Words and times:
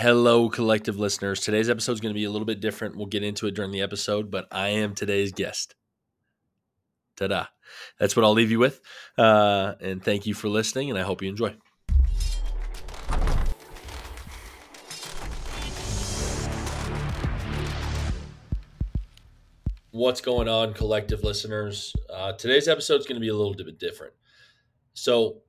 Hello, 0.00 0.48
collective 0.48 0.96
listeners. 0.96 1.40
Today's 1.40 1.68
episode 1.68 1.90
is 1.90 2.00
going 2.00 2.14
to 2.14 2.16
be 2.16 2.22
a 2.22 2.30
little 2.30 2.46
bit 2.46 2.60
different. 2.60 2.94
We'll 2.94 3.06
get 3.06 3.24
into 3.24 3.48
it 3.48 3.56
during 3.56 3.72
the 3.72 3.80
episode, 3.80 4.30
but 4.30 4.46
I 4.52 4.68
am 4.68 4.94
today's 4.94 5.32
guest. 5.32 5.74
Ta 7.16 7.26
da. 7.26 7.46
That's 7.98 8.14
what 8.14 8.24
I'll 8.24 8.32
leave 8.32 8.52
you 8.52 8.60
with. 8.60 8.80
Uh, 9.18 9.74
and 9.80 10.00
thank 10.00 10.24
you 10.24 10.34
for 10.34 10.48
listening, 10.48 10.88
and 10.88 10.96
I 10.96 11.02
hope 11.02 11.20
you 11.20 11.28
enjoy. 11.28 11.56
What's 19.90 20.20
going 20.20 20.46
on, 20.46 20.74
collective 20.74 21.24
listeners? 21.24 21.92
Uh, 22.08 22.34
today's 22.34 22.68
episode 22.68 23.00
is 23.00 23.06
going 23.08 23.16
to 23.16 23.20
be 23.20 23.30
a 23.30 23.34
little 23.34 23.52
bit 23.52 23.80
different. 23.80 24.12
So, 24.94 25.42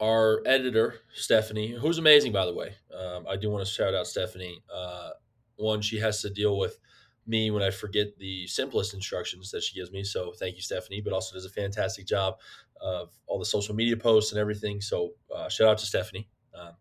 our 0.00 0.42
editor 0.46 0.96
Stephanie, 1.14 1.72
who's 1.72 1.98
amazing 1.98 2.32
by 2.32 2.46
the 2.46 2.54
way. 2.54 2.74
Um, 2.94 3.26
I 3.28 3.36
do 3.36 3.50
want 3.50 3.66
to 3.66 3.70
shout 3.70 3.94
out 3.94 4.06
Stephanie. 4.06 4.62
Uh, 4.72 5.10
one, 5.56 5.80
she 5.80 5.98
has 5.98 6.20
to 6.22 6.30
deal 6.30 6.58
with 6.58 6.78
me 7.26 7.50
when 7.50 7.62
I 7.62 7.70
forget 7.70 8.18
the 8.18 8.46
simplest 8.46 8.94
instructions 8.94 9.50
that 9.50 9.62
she 9.62 9.74
gives 9.74 9.90
me. 9.90 10.04
So 10.04 10.32
thank 10.38 10.56
you, 10.56 10.62
Stephanie. 10.62 11.00
But 11.00 11.12
also 11.12 11.34
does 11.34 11.44
a 11.44 11.50
fantastic 11.50 12.06
job 12.06 12.36
of 12.80 13.10
all 13.26 13.38
the 13.38 13.44
social 13.44 13.74
media 13.74 13.96
posts 13.96 14.32
and 14.32 14.40
everything. 14.40 14.80
So 14.80 15.12
uh, 15.34 15.48
shout 15.48 15.68
out 15.68 15.78
to 15.78 15.86
Stephanie. 15.86 16.28
Um, 16.54 16.72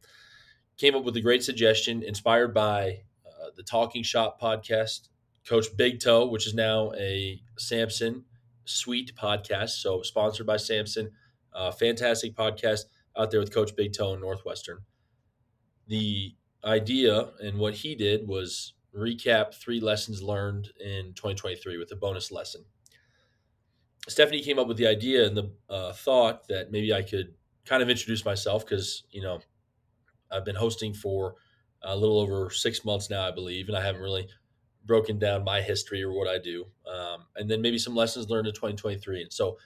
came 0.77 0.95
up 0.95 1.03
with 1.03 1.15
a 1.15 1.21
great 1.21 1.43
suggestion 1.43 2.03
inspired 2.03 2.53
by 2.53 3.01
uh, 3.25 3.49
the 3.55 3.63
Talking 3.63 4.03
Shop 4.03 4.39
podcast. 4.39 5.09
Coach 5.47 5.67
Big 5.77 5.99
Toe, 5.99 6.25
which 6.25 6.47
is 6.47 6.55
now 6.55 6.91
a 6.97 7.39
Samson 7.57 8.25
Suite 8.65 9.13
podcast. 9.15 9.81
So 9.81 10.01
sponsored 10.01 10.47
by 10.47 10.57
Samson. 10.57 11.11
Uh, 11.53 11.71
fantastic 11.71 12.35
podcast 12.35 12.85
out 13.17 13.31
there 13.31 13.39
with 13.39 13.53
Coach 13.53 13.75
Big 13.75 13.93
Toe 13.93 14.13
in 14.13 14.19
Northwestern. 14.19 14.79
The 15.87 16.35
idea 16.63 17.29
and 17.41 17.57
what 17.57 17.75
he 17.75 17.95
did 17.95 18.27
was 18.27 18.73
recap 18.95 19.53
three 19.53 19.79
lessons 19.79 20.21
learned 20.23 20.69
in 20.79 21.13
2023 21.13 21.77
with 21.77 21.91
a 21.91 21.95
bonus 21.95 22.31
lesson. 22.31 22.65
Stephanie 24.07 24.41
came 24.41 24.59
up 24.59 24.67
with 24.67 24.77
the 24.77 24.87
idea 24.87 25.25
and 25.25 25.35
the 25.35 25.51
uh, 25.69 25.93
thought 25.93 26.47
that 26.47 26.71
maybe 26.71 26.93
I 26.93 27.01
could 27.01 27.33
kind 27.65 27.81
of 27.81 27.89
introduce 27.89 28.23
myself 28.23 28.65
because, 28.65 29.03
you 29.09 29.21
know, 29.21 29.39
I've 30.31 30.45
been 30.45 30.55
hosting 30.55 30.93
for 30.93 31.35
a 31.81 31.95
little 31.95 32.19
over 32.19 32.49
six 32.49 32.85
months 32.85 33.09
now, 33.09 33.27
I 33.27 33.31
believe, 33.31 33.67
and 33.67 33.77
I 33.77 33.81
haven't 33.81 34.01
really 34.01 34.27
broken 34.85 35.17
down 35.17 35.43
my 35.43 35.61
history 35.61 36.03
or 36.03 36.13
what 36.13 36.27
I 36.27 36.37
do. 36.37 36.65
Um, 36.87 37.25
and 37.35 37.49
then 37.49 37.61
maybe 37.61 37.77
some 37.77 37.95
lessons 37.95 38.29
learned 38.29 38.47
in 38.47 38.53
2023. 38.53 39.23
And 39.23 39.33
so, 39.33 39.57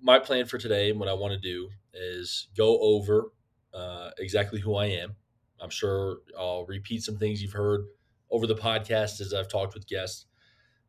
my 0.00 0.18
plan 0.18 0.46
for 0.46 0.58
today 0.58 0.90
and 0.90 1.00
what 1.00 1.08
I 1.08 1.14
want 1.14 1.32
to 1.32 1.38
do 1.38 1.70
is 1.92 2.48
go 2.56 2.78
over 2.80 3.32
uh, 3.74 4.10
exactly 4.18 4.60
who 4.60 4.76
I 4.76 4.86
am. 4.86 5.14
I'm 5.60 5.70
sure 5.70 6.18
I'll 6.38 6.66
repeat 6.66 7.02
some 7.02 7.16
things 7.16 7.42
you've 7.42 7.52
heard 7.52 7.86
over 8.30 8.46
the 8.46 8.54
podcast 8.54 9.20
as 9.20 9.34
I've 9.34 9.48
talked 9.48 9.74
with 9.74 9.86
guests. 9.86 10.26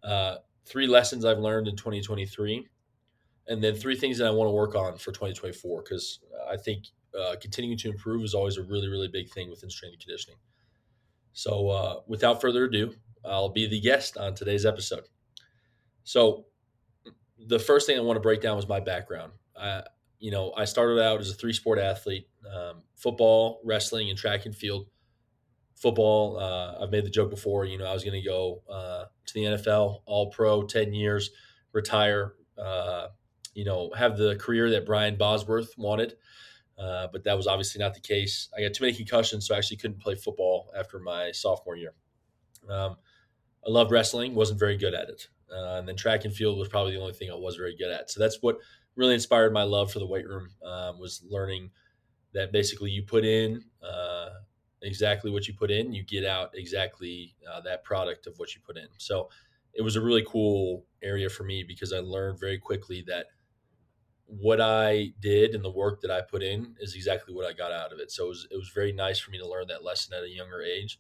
Uh, 0.04 0.36
three 0.66 0.88
lessons 0.88 1.26
I've 1.26 1.40
learned 1.40 1.68
in 1.68 1.76
2023, 1.76 2.68
and 3.48 3.64
then 3.64 3.76
three 3.76 3.96
things 3.96 4.18
that 4.20 4.28
I 4.28 4.32
want 4.32 4.48
to 4.48 4.52
work 4.52 4.76
on 4.76 4.98
for 4.98 5.12
2024 5.12 5.84
because 5.84 6.20
I 6.50 6.58
think 6.58 6.86
uh, 7.20 7.36
continuing 7.42 7.78
to 7.80 7.90
improve 7.90 8.24
is 8.24 8.34
always 8.34 8.58
a 8.58 8.64
really, 8.64 8.88
really 8.88 9.08
big 9.08 9.30
thing 9.30 9.50
within 9.50 9.70
strength 9.70 9.94
and 9.94 10.02
conditioning. 10.02 10.38
So, 11.34 11.70
uh, 11.70 12.00
without 12.08 12.42
further 12.42 12.66
ado, 12.66 12.94
I'll 13.26 13.50
be 13.50 13.68
the 13.68 13.80
guest 13.80 14.18
on 14.18 14.36
today's 14.36 14.66
episode. 14.66 15.06
So, 16.04 16.46
the 17.48 17.60
first 17.60 17.88
thing 17.88 17.98
I 17.98 18.02
want 18.02 18.18
to 18.18 18.22
break 18.22 18.42
down 18.42 18.56
was 18.56 18.68
my 18.68 18.80
background. 18.80 19.32
I, 19.60 19.84
you 20.20 20.32
know, 20.32 20.54
I 20.56 20.66
started 20.66 21.02
out 21.02 21.20
as 21.20 21.30
a 21.30 21.34
three 21.34 21.54
sport 21.54 21.80
athlete: 21.80 22.28
um, 22.54 22.84
football, 22.96 23.62
wrestling, 23.64 24.10
and 24.10 24.18
track 24.18 24.46
and 24.46 24.56
field. 24.56 24.88
Football, 25.76 26.38
uh, 26.38 26.84
I've 26.84 26.92
made 26.92 27.06
the 27.06 27.10
joke 27.10 27.30
before. 27.30 27.66
You 27.66 27.78
know, 27.78 27.86
I 27.86 27.94
was 27.94 28.04
going 28.04 28.22
to 28.22 28.28
go 28.28 28.62
uh, 28.70 29.06
to 29.28 29.34
the 29.34 29.44
NFL, 29.44 30.02
All 30.06 30.30
Pro, 30.30 30.64
ten 30.64 30.94
years, 30.94 31.32
retire. 31.72 32.34
Uh, 32.58 33.08
you 33.54 33.66
know, 33.66 33.92
have 33.98 34.18
the 34.18 34.36
career 34.36 34.70
that 34.72 34.86
Brian 34.86 35.18
Bosworth 35.18 35.74
wanted, 35.78 36.16
uh, 36.78 37.08
but 37.12 37.24
that 37.24 37.36
was 37.36 37.48
obviously 37.48 37.80
not 37.80 37.94
the 37.94 38.00
case. 38.00 38.50
I 38.58 38.62
got 38.62 38.74
too 38.74 38.84
many 38.84 38.96
concussions, 38.96 39.48
so 39.48 39.56
I 39.56 39.58
actually 39.58 39.78
couldn't 39.78 40.00
play 40.00 40.16
football 40.16 40.72
after 40.78 41.00
my 41.00 41.32
sophomore 41.32 41.76
year. 41.76 41.94
Um, 42.70 42.98
I 43.66 43.70
loved 43.70 43.92
wrestling, 43.92 44.36
wasn't 44.36 44.60
very 44.60 44.78
good 44.78 44.94
at 44.94 45.10
it. 45.10 45.28
Uh, 45.52 45.78
and 45.78 45.88
then 45.88 45.96
track 45.96 46.26
and 46.26 46.34
field 46.34 46.58
was 46.58 46.68
probably 46.68 46.94
the 46.94 47.02
only 47.02 47.14
thing 47.14 47.32
I 47.32 47.36
was 47.36 47.56
very 47.56 47.76
good 47.76 47.92
at. 47.92 48.12
So 48.12 48.20
that's 48.20 48.38
what 48.42 48.58
really 48.96 49.14
inspired 49.14 49.54
my 49.54 49.64
love 49.64 49.92
for 49.92 50.00
the 50.00 50.08
weight 50.08 50.28
room 50.28 50.50
um, 50.66 51.00
was 51.00 51.24
learning 51.28 51.72
that 52.34 52.52
basically 52.52 52.92
you 52.92 53.04
put 53.04 53.26
in 53.26 53.64
uh, 53.82 54.30
exactly 54.82 55.32
what 55.32 55.48
you 55.48 55.54
put 55.54 55.72
in, 55.72 55.94
you 55.94 56.04
get 56.04 56.26
out 56.26 56.52
exactly 56.54 57.36
uh, 57.52 57.62
that 57.62 57.84
product 57.84 58.28
of 58.28 58.38
what 58.38 58.54
you 58.54 58.62
put 58.66 58.78
in. 58.78 58.88
So 58.98 59.30
it 59.74 59.82
was 59.82 59.96
a 59.96 60.02
really 60.02 60.24
cool 60.28 60.86
area 61.02 61.30
for 61.30 61.44
me 61.44 61.64
because 61.64 61.94
I 61.94 62.00
learned 62.00 62.40
very 62.40 62.58
quickly 62.58 63.04
that 63.08 63.28
what 64.26 64.62
I 64.62 65.14
did 65.20 65.56
and 65.56 65.64
the 65.64 65.72
work 65.72 66.02
that 66.02 66.12
I 66.12 66.22
put 66.22 66.44
in 66.44 66.76
is 66.80 66.96
exactly 66.96 67.34
what 67.34 67.48
I 67.48 67.54
got 67.54 67.72
out 67.72 67.92
of 67.92 68.00
it. 68.00 68.12
So 68.12 68.26
it 68.26 68.30
was, 68.30 68.48
it 68.52 68.56
was 68.58 68.70
very 68.70 68.92
nice 68.92 69.20
for 69.20 69.32
me 69.32 69.40
to 69.40 69.48
learn 69.48 69.68
that 69.68 69.84
lesson 69.84 70.14
at 70.14 70.24
a 70.24 70.30
younger 70.30 70.62
age. 70.62 71.00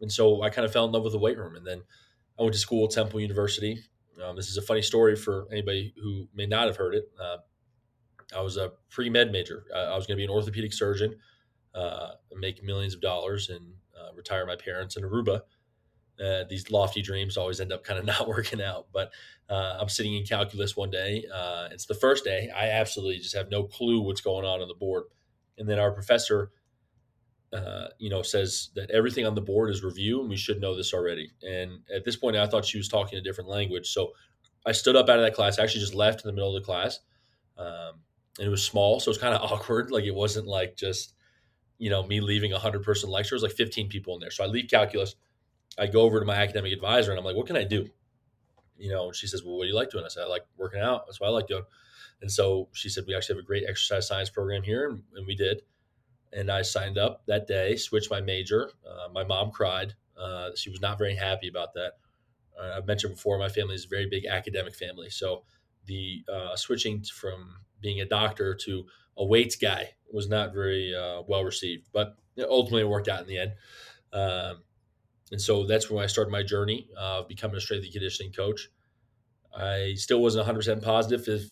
And 0.00 0.10
so 0.10 0.42
I 0.42 0.50
kind 0.50 0.64
of 0.64 0.72
fell 0.72 0.84
in 0.84 0.92
love 0.92 1.02
with 1.02 1.12
the 1.12 1.18
weight 1.18 1.36
room. 1.36 1.56
And 1.56 1.66
then 1.66 1.82
I 2.38 2.42
went 2.42 2.54
to 2.54 2.60
school 2.60 2.84
at 2.84 2.90
Temple 2.90 3.20
University. 3.20 3.82
Um, 4.22 4.36
this 4.36 4.48
is 4.48 4.56
a 4.56 4.62
funny 4.62 4.82
story 4.82 5.16
for 5.16 5.46
anybody 5.50 5.94
who 6.02 6.28
may 6.34 6.46
not 6.46 6.66
have 6.66 6.76
heard 6.76 6.94
it. 6.94 7.10
Uh, 7.20 7.38
I 8.36 8.40
was 8.40 8.56
a 8.56 8.72
pre 8.90 9.10
med 9.10 9.32
major. 9.32 9.64
I 9.74 9.96
was 9.96 10.06
going 10.06 10.16
to 10.16 10.20
be 10.20 10.24
an 10.24 10.30
orthopedic 10.30 10.72
surgeon, 10.72 11.16
uh, 11.74 12.12
make 12.36 12.62
millions 12.62 12.94
of 12.94 13.00
dollars, 13.00 13.48
and 13.48 13.74
uh, 13.98 14.14
retire 14.14 14.46
my 14.46 14.56
parents 14.56 14.96
in 14.96 15.02
Aruba. 15.02 15.42
Uh, 16.22 16.44
these 16.48 16.70
lofty 16.70 17.02
dreams 17.02 17.36
always 17.36 17.60
end 17.60 17.72
up 17.72 17.82
kind 17.82 17.98
of 17.98 18.04
not 18.18 18.28
working 18.28 18.62
out. 18.62 18.88
But 18.92 19.10
uh, 19.48 19.78
I'm 19.80 19.88
sitting 19.88 20.14
in 20.14 20.24
calculus 20.24 20.76
one 20.76 20.90
day. 20.90 21.24
it's 21.72 21.86
the 21.86 21.94
first 21.94 22.24
day. 22.24 22.50
I 22.54 22.68
absolutely 22.68 23.18
just 23.18 23.36
have 23.36 23.50
no 23.50 23.64
clue 23.64 24.00
what's 24.00 24.20
going 24.20 24.44
on 24.44 24.60
on 24.60 24.68
the 24.68 24.74
board. 24.74 25.04
And 25.58 25.68
then 25.68 25.78
our 25.78 25.90
professor 25.90 26.52
uh, 27.52 27.88
you 27.98 28.10
know, 28.10 28.22
says 28.22 28.70
that 28.76 28.90
everything 28.90 29.26
on 29.26 29.34
the 29.34 29.40
board 29.40 29.70
is 29.70 29.82
review, 29.82 30.20
and 30.20 30.28
we 30.28 30.36
should 30.36 30.60
know 30.60 30.76
this 30.76 30.94
already. 30.94 31.32
And 31.42 31.80
at 31.94 32.04
this 32.04 32.16
point, 32.16 32.36
I 32.36 32.46
thought 32.46 32.64
she 32.64 32.78
was 32.78 32.88
talking 32.88 33.18
a 33.18 33.22
different 33.22 33.50
language. 33.50 33.90
So 33.90 34.12
I 34.64 34.72
stood 34.72 34.96
up 34.96 35.08
out 35.08 35.18
of 35.18 35.24
that 35.24 35.34
class. 35.34 35.58
I 35.58 35.64
actually 35.64 35.80
just 35.80 35.94
left 35.94 36.24
in 36.24 36.28
the 36.28 36.32
middle 36.32 36.54
of 36.54 36.62
the 36.62 36.64
class, 36.64 37.00
um, 37.58 38.00
and 38.38 38.46
it 38.46 38.50
was 38.50 38.64
small, 38.64 39.00
so 39.00 39.08
it 39.08 39.12
was 39.12 39.18
kind 39.18 39.34
of 39.34 39.42
awkward. 39.52 39.90
Like 39.90 40.04
it 40.04 40.14
wasn't 40.14 40.46
like 40.46 40.76
just 40.76 41.14
you 41.78 41.90
know 41.90 42.06
me 42.06 42.20
leaving 42.20 42.52
a 42.52 42.58
hundred 42.58 42.84
person 42.84 43.10
lecture. 43.10 43.34
It 43.34 43.36
was 43.36 43.42
like 43.42 43.52
fifteen 43.52 43.88
people 43.88 44.14
in 44.14 44.20
there. 44.20 44.30
So 44.30 44.44
I 44.44 44.46
leave 44.46 44.70
calculus. 44.70 45.16
I 45.78 45.86
go 45.86 46.02
over 46.02 46.20
to 46.20 46.26
my 46.26 46.36
academic 46.36 46.72
advisor, 46.72 47.10
and 47.10 47.18
I'm 47.18 47.24
like, 47.24 47.36
"What 47.36 47.46
can 47.46 47.56
I 47.56 47.64
do?" 47.64 47.88
You 48.78 48.92
know, 48.92 49.06
and 49.06 49.16
she 49.16 49.26
says, 49.26 49.42
"Well, 49.42 49.56
what 49.56 49.64
do 49.64 49.68
you 49.68 49.74
like 49.74 49.90
doing?" 49.90 50.04
I 50.04 50.08
said, 50.08 50.22
"I 50.22 50.26
like 50.26 50.46
working 50.56 50.80
out. 50.80 51.06
That's 51.06 51.20
what 51.20 51.28
I 51.28 51.30
like 51.30 51.48
doing." 51.48 51.64
And 52.20 52.30
so 52.30 52.68
she 52.72 52.88
said, 52.88 53.04
"We 53.08 53.16
actually 53.16 53.36
have 53.36 53.44
a 53.44 53.46
great 53.46 53.64
exercise 53.68 54.06
science 54.06 54.30
program 54.30 54.62
here," 54.62 54.88
and, 54.88 55.02
and 55.16 55.26
we 55.26 55.34
did 55.34 55.62
and 56.32 56.50
I 56.50 56.62
signed 56.62 56.98
up 56.98 57.22
that 57.26 57.46
day, 57.46 57.76
switched 57.76 58.10
my 58.10 58.20
major. 58.20 58.70
Uh, 58.88 59.08
my 59.12 59.24
mom 59.24 59.50
cried. 59.50 59.94
Uh, 60.16 60.50
she 60.54 60.70
was 60.70 60.80
not 60.80 60.98
very 60.98 61.14
happy 61.14 61.48
about 61.48 61.74
that. 61.74 61.94
Uh, 62.58 62.74
I've 62.76 62.86
mentioned 62.86 63.14
before, 63.14 63.38
my 63.38 63.48
family 63.48 63.74
is 63.74 63.84
a 63.84 63.88
very 63.88 64.06
big 64.08 64.26
academic 64.26 64.74
family. 64.74 65.10
So 65.10 65.44
the 65.86 66.22
uh, 66.32 66.56
switching 66.56 67.02
from 67.02 67.56
being 67.80 68.00
a 68.00 68.04
doctor 68.04 68.54
to 68.54 68.84
a 69.16 69.24
weights 69.24 69.56
guy 69.56 69.90
was 70.12 70.28
not 70.28 70.52
very 70.52 70.94
uh, 70.94 71.22
well 71.26 71.44
received, 71.44 71.88
but 71.92 72.16
ultimately 72.38 72.82
it 72.82 72.88
worked 72.88 73.08
out 73.08 73.22
in 73.22 73.26
the 73.26 73.38
end. 73.38 73.52
Um, 74.12 74.62
and 75.32 75.40
so 75.40 75.64
that's 75.64 75.90
when 75.90 76.02
I 76.02 76.06
started 76.06 76.30
my 76.30 76.42
journey 76.42 76.88
of 76.98 77.28
becoming 77.28 77.56
a 77.56 77.60
strength 77.60 77.84
and 77.84 77.92
conditioning 77.92 78.32
coach. 78.32 78.68
I 79.56 79.94
still 79.96 80.20
wasn't 80.20 80.46
100% 80.46 80.82
positive, 80.82 81.26
if, 81.28 81.50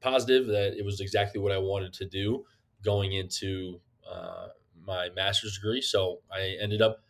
positive 0.00 0.46
that 0.48 0.76
it 0.76 0.84
was 0.84 1.00
exactly 1.00 1.40
what 1.40 1.52
I 1.52 1.58
wanted 1.58 1.92
to 1.94 2.06
do 2.06 2.44
going 2.82 3.12
into 3.12 3.80
uh, 4.14 4.48
my 4.86 5.08
master's 5.16 5.56
degree. 5.56 5.80
So 5.80 6.20
I 6.32 6.56
ended 6.60 6.82
up 6.82 7.00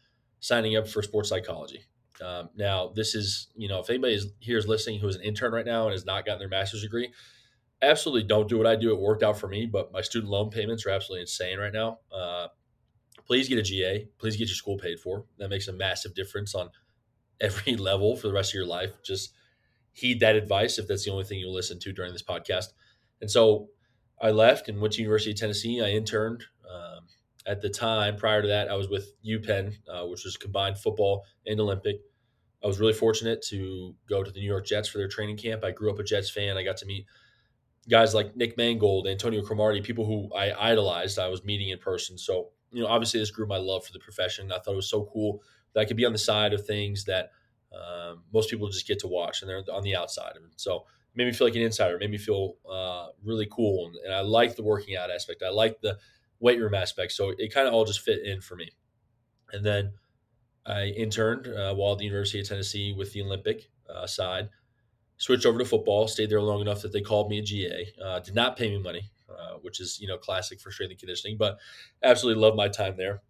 signing 0.41 0.77
up 0.77 0.89
for 0.89 1.03
sports 1.03 1.29
psychology. 1.29 1.85
Um, 2.25 2.51
now, 2.57 2.93
this 2.95 3.15
is, 3.15 3.49
you 3.57 3.69
know, 3.69 3.81
if 3.81 3.91
anybody 3.91 4.19
here 4.39 4.59
is 4.59 4.69
listening 4.69 5.01
who 5.01 5.09
is 5.09 5.17
an 5.17 5.23
intern 5.23 5.53
right 5.53 5.67
now 5.67 5.85
and 5.85 5.93
has 5.93 6.07
not 6.07 6.25
gotten 6.25 6.39
their 6.39 6.49
master's 6.49 6.83
degree, 6.83 7.13
absolutely 7.83 8.23
don't 8.27 8.49
do 8.49 8.57
what 8.57 8.67
I 8.67 8.77
do. 8.77 8.93
It 8.93 9.01
worked 9.01 9.23
out 9.23 9.39
for 9.39 9.49
me, 9.49 9.67
but 9.67 9.93
my 9.93 10.01
student 10.01 10.31
loan 10.31 10.51
payments 10.51 10.87
are 10.87 10.91
absolutely 10.91 11.23
insane 11.23 11.59
right 11.59 11.73
now. 11.73 11.99
Uh, 12.13 12.49
please 13.27 13.49
get 13.49 13.59
a 13.59 13.63
GA. 13.63 14.09
Please 14.19 14.37
get 14.37 14.49
your 14.49 14.55
school 14.55 14.79
paid 14.79 15.01
for. 15.01 15.25
That 15.39 15.51
makes 15.51 15.69
a 15.69 15.73
massive 15.73 16.15
difference 16.15 16.55
on 16.55 16.71
every 17.41 17.77
level 17.77 18.17
for 18.17 18.29
the 18.29 18.35
rest 18.35 18.51
of 18.51 18.55
your 18.55 18.67
life. 18.67 19.03
Just 19.03 19.33
heed 19.93 20.21
that 20.21 20.37
advice 20.37 20.79
if 20.79 20.87
that's 20.87 21.05
the 21.05 21.11
only 21.11 21.25
thing 21.25 21.39
you'll 21.39 21.55
listen 21.55 21.79
to 21.81 21.93
during 21.93 22.13
this 22.13 22.23
podcast. 22.23 22.67
And 23.21 23.31
so 23.31 23.69
I 24.21 24.31
left 24.31 24.69
and 24.69 24.81
went 24.81 24.95
to 24.95 25.03
University 25.03 25.33
of 25.33 25.37
Tennessee. 25.37 25.81
I 25.81 25.91
interned 25.91 26.45
um, 26.73 27.07
at 27.47 27.61
the 27.61 27.69
time, 27.69 28.17
prior 28.17 28.43
to 28.43 28.49
that, 28.49 28.71
I 28.71 28.75
was 28.75 28.89
with 28.89 29.13
UPenn, 29.25 29.75
uh, 29.89 30.07
which 30.07 30.25
was 30.25 30.37
combined 30.37 30.79
football 30.79 31.25
and 31.47 31.61
Olympic. 31.61 32.01
I 32.63 32.67
was 32.67 32.81
really 32.81 32.95
fortunate 32.95 33.43
to 33.49 33.95
go 34.09 34.23
to 34.23 34.31
the 34.31 34.41
New 34.41 34.47
York 34.47 34.67
Jets 34.67 34.89
for 34.89 34.99
their 34.99 35.09
training 35.09 35.37
camp. 35.37 35.65
I 35.65 35.71
grew 35.71 35.91
up 35.91 35.99
a 35.99 36.05
Jets 36.05 36.31
fan. 36.31 36.57
I 36.57 36.65
got 36.65 36.79
to 36.79 36.87
meet 36.87 37.07
guys 37.89 38.15
like 38.15 38.35
Nick 38.35 38.57
Mangold, 38.57 39.07
Antonio 39.07 39.43
Cromartie, 39.43 39.83
people 39.83 40.07
who 40.07 40.35
I 40.35 40.71
idolized. 40.71 41.19
I 41.19 41.29
was 41.29 41.45
meeting 41.45 41.69
in 41.69 41.79
person. 41.79 42.17
So 42.17 42.49
you 42.75 42.83
know, 42.83 42.89
obviously 42.89 43.21
this 43.21 43.31
grew 43.31 43.47
my 43.47 43.57
love 43.57 43.87
for 43.87 43.93
the 43.93 44.01
profession. 44.01 44.51
I 44.51 44.59
thought 44.59 44.73
it 44.73 44.77
was 44.77 44.91
so 44.91 45.09
cool 45.13 45.43
that 45.73 45.81
I 45.81 45.85
could 45.85 45.97
be 45.97 46.05
on 46.05 46.13
the 46.13 46.19
side 46.19 46.53
of 46.53 46.67
things 46.67 47.05
that 47.05 47.31
um, 47.73 48.23
most 48.33 48.51
people 48.51 48.69
just 48.69 48.87
get 48.87 48.99
to 49.01 49.07
watch 49.07 49.43
and 49.43 49.49
they're 49.49 49.63
on 49.73 49.83
the 49.83 49.97
outside. 49.97 50.33
So 50.57 50.77
it 50.79 51.17
made 51.17 51.27
me 51.27 51.33
feel 51.33 51.47
like 51.47 51.57
an 51.57 51.63
insider, 51.63 51.95
it 51.95 52.01
made 52.01 52.11
me 52.11 52.19
feel 52.19 52.55
uh, 52.71 53.09
really 53.23 53.47
cool. 53.51 53.87
And, 53.87 53.97
and 54.05 54.15
I 54.15 54.21
like 54.21 54.57
the 54.57 54.65
working 54.65 54.97
out 54.97 55.11
aspect. 55.11 55.43
I 55.43 55.51
like 55.51 55.81
the 55.81 55.99
weight 56.41 56.61
room 56.61 56.75
aspect. 56.75 57.13
So 57.13 57.33
it 57.39 57.53
kind 57.53 57.67
of 57.67 57.75
all 57.75 57.85
just 57.85 58.01
fit 58.01 58.25
in 58.25 58.41
for 58.41 58.57
me. 58.57 58.71
And 59.53 59.65
then 59.65 59.93
I 60.67 60.87
interned 60.87 61.47
uh, 61.47 61.75
while 61.75 61.93
at 61.93 61.99
the 61.99 62.05
University 62.05 62.41
of 62.41 62.49
Tennessee 62.49 62.93
with 62.93 63.13
the 63.13 63.23
Olympic 63.23 63.71
uh, 63.89 64.07
side. 64.07 64.49
Switched 65.17 65.47
over 65.47 65.59
to 65.59 65.65
football. 65.65 66.09
Stayed 66.09 66.31
there 66.31 66.41
long 66.41 66.61
enough 66.61 66.83
that 66.83 66.93
they 66.93 67.01
called 67.01 67.31
me 67.31 67.39
a 67.39 67.43
GA. 67.43 67.87
Uh, 68.05 68.19
did 68.19 68.35
not 68.35 68.57
pay 68.57 68.69
me 68.69 68.83
money, 68.83 69.11
uh, 69.31 69.55
which 69.63 69.81
is 69.81 70.01
you 70.01 70.09
know 70.09 70.19
classic 70.19 70.61
for 70.61 70.73
strength 70.73 70.91
and 70.91 70.99
conditioning, 70.99 71.37
but 71.37 71.59
absolutely 72.03 72.43
loved 72.43 72.57
my 72.57 72.69
time 72.69 72.97
there. 72.97 73.23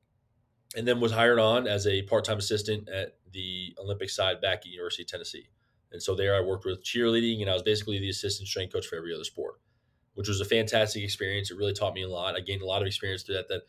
And 0.77 0.89
then 0.89 0.99
was 0.99 1.13
hired 1.13 1.39
on 1.39 1.69
as 1.69 1.87
a 1.87 2.03
part-time 2.03 2.39
assistant 2.39 2.89
at 2.89 3.17
the 3.33 3.77
Olympic 3.79 4.11
side 4.11 4.41
back 4.41 4.61
at 4.61 4.67
University 4.67 5.03
of 5.03 5.09
Tennessee. 5.09 5.49
And 5.93 6.03
so 6.03 6.17
there 6.17 6.35
I 6.35 6.41
worked 6.41 6.65
with 6.65 6.83
cheerleading, 6.83 7.41
and 7.43 7.51
I 7.51 7.53
was 7.53 7.63
basically 7.63 8.01
the 8.01 8.09
assistant 8.09 8.49
strength 8.49 8.73
coach 8.73 8.87
for 8.87 8.97
every 8.97 9.15
other 9.15 9.23
sport, 9.23 9.44
which 10.15 10.29
was 10.29 10.41
a 10.41 10.45
fantastic 10.45 11.03
experience. 11.03 11.51
It 11.51 11.59
really 11.59 11.73
taught 11.73 11.95
me 11.95 12.03
a 12.03 12.09
lot. 12.09 12.37
I 12.37 12.41
gained 12.41 12.63
a 12.63 12.67
lot 12.67 12.83
of 12.83 12.87
experience 12.87 13.23
through 13.23 13.37
that 13.37 13.49
that 13.49 13.63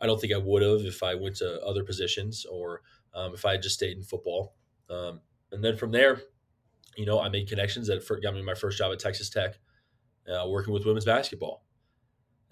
I 0.00 0.06
don't 0.06 0.20
think 0.20 0.32
I 0.32 0.38
would 0.38 0.62
have 0.62 0.80
if 0.80 1.02
I 1.02 1.14
went 1.14 1.36
to 1.36 1.60
other 1.62 1.84
positions 1.84 2.46
or 2.46 2.82
um, 3.14 3.34
if 3.34 3.44
I 3.44 3.52
had 3.52 3.62
just 3.62 3.74
stayed 3.74 3.96
in 3.96 4.02
football. 4.02 4.54
Um, 4.88 5.20
and 5.52 5.62
then 5.62 5.76
from 5.76 5.92
there, 5.92 6.22
you 6.96 7.06
know, 7.06 7.20
I 7.20 7.28
made 7.28 7.48
connections 7.48 7.88
that 7.88 8.06
got 8.22 8.34
me 8.34 8.42
my 8.42 8.54
first 8.54 8.78
job 8.78 8.92
at 8.92 8.98
Texas 8.98 9.30
Tech, 9.30 9.58
uh, 10.28 10.48
working 10.48 10.72
with 10.72 10.84
women's 10.86 11.04
basketball. 11.04 11.64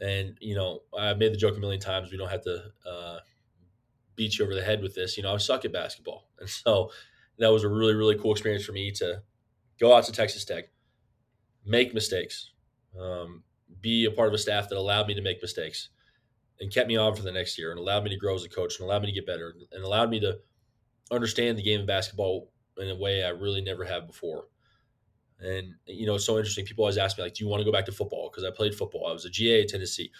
And 0.00 0.36
you 0.40 0.54
know, 0.54 0.82
I've 0.96 1.18
made 1.18 1.32
the 1.32 1.36
joke 1.36 1.56
a 1.56 1.60
million 1.60 1.80
times. 1.80 2.10
We 2.10 2.18
don't 2.18 2.30
have 2.30 2.42
to 2.42 2.62
uh, 2.88 3.18
beat 4.14 4.38
you 4.38 4.44
over 4.44 4.54
the 4.54 4.62
head 4.62 4.80
with 4.80 4.94
this. 4.94 5.16
You 5.16 5.22
know, 5.22 5.34
I 5.34 5.36
suck 5.38 5.64
at 5.64 5.72
basketball, 5.72 6.28
and 6.38 6.48
so 6.48 6.90
that 7.38 7.48
was 7.48 7.64
a 7.64 7.68
really 7.68 7.94
really 7.94 8.16
cool 8.16 8.32
experience 8.32 8.64
for 8.64 8.72
me 8.72 8.92
to 8.92 9.22
go 9.80 9.94
out 9.94 10.04
to 10.04 10.12
Texas 10.12 10.44
Tech, 10.44 10.66
make 11.64 11.94
mistakes, 11.94 12.52
um, 13.00 13.42
be 13.80 14.04
a 14.04 14.10
part 14.10 14.28
of 14.28 14.34
a 14.34 14.38
staff 14.38 14.68
that 14.68 14.78
allowed 14.78 15.06
me 15.06 15.14
to 15.14 15.22
make 15.22 15.42
mistakes, 15.42 15.90
and 16.60 16.72
kept 16.72 16.88
me 16.88 16.96
on 16.96 17.14
for 17.14 17.22
the 17.22 17.32
next 17.32 17.58
year, 17.58 17.70
and 17.70 17.78
allowed 17.78 18.04
me 18.04 18.10
to 18.10 18.16
grow 18.16 18.34
as 18.34 18.44
a 18.44 18.48
coach, 18.48 18.78
and 18.78 18.86
allowed 18.86 19.02
me 19.02 19.08
to 19.08 19.14
get 19.14 19.26
better, 19.26 19.54
and 19.72 19.84
allowed 19.84 20.10
me 20.10 20.20
to 20.20 20.38
understand 21.10 21.58
the 21.58 21.62
game 21.62 21.80
of 21.80 21.86
basketball 21.86 22.50
in 22.76 22.88
a 22.90 22.96
way 22.96 23.24
I 23.24 23.30
really 23.30 23.60
never 23.60 23.84
have 23.84 24.06
before. 24.06 24.44
And 25.40 25.74
you 25.86 26.06
know, 26.06 26.16
it's 26.16 26.26
so 26.26 26.36
interesting. 26.36 26.64
People 26.64 26.84
always 26.84 26.98
ask 26.98 27.16
me, 27.16 27.24
like, 27.24 27.34
"Do 27.34 27.44
you 27.44 27.50
want 27.50 27.60
to 27.60 27.64
go 27.64 27.72
back 27.72 27.86
to 27.86 27.92
football?" 27.92 28.30
Because 28.30 28.44
I 28.44 28.50
played 28.54 28.74
football. 28.74 29.06
I 29.06 29.12
was 29.12 29.24
a 29.24 29.30
GA 29.30 29.62
at 29.62 29.68
Tennessee. 29.68 30.10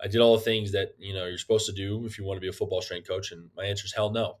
I 0.00 0.08
did 0.08 0.20
all 0.20 0.36
the 0.36 0.42
things 0.42 0.72
that 0.72 0.94
you 0.98 1.12
know 1.12 1.26
you're 1.26 1.38
supposed 1.38 1.66
to 1.66 1.72
do 1.72 2.06
if 2.06 2.18
you 2.18 2.24
want 2.24 2.38
to 2.38 2.40
be 2.40 2.48
a 2.48 2.52
football 2.52 2.80
strength 2.80 3.06
coach. 3.06 3.32
And 3.32 3.50
my 3.56 3.64
answer 3.64 3.84
is 3.84 3.92
hell 3.92 4.10
no. 4.10 4.38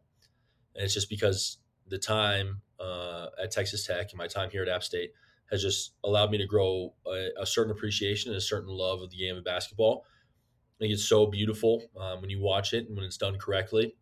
And 0.74 0.84
it's 0.84 0.94
just 0.94 1.10
because 1.10 1.58
the 1.86 1.98
time 1.98 2.62
uh, 2.80 3.26
at 3.42 3.50
Texas 3.50 3.86
Tech 3.86 4.10
and 4.10 4.18
my 4.18 4.26
time 4.26 4.48
here 4.50 4.62
at 4.62 4.68
App 4.68 4.82
State 4.82 5.12
has 5.52 5.62
just 5.62 5.92
allowed 6.02 6.30
me 6.30 6.38
to 6.38 6.46
grow 6.46 6.94
a, 7.06 7.28
a 7.42 7.46
certain 7.46 7.70
appreciation 7.70 8.32
and 8.32 8.38
a 8.38 8.40
certain 8.40 8.70
love 8.70 9.02
of 9.02 9.10
the 9.10 9.16
game 9.16 9.36
of 9.36 9.44
basketball. 9.44 10.04
I 10.04 10.76
think 10.80 10.92
it's 10.94 11.04
so 11.04 11.26
beautiful 11.26 11.82
um, 12.00 12.20
when 12.20 12.30
you 12.30 12.40
watch 12.40 12.72
it 12.72 12.88
and 12.88 12.96
when 12.96 13.04
it's 13.04 13.18
done 13.18 13.38
correctly. 13.38 13.94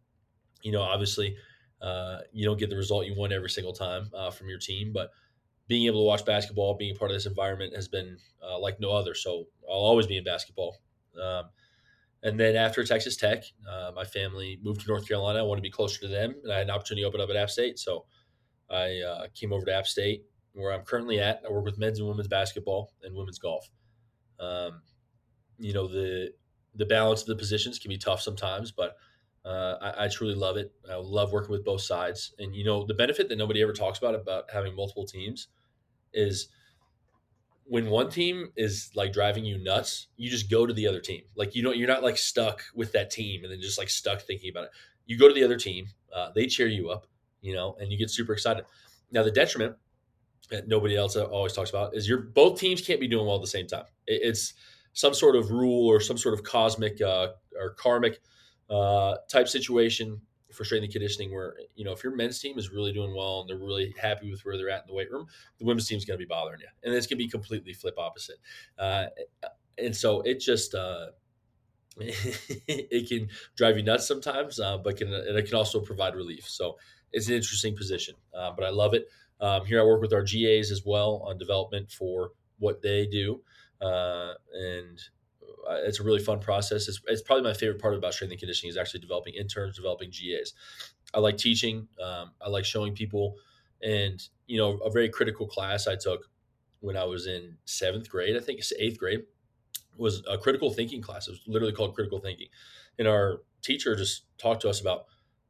You 0.63 0.73
know, 0.73 0.81
obviously, 0.81 1.37
uh, 1.83 2.19
you 2.33 2.45
don't 2.45 2.59
get 2.59 2.71
the 2.71 2.77
result 2.77 3.07
you 3.07 3.15
want 3.17 3.33
every 3.33 3.51
single 3.51 3.73
time 3.73 4.11
uh, 4.15 4.31
from 4.31 4.49
your 4.49 4.59
team, 4.59 4.93
but 4.93 5.11
being 5.67 5.87
able 5.87 6.01
to 6.01 6.07
watch 6.07 6.25
basketball, 6.25 6.75
being 6.75 6.95
a 6.95 6.99
part 6.99 7.11
of 7.11 7.17
this 7.17 7.27
environment 7.27 7.75
has 7.75 7.89
been 7.89 8.17
uh, 8.43 8.59
like 8.59 8.81
no 8.81 8.91
other. 8.91 9.15
So 9.15 9.45
I'll 9.69 9.77
always 9.77 10.07
be 10.07 10.17
in 10.17 10.25
basketball. 10.25 10.77
Um, 11.21 11.45
and 12.23 12.39
then 12.39 12.57
after 12.57 12.85
Texas 12.85 13.17
Tech, 13.17 13.45
uh, 13.69 13.93
my 13.95 14.05
family 14.05 14.59
moved 14.63 14.83
to 14.83 14.89
North 14.89 15.09
Carolina. 15.09 15.39
I 15.39 15.43
wanted 15.43 15.61
to 15.61 15.69
be 15.69 15.71
closer 15.71 16.01
to 16.01 16.09
them, 16.09 16.35
and 16.43 16.53
I 16.53 16.59
had 16.59 16.67
an 16.67 16.71
opportunity 16.71 17.03
to 17.03 17.09
open 17.09 17.21
up 17.21 17.31
at 17.31 17.37
App 17.37 17.51
State. 17.51 17.79
So 17.79 18.05
I 18.69 19.01
uh, 19.01 19.27
came 19.35 19.53
over 19.53 19.65
to 19.65 19.75
App 19.75 19.87
State, 19.87 20.25
where 20.55 20.73
I'm 20.73 20.83
currently 20.83 21.21
at. 21.21 21.43
I 21.47 21.51
work 21.51 21.65
with 21.65 21.79
men's 21.79 21.99
and 21.99 22.09
women's 22.09 22.29
basketball 22.29 22.93
and 23.03 23.15
women's 23.15 23.39
golf. 23.39 23.69
Um, 24.39 24.83
you 25.59 25.75
know 25.75 25.87
the 25.87 26.33
the 26.75 26.87
balance 26.87 27.23
of 27.23 27.27
the 27.27 27.37
positions 27.37 27.79
can 27.79 27.89
be 27.89 27.99
tough 27.99 28.21
sometimes, 28.21 28.71
but 28.71 28.97
uh, 29.45 29.77
I, 29.81 30.05
I, 30.05 30.09
truly 30.09 30.35
love 30.35 30.57
it. 30.57 30.73
I 30.89 30.97
love 30.97 31.33
working 31.33 31.51
with 31.51 31.65
both 31.65 31.81
sides. 31.81 32.35
And 32.39 32.55
you 32.55 32.65
know, 32.65 32.85
the 32.85 32.95
benefit 32.95 33.29
that 33.29 33.39
nobody 33.39 33.63
ever 33.63 33.73
talks 33.73 33.99
about 33.99 34.15
about 34.15 34.45
having 34.53 34.77
multiple 34.77 35.07
teams 35.07 35.49
is 36.13 36.49
when 37.65 37.89
one 37.89 38.11
team 38.11 38.51
is 38.57 38.91
like 38.95 39.13
driving 39.13 39.45
you 39.45 39.57
nuts, 39.57 40.09
you 40.17 40.29
just 40.29 40.51
go 40.51 40.67
to 40.67 40.75
the 40.75 40.87
other 40.87 41.01
team. 41.01 41.23
Like 41.37 41.55
you 41.55 41.63
don't, 41.63 41.77
you're 41.77 41.89
not 41.89 42.03
like 42.03 42.19
stuck 42.19 42.63
with 42.75 42.93
that 42.93 43.11
team 43.11 43.43
and 43.43 43.53
then 43.53 43.61
just 43.61 43.79
like 43.79 43.89
stuck 43.89 44.21
thinking 44.21 44.51
about 44.51 44.65
it. 44.65 44.71
You 45.07 45.17
go 45.17 45.29
to 45.29 45.35
the 45.35 45.45
other 45.45 45.57
team, 45.57 45.87
uh, 46.15 46.31
they 46.35 46.47
cheer 46.47 46.67
you 46.67 46.91
up, 46.91 47.07
you 47.41 47.55
know, 47.55 47.77
and 47.81 47.91
you 47.91 47.97
get 47.97 48.11
super 48.11 48.33
excited. 48.33 48.65
Now 49.11 49.23
the 49.23 49.31
detriment 49.31 49.77
that 50.51 50.69
nobody 50.69 50.97
else 50.97 51.17
always 51.17 51.53
talks 51.53 51.71
about 51.71 51.95
is 51.95 52.09
your 52.09 52.19
both 52.19 52.59
teams 52.59 52.81
can't 52.81 53.01
be 53.01 53.09
doing 53.09 53.27
well 53.27 53.37
at 53.37 53.41
the 53.41 53.47
same 53.47 53.67
time. 53.67 53.85
It, 54.07 54.21
it's 54.23 54.55
some 54.93 55.15
sort 55.15 55.37
of 55.37 55.51
rule 55.51 55.87
or 55.87 56.01
some 56.01 56.19
sort 56.19 56.35
of 56.35 56.43
cosmic 56.43 57.01
uh, 57.01 57.29
or 57.59 57.75
karmic 57.75 58.21
uh, 58.69 59.17
type 59.31 59.49
situation 59.49 60.21
for 60.53 60.65
strength 60.65 60.83
and 60.83 60.93
conditioning 60.93 61.33
where 61.33 61.55
you 61.77 61.85
know 61.85 61.93
if 61.93 62.03
your 62.03 62.15
men's 62.15 62.41
team 62.41 62.59
is 62.59 62.73
really 62.73 62.93
doing 62.93 63.15
well 63.15 63.41
and 63.41 63.49
they're 63.49 63.65
really 63.65 63.95
happy 64.01 64.31
with 64.31 64.41
where 64.45 64.57
they're 64.57 64.69
at 64.71 64.83
in 64.83 64.89
the 64.89 64.95
weight 64.95 65.11
room 65.11 65.27
the 65.59 65.65
women's 65.65 65.87
team 65.87 65.97
is 65.97 66.05
going 66.05 66.19
to 66.19 66.25
be 66.25 66.29
bothering 66.29 66.61
you. 66.61 66.67
And 66.83 66.93
it's 66.93 67.07
going 67.07 67.19
to 67.19 67.25
be 67.25 67.29
completely 67.29 67.73
flip 67.73 67.95
opposite. 67.99 68.39
Uh, 68.77 69.07
and 69.79 69.95
so 69.95 70.23
it 70.23 70.41
just 70.41 70.75
uh, 70.75 71.07
it 71.97 73.09
can 73.09 73.29
drive 73.57 73.77
you 73.77 73.85
nuts 73.85 74.09
sometimes 74.09 74.59
uh, 74.59 74.79
but 74.79 74.97
can 74.97 75.09
it 75.13 75.47
can 75.47 75.55
also 75.55 75.81
provide 75.81 76.17
relief. 76.17 76.49
So 76.49 76.77
it's 77.13 77.29
an 77.29 77.35
interesting 77.35 77.77
position 77.77 78.15
uh, 78.35 78.53
but 78.57 78.65
i 78.65 78.71
love 78.71 78.95
it 78.95 79.07
um, 79.41 79.65
here 79.67 79.81
i 79.81 79.85
work 79.85 80.01
with 80.01 80.13
our 80.13 80.23
GAs 80.23 80.71
as 80.71 80.83
well 80.85 81.25
on 81.27 81.39
development 81.39 81.91
for 81.91 82.33
what 82.59 82.83
they 82.83 83.07
do 83.07 83.41
uh, 83.81 84.35
and 84.55 85.01
uh, 85.69 85.77
it's 85.85 86.01
a 86.01 86.03
really 86.03 86.23
fun 86.23 86.41
process. 86.41 86.89
It's, 86.89 87.01
it's, 87.07 87.23
probably 87.23 87.45
my 87.45 87.53
favorite 87.53 87.81
part 87.81 87.95
about 87.95 88.15
strength 88.15 88.33
and 88.33 88.41
conditioning 88.41 88.71
is 88.71 88.77
actually 88.77 89.01
developing 89.01 89.35
interns, 89.35 89.77
developing 89.77 90.11
GAs. 90.11 90.55
I 91.15 91.21
like 91.21 91.37
teaching. 91.37 91.87
Um, 92.03 92.33
I 92.41 92.49
like 92.49 92.65
showing 92.65 92.95
people, 92.95 93.37
and 93.83 94.21
you 94.47 94.59
know, 94.59 94.79
a 94.79 94.91
very 94.91 95.09
critical 95.09 95.47
class 95.47 95.87
I 95.87 95.97
took 95.97 96.29
when 96.81 96.97
I 96.97 97.05
was 97.05 97.27
in 97.27 97.57
seventh 97.65 98.09
grade, 98.09 98.37
I 98.37 98.41
think 98.41 98.59
it's 98.59 98.73
eighth 98.79 98.99
grade, 98.99 99.21
was 99.97 100.23
a 100.29 100.39
critical 100.39 100.71
thinking 100.71 101.03
class. 101.03 101.29
It 101.29 101.33
was 101.33 101.43
literally 101.47 101.75
called 101.75 101.95
critical 101.95 102.21
thinking, 102.21 102.49
and 102.99 103.07
our 103.07 103.43
teacher 103.63 103.95
just 103.95 104.25
talked 104.39 104.63
to 104.63 104.69
us 104.69 104.81
about 104.81 105.07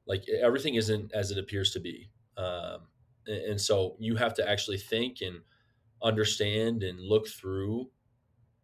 like 0.06 0.25
everything 0.28 0.75
isn't 0.75 1.12
as 1.12 1.31
it 1.31 1.38
appears 1.38 1.72
to 1.72 1.81
be, 1.81 2.11
um, 2.37 2.80
and, 3.27 3.61
so 3.61 3.97
you 3.99 4.17
have 4.17 4.35
to 4.35 4.49
actually 4.49 4.79
think 4.79 5.21
and 5.21 5.41
understand 6.03 6.83
and 6.83 7.00
look 7.00 7.29
through 7.29 7.91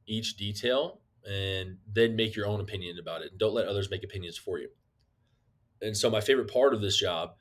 each 0.06 0.36
detail 0.36 1.00
and 1.28 1.78
then 1.92 2.16
make 2.16 2.36
your 2.36 2.46
own 2.46 2.60
opinion 2.60 2.98
about 2.98 3.22
it. 3.22 3.30
And 3.32 3.38
don't 3.38 3.54
let 3.54 3.66
others 3.66 3.90
make 3.90 4.04
opinions 4.04 4.38
for 4.38 4.58
you. 4.58 4.68
And 5.82 5.96
so, 5.96 6.08
my 6.08 6.20
favorite 6.20 6.52
part 6.52 6.74
of 6.74 6.80
this 6.80 6.96
job 6.96 7.34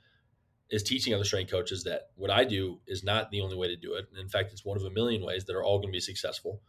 is 0.69 0.83
teaching 0.83 1.13
other 1.13 1.23
strength 1.23 1.51
coaches 1.51 1.83
that 1.83 2.09
what 2.15 2.31
I 2.31 2.43
do 2.43 2.79
is 2.87 3.03
not 3.03 3.29
the 3.29 3.41
only 3.41 3.55
way 3.55 3.67
to 3.67 3.75
do 3.75 3.93
it. 3.93 4.05
In 4.19 4.27
fact, 4.27 4.51
it's 4.51 4.65
one 4.65 4.77
of 4.77 4.83
a 4.83 4.89
million 4.89 5.23
ways 5.23 5.45
that 5.45 5.55
are 5.55 5.63
all 5.63 5.77
going 5.77 5.89
to 5.89 5.95
be 5.95 6.01
successful. 6.01 6.61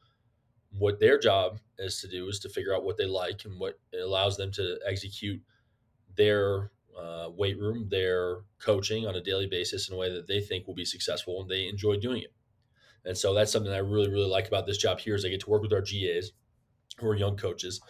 What 0.70 1.00
their 1.00 1.18
job 1.18 1.60
is 1.78 2.00
to 2.02 2.08
do 2.08 2.28
is 2.28 2.38
to 2.40 2.50
figure 2.50 2.74
out 2.74 2.84
what 2.84 2.98
they 2.98 3.06
like 3.06 3.44
and 3.44 3.58
what 3.58 3.80
allows 3.98 4.36
them 4.36 4.52
to 4.52 4.78
execute 4.86 5.40
their 6.14 6.70
uh, 6.98 7.28
weight 7.30 7.58
room, 7.58 7.88
their 7.90 8.38
coaching 8.58 9.06
on 9.06 9.14
a 9.14 9.22
daily 9.22 9.46
basis 9.46 9.88
in 9.88 9.94
a 9.94 9.98
way 9.98 10.12
that 10.12 10.26
they 10.26 10.40
think 10.40 10.66
will 10.66 10.74
be 10.74 10.84
successful 10.84 11.40
and 11.40 11.50
they 11.50 11.68
enjoy 11.68 11.96
doing 11.96 12.22
it. 12.22 12.32
And 13.04 13.16
so 13.16 13.34
that's 13.34 13.52
something 13.52 13.72
I 13.72 13.78
really, 13.78 14.08
really 14.08 14.28
like 14.28 14.48
about 14.48 14.66
this 14.66 14.78
job 14.78 14.98
here 14.98 15.14
is 15.14 15.24
I 15.24 15.28
get 15.28 15.40
to 15.40 15.50
work 15.50 15.62
with 15.62 15.72
our 15.72 15.80
GAs 15.80 16.32
who 16.98 17.06
are 17.06 17.14
young 17.14 17.36
coaches. 17.36 17.80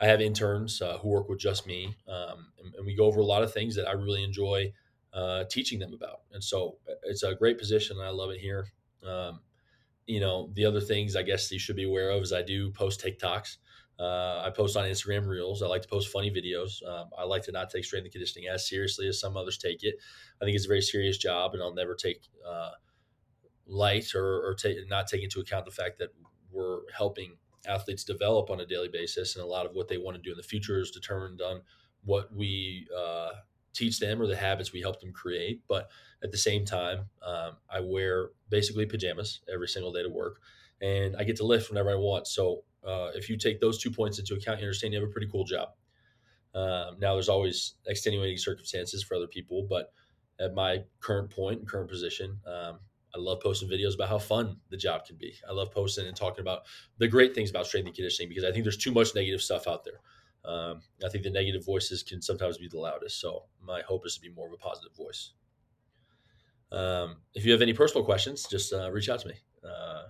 I 0.00 0.06
have 0.06 0.20
interns 0.20 0.80
uh, 0.80 0.98
who 0.98 1.08
work 1.08 1.28
with 1.28 1.38
just 1.38 1.66
me, 1.66 1.96
um, 2.08 2.48
and, 2.58 2.74
and, 2.74 2.86
we 2.86 2.96
go 2.96 3.04
over 3.04 3.20
a 3.20 3.24
lot 3.24 3.44
of 3.44 3.52
things 3.52 3.76
that 3.76 3.86
I 3.86 3.92
really 3.92 4.24
enjoy 4.24 4.72
uh, 5.12 5.44
teaching 5.48 5.78
them 5.78 5.94
about. 5.94 6.22
And 6.32 6.42
so 6.42 6.78
uh, 6.88 6.94
it's 7.04 7.22
a 7.22 7.34
great 7.34 7.58
position, 7.58 7.96
and 7.96 8.06
I 8.06 8.10
love 8.10 8.30
it 8.30 8.40
here. 8.40 8.72
Um, 9.06 9.40
you 10.06 10.20
know, 10.20 10.50
the 10.54 10.66
other 10.66 10.80
things 10.80 11.14
I 11.14 11.22
guess 11.22 11.50
you 11.52 11.58
should 11.58 11.76
be 11.76 11.84
aware 11.84 12.10
of 12.10 12.22
is 12.22 12.32
I 12.32 12.42
do 12.42 12.70
post 12.70 13.04
TikToks. 13.04 13.58
Uh, 13.98 14.42
I 14.44 14.50
post 14.50 14.76
on 14.76 14.84
Instagram 14.84 15.26
Reels. 15.26 15.62
I 15.62 15.66
like 15.66 15.82
to 15.82 15.88
post 15.88 16.08
funny 16.08 16.30
videos. 16.30 16.86
Um, 16.86 17.10
I 17.16 17.24
like 17.24 17.42
to 17.44 17.52
not 17.52 17.70
take 17.70 17.84
strength 17.84 18.04
and 18.04 18.12
conditioning 18.12 18.48
as 18.48 18.68
seriously 18.68 19.06
as 19.06 19.20
some 19.20 19.36
others 19.36 19.56
take 19.56 19.84
it. 19.84 19.96
I 20.40 20.44
think 20.44 20.56
it's 20.56 20.64
a 20.64 20.68
very 20.68 20.82
serious 20.82 21.16
job, 21.16 21.54
and 21.54 21.62
I'll 21.62 21.74
never 21.74 21.94
take 21.94 22.22
uh, 22.46 22.70
light 23.66 24.14
or, 24.14 24.46
or 24.46 24.54
take, 24.54 24.78
not 24.88 25.06
take 25.06 25.22
into 25.22 25.40
account 25.40 25.64
the 25.64 25.70
fact 25.70 25.98
that 25.98 26.08
we're 26.50 26.80
helping 26.96 27.36
athletes 27.66 28.04
develop 28.04 28.50
on 28.50 28.60
a 28.60 28.66
daily 28.66 28.88
basis, 28.88 29.36
and 29.36 29.44
a 29.44 29.48
lot 29.48 29.66
of 29.66 29.72
what 29.74 29.88
they 29.88 29.98
want 29.98 30.16
to 30.16 30.22
do 30.22 30.32
in 30.32 30.36
the 30.36 30.42
future 30.42 30.80
is 30.80 30.90
determined 30.90 31.40
on 31.40 31.62
what 32.04 32.34
we 32.34 32.86
uh, 32.96 33.30
teach 33.72 33.98
them 33.98 34.20
or 34.20 34.26
the 34.26 34.36
habits 34.36 34.72
we 34.72 34.80
help 34.80 35.00
them 35.00 35.12
create. 35.12 35.62
But 35.68 35.88
at 36.22 36.30
the 36.30 36.38
same 36.38 36.64
time, 36.64 37.06
um, 37.24 37.56
I 37.70 37.80
wear 37.80 38.30
basically 38.48 38.86
pajamas 38.86 39.40
every 39.52 39.68
single 39.68 39.92
day 39.92 40.02
to 40.02 40.10
work, 40.10 40.40
and 40.80 41.16
I 41.16 41.24
get 41.24 41.36
to 41.36 41.46
lift 41.46 41.70
whenever 41.70 41.90
I 41.90 41.96
want. 41.96 42.26
So 42.26 42.64
uh, 42.86 43.10
if 43.14 43.28
you 43.28 43.36
take 43.36 43.60
those 43.60 43.78
two 43.78 43.90
points 43.90 44.18
into 44.18 44.34
account, 44.34 44.60
you 44.60 44.66
understand 44.66 44.92
you 44.92 45.00
have 45.00 45.08
a 45.08 45.12
pretty 45.12 45.28
cool 45.30 45.44
job. 45.44 45.70
Um, 46.54 46.96
now, 47.00 47.14
there's 47.14 47.28
always 47.28 47.74
extenuating 47.86 48.38
circumstances 48.38 49.02
for 49.02 49.16
other 49.16 49.26
people, 49.26 49.66
but 49.68 49.92
at 50.40 50.54
my 50.54 50.84
current 51.00 51.30
point 51.30 51.60
and 51.60 51.68
current 51.68 51.88
position, 51.88 52.38
um, 52.46 52.78
I 53.14 53.18
love 53.18 53.40
posting 53.40 53.68
videos 53.68 53.94
about 53.94 54.08
how 54.08 54.18
fun 54.18 54.56
the 54.70 54.76
job 54.76 55.04
can 55.04 55.16
be. 55.16 55.34
I 55.48 55.52
love 55.52 55.70
posting 55.70 56.06
and 56.06 56.16
talking 56.16 56.40
about 56.40 56.62
the 56.98 57.06
great 57.06 57.34
things 57.34 57.50
about 57.50 57.66
strength 57.66 57.86
and 57.86 57.94
conditioning 57.94 58.28
because 58.28 58.44
I 58.44 58.50
think 58.50 58.64
there's 58.64 58.76
too 58.76 58.92
much 58.92 59.14
negative 59.14 59.40
stuff 59.40 59.68
out 59.68 59.84
there. 59.84 60.00
Um, 60.44 60.80
I 61.04 61.08
think 61.08 61.24
the 61.24 61.30
negative 61.30 61.64
voices 61.64 62.02
can 62.02 62.20
sometimes 62.20 62.58
be 62.58 62.68
the 62.68 62.78
loudest. 62.78 63.20
So 63.20 63.44
my 63.62 63.82
hope 63.82 64.04
is 64.04 64.16
to 64.16 64.20
be 64.20 64.30
more 64.30 64.46
of 64.46 64.52
a 64.52 64.56
positive 64.56 64.94
voice. 64.96 65.32
Um, 66.72 67.18
if 67.34 67.44
you 67.44 67.52
have 67.52 67.62
any 67.62 67.72
personal 67.72 68.04
questions, 68.04 68.46
just 68.50 68.72
uh, 68.72 68.90
reach 68.90 69.08
out 69.08 69.20
to 69.20 69.28
me. 69.28 69.34
Uh, 69.64 70.02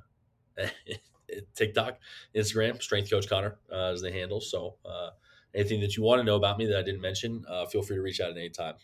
TikTok, 1.55 1.99
Instagram, 2.35 2.81
Strength 2.83 3.11
Coach 3.11 3.29
Connor 3.29 3.59
uh, 3.73 3.93
is 3.93 4.03
the 4.03 4.11
handle. 4.11 4.41
So 4.41 4.77
uh, 4.85 5.11
anything 5.55 5.81
that 5.81 5.97
you 5.97 6.03
want 6.03 6.21
to 6.21 6.25
know 6.25 6.37
about 6.37 6.59
me 6.59 6.67
that 6.67 6.79
I 6.79 6.83
didn't 6.83 7.01
mention, 7.01 7.45
uh, 7.49 7.67
feel 7.67 7.83
free 7.83 7.97
to 7.97 8.03
reach 8.03 8.21
out 8.21 8.31
at 8.31 8.37
any 8.37 8.51
time. 8.51 8.75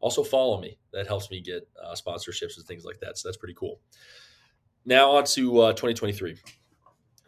Also, 0.00 0.24
follow 0.24 0.60
me. 0.60 0.78
That 0.92 1.06
helps 1.06 1.30
me 1.30 1.40
get 1.40 1.68
uh, 1.82 1.94
sponsorships 1.94 2.56
and 2.56 2.66
things 2.66 2.84
like 2.84 2.98
that. 3.00 3.18
So 3.18 3.28
that's 3.28 3.36
pretty 3.36 3.54
cool. 3.54 3.80
Now, 4.84 5.12
on 5.12 5.24
to 5.24 5.42
2023. 5.42 6.36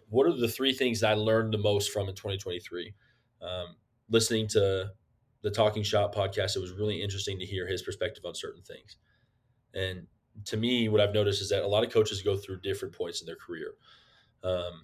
What 0.08 0.26
are 0.26 0.36
the 0.36 0.48
three 0.48 0.72
things 0.72 1.00
that 1.00 1.10
I 1.10 1.14
learned 1.14 1.54
the 1.54 1.58
most 1.58 1.92
from 1.92 2.08
in 2.08 2.14
2023? 2.14 2.92
Um, 3.40 3.76
listening 4.10 4.48
to 4.48 4.90
the 5.42 5.50
Talking 5.50 5.82
Shop 5.82 6.14
podcast, 6.14 6.56
it 6.56 6.60
was 6.60 6.72
really 6.72 7.00
interesting 7.00 7.38
to 7.38 7.46
hear 7.46 7.66
his 7.66 7.82
perspective 7.82 8.24
on 8.24 8.34
certain 8.34 8.62
things. 8.62 8.96
And 9.72 10.06
to 10.46 10.56
me, 10.56 10.88
what 10.88 11.00
I've 11.00 11.14
noticed 11.14 11.42
is 11.42 11.50
that 11.50 11.62
a 11.62 11.68
lot 11.68 11.84
of 11.84 11.92
coaches 11.92 12.22
go 12.22 12.36
through 12.36 12.60
different 12.60 12.94
points 12.94 13.20
in 13.20 13.26
their 13.26 13.36
career. 13.36 13.74
Um, 14.44 14.82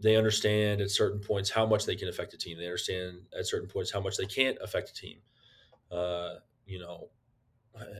they 0.00 0.16
understand 0.16 0.80
at 0.80 0.90
certain 0.90 1.20
points 1.20 1.50
how 1.50 1.66
much 1.66 1.84
they 1.84 1.96
can 1.96 2.08
affect 2.08 2.32
a 2.32 2.38
team. 2.38 2.56
They 2.56 2.66
understand 2.66 3.22
at 3.36 3.46
certain 3.46 3.68
points 3.68 3.90
how 3.90 4.00
much 4.00 4.16
they 4.16 4.26
can't 4.26 4.56
affect 4.62 4.90
a 4.90 4.94
team. 4.94 5.18
Uh, 5.90 6.34
you 6.66 6.78
know, 6.78 7.08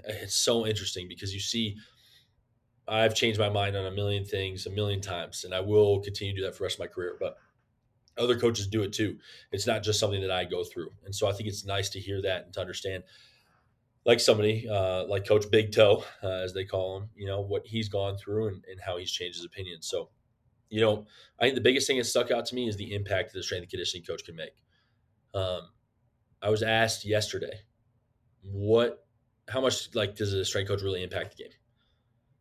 it's 0.04 0.34
so 0.34 0.66
interesting 0.66 1.08
because 1.08 1.34
you 1.34 1.40
see, 1.40 1.76
I've 2.86 3.14
changed 3.14 3.38
my 3.38 3.50
mind 3.50 3.76
on 3.76 3.84
a 3.86 3.90
million 3.90 4.24
things 4.24 4.66
a 4.66 4.70
million 4.70 5.00
times, 5.00 5.44
and 5.44 5.54
I 5.54 5.60
will 5.60 6.00
continue 6.00 6.34
to 6.34 6.40
do 6.40 6.46
that 6.46 6.52
for 6.52 6.60
the 6.60 6.64
rest 6.64 6.76
of 6.76 6.80
my 6.80 6.86
career. 6.86 7.16
But 7.20 7.36
other 8.16 8.38
coaches 8.38 8.66
do 8.66 8.82
it 8.82 8.92
too. 8.92 9.18
It's 9.52 9.66
not 9.66 9.82
just 9.82 10.00
something 10.00 10.20
that 10.22 10.30
I 10.30 10.44
go 10.44 10.64
through. 10.64 10.90
And 11.04 11.14
so 11.14 11.28
I 11.28 11.32
think 11.32 11.48
it's 11.48 11.64
nice 11.64 11.90
to 11.90 12.00
hear 12.00 12.22
that 12.22 12.44
and 12.44 12.54
to 12.54 12.60
understand, 12.60 13.04
like 14.08 14.20
somebody 14.20 14.66
uh, 14.66 15.04
like 15.04 15.28
Coach 15.28 15.44
Big 15.50 15.70
Toe, 15.70 16.02
uh, 16.22 16.28
as 16.28 16.54
they 16.54 16.64
call 16.64 16.96
him, 16.96 17.10
you 17.14 17.26
know, 17.26 17.42
what 17.42 17.66
he's 17.66 17.90
gone 17.90 18.16
through 18.16 18.48
and, 18.48 18.64
and 18.68 18.80
how 18.80 18.96
he's 18.96 19.12
changed 19.12 19.36
his 19.36 19.44
opinion. 19.44 19.82
So, 19.82 20.08
you 20.70 20.80
know, 20.80 21.04
I 21.38 21.44
think 21.44 21.56
the 21.56 21.60
biggest 21.60 21.86
thing 21.86 21.98
that 21.98 22.04
stuck 22.04 22.30
out 22.30 22.46
to 22.46 22.54
me 22.54 22.66
is 22.66 22.76
the 22.76 22.94
impact 22.94 23.32
that 23.32 23.38
the 23.38 23.42
strength 23.42 23.64
and 23.64 23.70
conditioning 23.70 24.06
coach 24.06 24.24
can 24.24 24.34
make. 24.34 24.54
Um, 25.34 25.60
I 26.40 26.48
was 26.48 26.62
asked 26.62 27.04
yesterday, 27.04 27.60
what, 28.40 29.04
how 29.46 29.60
much 29.60 29.94
like 29.94 30.16
does 30.16 30.32
a 30.32 30.42
strength 30.42 30.68
coach 30.68 30.80
really 30.80 31.02
impact 31.02 31.36
the 31.36 31.44
game? 31.44 31.52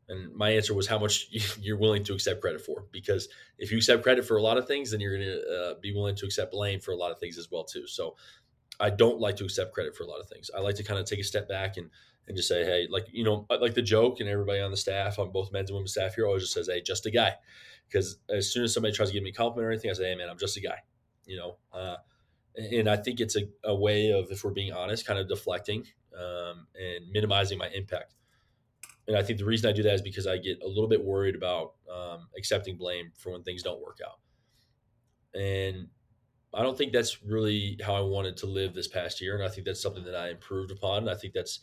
And 0.07 0.33
my 0.33 0.51
answer 0.51 0.73
was 0.73 0.87
how 0.87 0.99
much 0.99 1.27
you're 1.59 1.77
willing 1.77 2.05
to 2.05 2.13
accept 2.13 2.39
credit 2.39 2.61
for. 2.61 2.85
Because 2.93 3.27
if 3.57 3.71
you 3.71 3.77
accept 3.77 4.03
credit 4.03 4.25
for 4.25 4.37
a 4.37 4.41
lot 4.41 4.57
of 4.57 4.67
things, 4.67 4.91
then 4.91 5.01
you're 5.01 5.17
going 5.17 5.27
to 5.27 5.41
uh, 5.41 5.73
be 5.81 5.93
willing 5.93 6.15
to 6.15 6.25
accept 6.25 6.53
blame 6.53 6.79
for 6.79 6.91
a 6.91 6.97
lot 6.97 7.11
of 7.11 7.19
things 7.19 7.37
as 7.37 7.51
well 7.51 7.65
too. 7.65 7.87
So 7.87 8.15
I 8.79 8.89
don't 8.89 9.19
like 9.19 9.35
to 9.37 9.43
accept 9.43 9.73
credit 9.73 9.95
for 9.95 10.03
a 10.03 10.07
lot 10.07 10.19
of 10.19 10.27
things. 10.27 10.49
I 10.55 10.59
like 10.59 10.75
to 10.75 10.83
kind 10.83 10.99
of 10.99 11.05
take 11.05 11.19
a 11.19 11.23
step 11.23 11.47
back 11.47 11.77
and 11.77 11.89
and 12.27 12.35
just 12.35 12.49
say, 12.49 12.65
hey, 12.65 12.87
like 12.89 13.07
you 13.11 13.23
know, 13.23 13.45
like 13.49 13.73
the 13.73 13.81
joke, 13.81 14.19
and 14.19 14.27
everybody 14.29 14.59
on 14.59 14.71
the 14.71 14.77
staff, 14.77 15.17
on 15.17 15.31
both 15.31 15.51
men's 15.51 15.69
and 15.69 15.75
women's 15.75 15.91
staff 15.91 16.15
here, 16.15 16.25
always 16.25 16.43
just 16.43 16.53
says, 16.53 16.67
hey, 16.67 16.81
just 16.81 17.05
a 17.05 17.11
guy. 17.11 17.33
Because 17.87 18.17
as 18.29 18.51
soon 18.51 18.65
as 18.65 18.73
somebody 18.73 18.93
tries 18.93 19.09
to 19.09 19.13
give 19.13 19.23
me 19.23 19.29
a 19.29 19.33
compliment 19.33 19.67
or 19.67 19.71
anything, 19.71 19.89
I 19.89 19.93
say, 19.93 20.09
hey, 20.09 20.15
man, 20.15 20.29
I'm 20.29 20.37
just 20.37 20.57
a 20.57 20.61
guy. 20.61 20.79
You 21.25 21.37
know, 21.37 21.57
uh, 21.71 21.95
and 22.57 22.89
I 22.89 22.97
think 22.97 23.21
it's 23.21 23.37
a, 23.37 23.43
a 23.63 23.75
way 23.75 24.11
of, 24.11 24.29
if 24.29 24.43
we're 24.43 24.51
being 24.51 24.73
honest, 24.73 25.05
kind 25.05 25.19
of 25.19 25.29
deflecting 25.29 25.85
um, 26.17 26.67
and 26.75 27.09
minimizing 27.11 27.57
my 27.57 27.69
impact 27.69 28.13
and 29.07 29.15
I 29.15 29.23
think 29.23 29.39
the 29.39 29.45
reason 29.45 29.69
I 29.69 29.73
do 29.73 29.83
that 29.83 29.93
is 29.93 30.01
because 30.01 30.27
I 30.27 30.37
get 30.37 30.61
a 30.61 30.67
little 30.67 30.87
bit 30.87 31.03
worried 31.03 31.35
about 31.35 31.75
um, 31.91 32.27
accepting 32.37 32.75
blame 32.75 33.11
for 33.15 33.31
when 33.31 33.43
things 33.43 33.63
don't 33.63 33.81
work 33.81 33.99
out. 34.05 34.19
And 35.39 35.87
I 36.53 36.63
don't 36.63 36.77
think 36.77 36.93
that's 36.93 37.23
really 37.23 37.77
how 37.83 37.95
I 37.95 38.01
wanted 38.01 38.37
to 38.37 38.45
live 38.45 38.73
this 38.73 38.87
past 38.87 39.21
year. 39.21 39.35
And 39.35 39.43
I 39.43 39.49
think 39.49 39.65
that's 39.65 39.81
something 39.81 40.03
that 40.05 40.15
I 40.15 40.29
improved 40.29 40.71
upon. 40.71 41.09
I 41.09 41.15
think 41.15 41.33
that's 41.33 41.59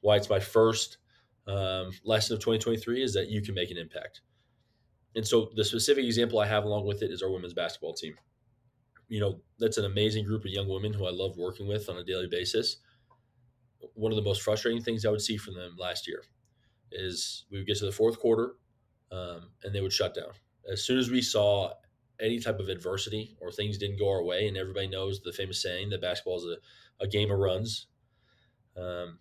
why 0.00 0.16
it's 0.16 0.30
my 0.30 0.40
first 0.40 0.98
um, 1.46 1.90
lesson 2.04 2.34
of 2.34 2.40
2023 2.40 3.02
is 3.02 3.14
that 3.14 3.28
you 3.28 3.42
can 3.42 3.54
make 3.54 3.70
an 3.70 3.78
impact. 3.78 4.20
And 5.16 5.26
so 5.26 5.50
the 5.56 5.64
specific 5.64 6.04
example 6.04 6.38
I 6.38 6.46
have 6.46 6.64
along 6.64 6.86
with 6.86 7.02
it 7.02 7.10
is 7.10 7.22
our 7.22 7.30
women's 7.30 7.54
basketball 7.54 7.94
team. 7.94 8.14
You 9.08 9.20
know, 9.20 9.40
that's 9.58 9.78
an 9.78 9.84
amazing 9.84 10.24
group 10.24 10.44
of 10.44 10.50
young 10.50 10.68
women 10.68 10.92
who 10.92 11.06
I 11.06 11.10
love 11.10 11.36
working 11.36 11.66
with 11.66 11.88
on 11.88 11.96
a 11.96 12.04
daily 12.04 12.28
basis. 12.28 12.76
One 13.94 14.12
of 14.12 14.16
the 14.16 14.22
most 14.22 14.42
frustrating 14.42 14.82
things 14.82 15.04
I 15.04 15.10
would 15.10 15.22
see 15.22 15.36
from 15.36 15.54
them 15.54 15.74
last 15.78 16.06
year 16.06 16.22
is 16.92 17.46
we 17.50 17.58
would 17.58 17.66
get 17.66 17.78
to 17.78 17.86
the 17.86 17.92
fourth 17.92 18.20
quarter 18.20 18.54
um, 19.10 19.50
and 19.64 19.74
they 19.74 19.80
would 19.80 19.92
shut 19.92 20.14
down. 20.14 20.30
As 20.70 20.82
soon 20.82 20.98
as 20.98 21.10
we 21.10 21.22
saw 21.22 21.72
any 22.20 22.38
type 22.38 22.58
of 22.58 22.68
adversity 22.68 23.36
or 23.40 23.50
things 23.50 23.78
didn't 23.78 23.98
go 23.98 24.08
our 24.08 24.22
way, 24.22 24.48
and 24.48 24.56
everybody 24.56 24.88
knows 24.88 25.20
the 25.20 25.32
famous 25.32 25.62
saying 25.62 25.90
that 25.90 26.00
basketball 26.00 26.38
is 26.38 26.44
a, 26.44 27.04
a 27.04 27.08
game 27.08 27.30
of 27.30 27.38
runs. 27.38 27.86
Um, 28.76 29.18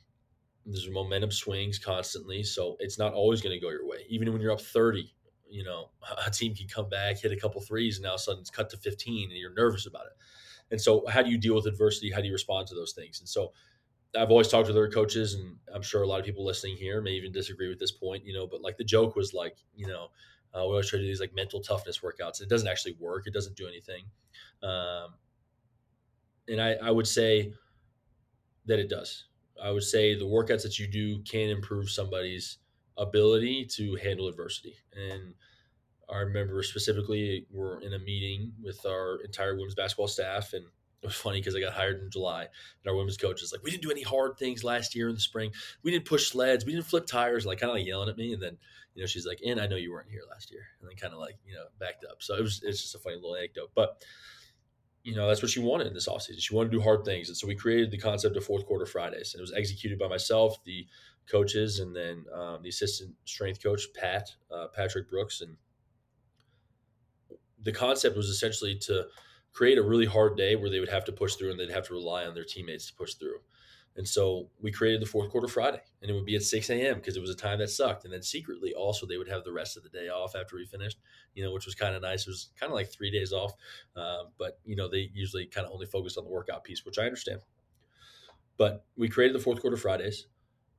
there's 0.66 0.90
momentum 0.90 1.32
swings 1.32 1.80
constantly, 1.80 2.44
so 2.44 2.78
it's 2.80 3.00
not 3.00 3.14
always 3.14 3.42
going 3.42 3.58
to 3.58 3.66
go 3.66 3.72
your 3.72 3.88
way. 3.88 4.06
Even 4.10 4.32
when 4.32 4.42
you're 4.42 4.52
up 4.52 4.62
30, 4.62 5.14
you 5.50 5.64
know, 5.64 5.90
a 6.26 6.30
team 6.30 6.56
can 6.56 6.68
come 6.68 6.90
back, 6.90 7.20
hit 7.20 7.32
a 7.32 7.38
couple 7.38 7.62
threes, 7.62 7.98
and 7.98 8.04
now 8.04 8.10
all 8.10 8.16
of 8.16 8.22
a 8.22 8.24
sudden 8.24 8.42
it's 8.42 8.50
cut 8.50 8.70
to 8.70 8.78
15, 8.78 9.30
and 9.30 9.38
you're 9.38 9.54
nervous 9.54 9.86
about 9.86 10.06
it. 10.06 10.14
And 10.72 10.80
so, 10.80 11.06
how 11.08 11.24
do 11.24 11.32
you 11.32 11.38
deal 11.38 11.56
with 11.56 11.66
adversity? 11.66 12.12
How 12.12 12.22
do 12.22 12.28
you 12.28 12.34
respond 12.34 12.68
to 12.68 12.76
those 12.76 12.94
things? 12.94 13.20
And 13.20 13.28
so, 13.28 13.54
I've 14.18 14.32
always 14.32 14.48
talked 14.48 14.68
to 14.68 14.72
other 14.72 14.90
coaches, 14.90 15.36
and 15.36 15.58
I'm 15.74 15.82
sure 15.82 16.02
a 16.02 16.08
lot 16.08 16.20
of 16.20 16.26
people 16.26 16.44
listening 16.44 16.78
here 16.78 17.02
may 17.02 17.12
even 17.12 17.32
disagree 17.32 17.70
with 17.70 17.80
this 17.80 17.92
point, 17.92 18.26
you 18.26 18.34
know. 18.34 18.48
But 18.48 18.62
like 18.62 18.78
the 18.78 18.84
joke 18.84 19.16
was 19.16 19.34
like, 19.34 19.58
you 19.76 19.88
know, 19.88 20.08
uh, 20.54 20.62
we 20.62 20.72
always 20.72 20.90
try 20.90 20.98
to 20.98 21.04
do 21.04 21.08
these 21.08 21.20
like 21.20 21.34
mental 21.36 21.62
toughness 21.62 22.00
workouts. 22.00 22.42
It 22.42 22.50
doesn't 22.50 22.68
actually 22.68 22.96
work. 23.00 23.28
It 23.28 23.34
doesn't 23.34 23.56
do 23.56 23.68
anything. 23.68 24.06
Um, 24.64 25.16
and 26.48 26.62
I, 26.62 26.74
I 26.82 26.92
would 26.92 27.08
say 27.08 27.54
that 28.66 28.80
it 28.80 28.90
does. 28.90 29.26
I 29.62 29.72
would 29.72 29.84
say 29.84 30.18
the 30.18 30.26
workouts 30.26 30.64
that 30.64 30.80
you 30.80 30.88
do 30.88 31.22
can 31.24 31.50
improve 31.50 31.90
somebody's 31.90 32.58
ability 32.98 33.66
to 33.66 33.96
handle 33.96 34.28
adversity. 34.28 34.76
And 34.96 35.34
I 36.10 36.20
remember 36.20 36.64
specifically, 36.64 37.46
we're 37.52 37.82
in 37.82 37.94
a 37.94 38.00
meeting 38.00 38.54
with 38.62 38.86
our 38.86 39.20
entire 39.24 39.56
women's 39.56 39.76
basketball 39.76 40.08
staff, 40.08 40.54
and 40.54 40.66
it 41.02 41.06
was 41.06 41.16
funny 41.16 41.40
because 41.40 41.56
I 41.56 41.62
got 41.62 41.74
hired 41.74 42.02
in 42.02 42.10
July, 42.12 42.42
and 42.42 42.90
our 42.90 42.96
women's 42.96 43.18
coach 43.18 43.42
is 43.42 43.54
like, 43.54 43.64
"We 43.64 43.72
didn't 43.72 43.84
do 43.84 43.92
any 43.92 44.02
hard 44.02 44.38
things 44.38 44.64
last 44.64 44.96
year 44.96 45.08
in 45.08 45.16
the 45.16 45.22
spring. 45.22 45.52
We 45.82 45.92
didn't 45.92 46.06
push 46.06 46.30
sleds. 46.30 46.66
We 46.66 46.74
didn't 46.74 46.88
flip 46.88 47.06
tires." 47.06 47.46
Like 47.46 47.60
kind 47.60 47.70
of 47.70 47.78
like 47.78 47.86
yelling 47.86 48.10
at 48.10 48.18
me, 48.18 48.34
and 48.34 48.42
then 48.42 48.58
you 48.96 49.04
know 49.04 49.08
she's 49.08 49.26
like, 49.26 49.40
"And 49.46 49.62
I 49.62 49.68
know 49.68 49.78
you 49.78 49.92
weren't 49.92 50.10
here 50.10 50.24
last 50.30 50.52
year," 50.52 50.64
and 50.80 50.90
then 50.90 50.98
kind 50.98 51.14
of 51.14 51.20
like 51.20 51.38
you 51.46 51.54
know 51.54 51.66
backed 51.80 52.04
up. 52.04 52.22
So 52.22 52.36
it 52.36 52.42
was 52.42 52.62
it's 52.64 52.82
just 52.82 52.96
a 52.96 53.00
funny 53.00 53.16
little 53.16 53.36
anecdote, 53.36 53.72
but 53.76 54.04
you 55.04 55.16
know 55.16 55.28
that's 55.28 55.42
what 55.42 55.52
she 55.52 55.62
wanted 55.62 55.88
in 55.88 55.94
this 55.94 56.10
offseason. 56.10 56.40
She 56.40 56.54
wanted 56.54 56.72
to 56.72 56.78
do 56.78 56.84
hard 56.84 57.06
things, 57.06 57.30
and 57.30 57.38
so 57.38 57.48
we 57.48 57.56
created 57.56 57.92
the 57.92 57.98
concept 57.98 58.36
of 58.36 58.44
fourth 58.44 58.66
quarter 58.66 58.86
Fridays, 58.86 59.34
and 59.34 59.40
it 59.40 59.44
was 59.44 59.54
executed 59.54 60.00
by 60.00 60.08
myself, 60.08 60.62
the 60.66 60.86
coaches, 61.32 61.80
and 61.80 61.96
then 61.96 62.26
um, 62.34 62.62
the 62.62 62.70
assistant 62.70 63.16
strength 63.24 63.64
coach 63.64 63.88
Pat 63.94 64.30
uh, 64.52 64.68
Patrick 64.76 65.10
Brooks, 65.10 65.40
and 65.40 65.56
the 67.62 67.72
concept 67.72 68.18
was 68.18 68.28
essentially 68.28 68.76
to 68.76 69.06
create 69.52 69.78
a 69.78 69.84
really 69.84 70.06
hard 70.06 70.38
day 70.38 70.56
where 70.56 70.70
they 70.70 70.80
would 70.80 70.90
have 70.90 71.06
to 71.06 71.12
push 71.12 71.36
through 71.36 71.52
and 71.52 71.60
they'd 71.60 71.72
have 71.72 71.88
to 71.88 71.94
rely 71.94 72.26
on 72.26 72.34
their 72.34 72.44
teammates 72.44 72.88
to 72.88 72.94
push 72.94 73.16
through. 73.16 73.40
And 73.96 74.08
so 74.08 74.50
we 74.62 74.72
created 74.72 75.02
the 75.02 75.08
fourth 75.08 75.30
quarter 75.30 75.48
Friday, 75.48 75.82
and 76.02 76.10
it 76.10 76.14
would 76.14 76.26
be 76.26 76.36
at 76.36 76.44
6 76.44 76.70
a.m. 76.70 76.96
because 76.96 77.18
it 77.18 77.22
was 77.22 77.32
a 77.32 77.36
time 77.36 77.60
that 77.60 77.70
sucked. 77.70 78.06
And 78.06 78.14
then 78.14 78.22
secretly, 78.22 78.74
also, 78.74 79.06
they 79.06 79.18
would 79.18 79.28
have 79.28 79.44
the 79.44 79.52
rest 79.52 79.76
of 79.76 79.84
the 79.84 79.90
day 79.90 80.08
off 80.08 80.36
after 80.36 80.56
we 80.56 80.66
finished, 80.66 81.00
you 81.34 81.44
know, 81.44 81.52
which 81.52 81.66
was 81.66 81.76
kind 81.76 81.96
of 81.96 82.02
nice. 82.02 82.22
It 82.22 82.30
was 82.30 82.52
kind 82.58 82.72
of 82.72 82.76
like 82.76 82.90
three 82.90 83.12
days 83.12 83.34
off, 83.34 83.54
um, 83.98 84.28
but, 84.38 84.60
you 84.64 84.76
know, 84.76 84.88
they 84.88 85.10
usually 85.14 85.48
kind 85.48 85.68
of 85.68 85.74
only 85.74 85.86
focus 85.86 86.18
on 86.18 86.24
the 86.24 86.30
workout 86.30 86.64
piece, 86.64 86.86
which 86.86 86.98
I 87.00 87.04
understand. 87.04 87.42
But 88.58 88.86
we 88.96 89.10
created 89.10 89.36
the 89.36 89.44
fourth 89.44 89.60
quarter 89.60 89.78
Fridays, 89.78 90.28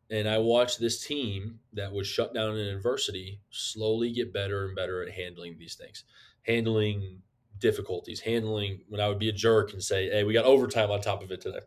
and 0.08 0.28
I 0.28 0.38
watched 0.38 0.80
this 0.80 1.04
team 1.04 1.60
that 1.72 1.92
was 1.92 2.06
shut 2.06 2.32
down 2.32 2.56
in 2.56 2.74
adversity 2.74 3.40
slowly 3.50 4.12
get 4.12 4.32
better 4.32 4.66
and 4.66 4.74
better 4.74 5.02
at 5.02 5.12
handling 5.12 5.58
these 5.58 5.74
things, 5.74 6.04
handling 6.42 7.22
difficulties 7.60 8.20
handling 8.20 8.84
when 8.88 9.00
I 9.00 9.08
would 9.08 9.18
be 9.18 9.28
a 9.28 9.32
jerk 9.32 9.72
and 9.72 9.82
say, 9.82 10.10
"Hey, 10.10 10.24
we 10.24 10.32
got 10.32 10.44
overtime 10.44 10.90
on 10.90 11.00
top 11.00 11.22
of 11.22 11.30
it 11.30 11.40
today." 11.40 11.60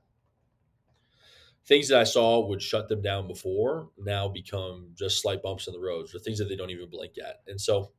Things 1.65 1.87
that 1.87 1.99
I 1.99 2.03
saw 2.03 2.45
would 2.45 2.61
shut 2.61 2.89
them 2.89 3.01
down 3.01 3.27
before 3.27 3.91
now 3.97 4.27
become 4.27 4.91
just 4.95 5.21
slight 5.21 5.41
bumps 5.41 5.67
in 5.67 5.73
the 5.73 5.79
roads 5.79 6.13
or 6.13 6.19
things 6.19 6.39
that 6.39 6.45
they 6.45 6.57
don't 6.57 6.71
even 6.71 6.89
blink 6.89 7.13
at. 7.17 7.37
And 7.47 7.59
so, 7.59 7.93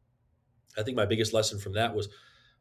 I 0.76 0.82
think 0.82 0.96
my 0.96 1.06
biggest 1.06 1.32
lesson 1.32 1.58
from 1.58 1.74
that 1.74 1.94
was 1.94 2.08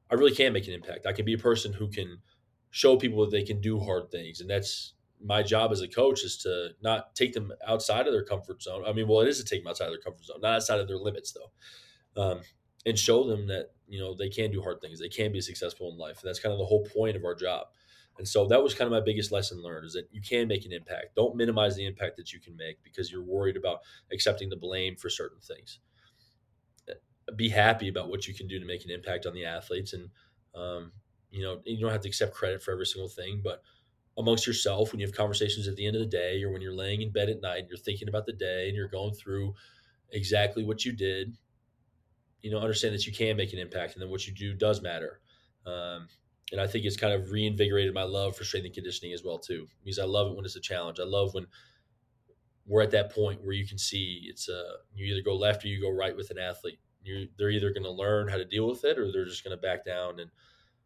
I 0.09 0.15
really 0.15 0.35
can 0.35 0.53
make 0.53 0.67
an 0.67 0.73
impact. 0.73 1.05
I 1.05 1.13
can 1.13 1.25
be 1.25 1.33
a 1.33 1.37
person 1.39 1.73
who 1.73 1.89
can 1.89 2.21
show 2.69 2.97
people 2.97 3.21
that 3.25 3.31
they 3.31 3.43
can 3.43 3.61
do 3.61 3.79
hard 3.79 4.11
things, 4.11 4.41
and 4.41 4.49
that's 4.49 4.93
my 5.23 5.41
job 5.41 5.71
as 5.71 5.81
a 5.81 5.87
coach 5.87 6.23
is 6.23 6.37
to 6.37 6.71
not 6.81 7.15
take 7.15 7.33
them 7.33 7.51
outside 7.65 8.07
of 8.07 8.13
their 8.13 8.25
comfort 8.25 8.61
zone. 8.61 8.83
I 8.85 8.91
mean, 8.93 9.07
well, 9.07 9.21
it 9.21 9.27
is 9.27 9.37
to 9.39 9.45
take 9.45 9.63
them 9.63 9.69
outside 9.69 9.85
of 9.85 9.93
their 9.93 10.01
comfort 10.01 10.25
zone, 10.25 10.41
not 10.41 10.55
outside 10.55 10.79
of 10.79 10.87
their 10.87 10.97
limits, 10.97 11.33
though, 11.33 12.21
um, 12.21 12.41
and 12.85 12.99
show 12.99 13.23
them 13.23 13.47
that 13.47 13.71
you 13.93 13.99
know 13.99 14.13
they 14.15 14.29
can 14.29 14.51
do 14.51 14.61
hard 14.61 14.79
things 14.81 14.99
they 14.99 15.09
can 15.09 15.31
be 15.31 15.41
successful 15.41 15.91
in 15.91 15.97
life 15.97 16.21
and 16.21 16.29
that's 16.29 16.39
kind 16.39 16.53
of 16.53 16.59
the 16.59 16.65
whole 16.65 16.85
point 16.85 17.15
of 17.15 17.23
our 17.25 17.35
job 17.35 17.67
And 18.17 18.27
so 18.27 18.47
that 18.47 18.63
was 18.63 18.73
kind 18.75 18.87
of 18.87 18.91
my 18.91 19.05
biggest 19.05 19.31
lesson 19.31 19.61
learned 19.63 19.85
is 19.85 19.93
that 19.93 20.07
you 20.11 20.21
can 20.21 20.47
make 20.47 20.65
an 20.65 20.71
impact. 20.73 21.15
Don't 21.15 21.35
minimize 21.35 21.75
the 21.75 21.85
impact 21.85 22.17
that 22.17 22.31
you 22.33 22.39
can 22.39 22.55
make 22.55 22.77
because 22.83 23.11
you're 23.11 23.23
worried 23.35 23.57
about 23.57 23.79
accepting 24.11 24.49
the 24.49 24.55
blame 24.67 24.95
for 24.95 25.09
certain 25.09 25.41
things. 25.41 25.79
Be 27.37 27.49
happy 27.49 27.87
about 27.87 28.09
what 28.09 28.27
you 28.27 28.33
can 28.33 28.47
do 28.47 28.59
to 28.59 28.65
make 28.65 28.83
an 28.83 28.91
impact 28.91 29.25
on 29.25 29.33
the 29.33 29.45
athletes. 29.45 29.93
And, 29.93 30.09
um, 30.53 30.91
you 31.31 31.41
know, 31.41 31.61
you 31.65 31.79
don't 31.79 31.91
have 31.91 32.01
to 32.01 32.07
accept 32.09 32.33
credit 32.35 32.61
for 32.61 32.71
every 32.71 32.85
single 32.85 33.07
thing, 33.07 33.41
but 33.41 33.63
amongst 34.17 34.47
yourself, 34.47 34.91
when 34.91 34.99
you 34.99 35.07
have 35.07 35.15
conversations 35.15 35.67
at 35.67 35.75
the 35.75 35.85
end 35.85 35.95
of 35.95 36.01
the 36.01 36.07
day 36.07 36.43
or 36.43 36.51
when 36.51 36.61
you're 36.61 36.75
laying 36.75 37.01
in 37.01 37.11
bed 37.11 37.29
at 37.29 37.41
night, 37.41 37.59
and 37.59 37.69
you're 37.69 37.77
thinking 37.77 38.09
about 38.09 38.25
the 38.25 38.33
day 38.33 38.67
and 38.67 38.75
you're 38.75 38.89
going 38.89 39.13
through 39.13 39.53
exactly 40.11 40.63
what 40.65 40.85
you 40.85 40.93
did, 40.93 41.37
you 42.43 42.51
know, 42.51 42.59
understand 42.59 42.93
that 42.93 43.07
you 43.07 43.13
can 43.13 43.35
make 43.37 43.53
an 43.53 43.59
impact 43.59 43.93
and 43.93 44.01
then 44.01 44.09
what 44.09 44.27
you 44.27 44.33
do 44.33 44.53
does 44.53 44.81
matter. 44.81 45.21
Um, 45.65 46.07
and 46.51 46.61
I 46.61 46.67
think 46.67 46.85
it's 46.85 46.97
kind 46.97 47.13
of 47.13 47.31
reinvigorated 47.31 47.93
my 47.93 48.03
love 48.03 48.35
for 48.35 48.43
strength 48.43 48.65
and 48.65 48.73
conditioning 48.73 49.13
as 49.13 49.23
well 49.23 49.39
too, 49.39 49.67
because 49.83 49.97
I 49.97 50.03
love 50.03 50.29
it 50.29 50.35
when 50.35 50.45
it's 50.45 50.57
a 50.57 50.61
challenge. 50.61 50.99
I 50.99 51.05
love 51.05 51.33
when 51.33 51.47
we're 52.65 52.81
at 52.81 52.91
that 52.91 53.13
point 53.13 53.41
where 53.41 53.53
you 53.53 53.65
can 53.65 53.77
see 53.77 54.25
it's 54.29 54.49
a 54.49 54.63
you 54.93 55.05
either 55.05 55.23
go 55.23 55.35
left 55.35 55.65
or 55.65 55.69
you 55.69 55.81
go 55.81 55.89
right 55.89 56.15
with 56.15 56.29
an 56.31 56.37
athlete. 56.37 56.79
You 57.01 57.27
they're 57.37 57.49
either 57.49 57.71
going 57.71 57.83
to 57.83 57.91
learn 57.91 58.27
how 58.27 58.37
to 58.37 58.45
deal 58.45 58.67
with 58.67 58.83
it 58.83 58.99
or 58.99 59.11
they're 59.11 59.25
just 59.25 59.43
going 59.43 59.55
to 59.55 59.61
back 59.61 59.85
down 59.85 60.19
and 60.19 60.29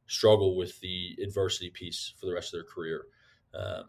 struggle 0.06 0.56
with 0.56 0.80
the 0.80 1.18
adversity 1.22 1.70
piece 1.70 2.14
for 2.20 2.28
the 2.28 2.34
rest 2.34 2.54
of 2.54 2.60
their 2.60 2.74
career. 2.74 3.06
Um, 3.54 3.86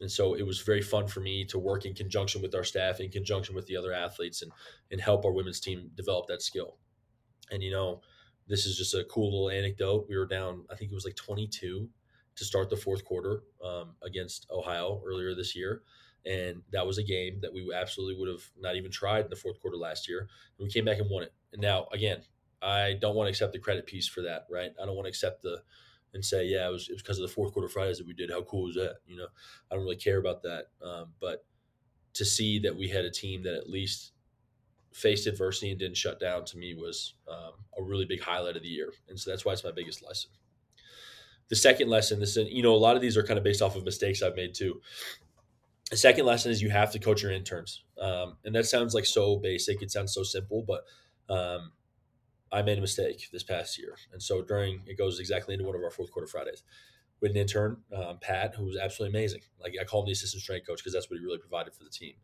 and 0.00 0.10
so 0.10 0.34
it 0.34 0.46
was 0.46 0.60
very 0.60 0.82
fun 0.82 1.06
for 1.06 1.20
me 1.20 1.44
to 1.46 1.58
work 1.58 1.86
in 1.86 1.94
conjunction 1.94 2.42
with 2.42 2.54
our 2.54 2.64
staff, 2.64 3.00
in 3.00 3.10
conjunction 3.10 3.54
with 3.54 3.66
the 3.66 3.76
other 3.76 3.92
athletes, 3.92 4.42
and 4.42 4.52
and 4.90 5.00
help 5.00 5.24
our 5.24 5.32
women's 5.32 5.60
team 5.60 5.90
develop 5.94 6.26
that 6.28 6.42
skill. 6.42 6.76
And 7.50 7.62
you 7.62 7.70
know, 7.70 8.00
this 8.48 8.66
is 8.66 8.76
just 8.76 8.94
a 8.94 9.04
cool 9.04 9.32
little 9.32 9.50
anecdote. 9.50 10.06
We 10.08 10.16
were 10.16 10.26
down, 10.26 10.64
I 10.70 10.76
think 10.76 10.90
it 10.90 10.94
was 10.94 11.04
like 11.04 11.16
22 11.16 11.88
to 12.36 12.44
start 12.44 12.70
the 12.70 12.76
fourth 12.76 13.04
quarter 13.04 13.42
um, 13.64 13.94
against 14.02 14.46
Ohio 14.50 15.02
earlier 15.04 15.34
this 15.34 15.56
year. 15.56 15.82
And 16.24 16.62
that 16.72 16.86
was 16.86 16.98
a 16.98 17.02
game 17.02 17.38
that 17.42 17.52
we 17.52 17.72
absolutely 17.72 18.18
would 18.18 18.28
have 18.28 18.42
not 18.58 18.76
even 18.76 18.90
tried 18.90 19.24
in 19.24 19.30
the 19.30 19.36
fourth 19.36 19.60
quarter 19.60 19.76
last 19.76 20.08
year. 20.08 20.20
And 20.58 20.66
we 20.66 20.70
came 20.70 20.84
back 20.84 20.98
and 20.98 21.08
won 21.08 21.22
it. 21.22 21.32
And 21.52 21.62
now, 21.62 21.86
again, 21.92 22.22
I 22.60 22.94
don't 23.00 23.14
want 23.14 23.26
to 23.26 23.30
accept 23.30 23.52
the 23.52 23.58
credit 23.58 23.86
piece 23.86 24.08
for 24.08 24.22
that, 24.22 24.46
right? 24.50 24.72
I 24.80 24.86
don't 24.86 24.96
want 24.96 25.06
to 25.06 25.10
accept 25.10 25.42
the 25.42 25.62
and 26.14 26.24
say, 26.24 26.46
yeah, 26.46 26.66
it 26.66 26.72
was, 26.72 26.88
it 26.88 26.94
was 26.94 27.02
because 27.02 27.18
of 27.18 27.28
the 27.28 27.34
fourth 27.34 27.52
quarter 27.52 27.68
Fridays 27.68 27.98
that 27.98 28.06
we 28.06 28.14
did. 28.14 28.30
How 28.30 28.42
cool 28.42 28.64
was 28.64 28.74
that? 28.74 28.96
You 29.06 29.16
know, 29.18 29.26
I 29.70 29.74
don't 29.74 29.84
really 29.84 29.96
care 29.96 30.18
about 30.18 30.42
that. 30.42 30.66
Um, 30.82 31.12
but 31.20 31.44
to 32.14 32.24
see 32.24 32.58
that 32.60 32.74
we 32.74 32.88
had 32.88 33.04
a 33.04 33.10
team 33.10 33.42
that 33.42 33.54
at 33.54 33.68
least 33.68 34.12
faced 34.96 35.26
adversity 35.26 35.70
and 35.70 35.78
didn't 35.78 35.96
shut 35.96 36.18
down 36.18 36.42
to 36.42 36.56
me 36.56 36.74
was 36.74 37.14
um, 37.30 37.52
a 37.78 37.82
really 37.82 38.06
big 38.06 38.22
highlight 38.22 38.56
of 38.56 38.62
the 38.62 38.68
year. 38.68 38.90
And 39.08 39.20
so 39.20 39.30
that's 39.30 39.44
why 39.44 39.52
it's 39.52 39.62
my 39.62 39.70
biggest 39.70 40.02
lesson. 40.02 40.30
The 41.50 41.56
second 41.56 41.90
lesson, 41.90 42.18
this 42.18 42.38
is, 42.38 42.48
you 42.50 42.62
know, 42.62 42.74
a 42.74 42.78
lot 42.78 42.96
of 42.96 43.02
these 43.02 43.14
are 43.14 43.22
kind 43.22 43.36
of 43.36 43.44
based 43.44 43.60
off 43.60 43.76
of 43.76 43.84
mistakes 43.84 44.22
I've 44.22 44.36
made 44.36 44.54
too. 44.54 44.80
The 45.90 45.98
second 45.98 46.24
lesson 46.24 46.50
is 46.50 46.62
you 46.62 46.70
have 46.70 46.92
to 46.92 46.98
coach 46.98 47.22
your 47.22 47.30
interns. 47.30 47.84
Um, 48.00 48.38
and 48.46 48.54
that 48.54 48.64
sounds 48.64 48.94
like 48.94 49.04
so 49.04 49.36
basic. 49.36 49.82
It 49.82 49.90
sounds 49.90 50.14
so 50.14 50.22
simple, 50.22 50.64
but 50.66 50.84
um, 51.32 51.72
I 52.50 52.62
made 52.62 52.78
a 52.78 52.80
mistake 52.80 53.28
this 53.30 53.42
past 53.42 53.78
year. 53.78 53.96
And 54.14 54.22
so 54.22 54.42
during, 54.42 54.80
it 54.86 54.96
goes 54.96 55.20
exactly 55.20 55.52
into 55.52 55.66
one 55.66 55.76
of 55.76 55.82
our 55.82 55.90
fourth 55.90 56.10
quarter 56.10 56.26
Fridays 56.26 56.62
with 57.20 57.32
an 57.32 57.36
intern, 57.36 57.82
um, 57.94 58.18
Pat, 58.20 58.54
who 58.54 58.64
was 58.64 58.78
absolutely 58.78 59.18
amazing. 59.18 59.42
Like 59.60 59.74
I 59.78 59.84
call 59.84 60.00
him 60.00 60.06
the 60.06 60.12
assistant 60.12 60.42
strength 60.42 60.66
coach 60.66 60.78
because 60.78 60.94
that's 60.94 61.10
what 61.10 61.18
he 61.18 61.24
really 61.24 61.38
provided 61.38 61.74
for 61.74 61.84
the 61.84 61.90
team. 61.90 62.14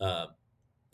Um, 0.00 0.28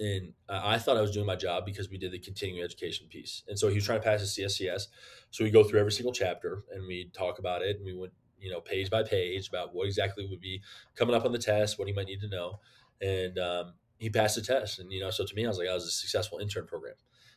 and 0.00 0.32
I 0.48 0.78
thought 0.78 0.96
I 0.96 1.02
was 1.02 1.10
doing 1.10 1.26
my 1.26 1.36
job 1.36 1.66
because 1.66 1.90
we 1.90 1.98
did 1.98 2.10
the 2.10 2.18
continuing 2.18 2.64
education 2.64 3.06
piece. 3.08 3.42
And 3.48 3.58
so 3.58 3.68
he 3.68 3.74
was 3.74 3.84
trying 3.84 4.00
to 4.00 4.04
pass 4.04 4.20
his 4.20 4.30
CSCS. 4.30 4.86
So 5.30 5.44
we 5.44 5.50
go 5.50 5.62
through 5.62 5.78
every 5.78 5.92
single 5.92 6.12
chapter 6.12 6.64
and 6.72 6.86
we 6.86 7.10
talk 7.12 7.38
about 7.38 7.60
it 7.60 7.76
and 7.76 7.84
we 7.84 7.94
went, 7.94 8.14
you 8.38 8.50
know, 8.50 8.62
page 8.62 8.88
by 8.88 9.02
page 9.02 9.48
about 9.48 9.74
what 9.74 9.86
exactly 9.86 10.26
would 10.26 10.40
be 10.40 10.62
coming 10.96 11.14
up 11.14 11.26
on 11.26 11.32
the 11.32 11.38
test, 11.38 11.78
what 11.78 11.86
he 11.86 11.92
might 11.92 12.06
need 12.06 12.22
to 12.22 12.28
know. 12.28 12.60
And 13.02 13.38
um, 13.38 13.74
he 13.98 14.08
passed 14.08 14.36
the 14.36 14.42
test. 14.42 14.78
And, 14.78 14.90
you 14.90 15.00
know, 15.00 15.10
so 15.10 15.26
to 15.26 15.34
me, 15.34 15.44
I 15.44 15.48
was 15.48 15.58
like, 15.58 15.68
I 15.68 15.74
was 15.74 15.84
a 15.84 15.90
successful 15.90 16.38
intern 16.38 16.66
program. 16.66 16.94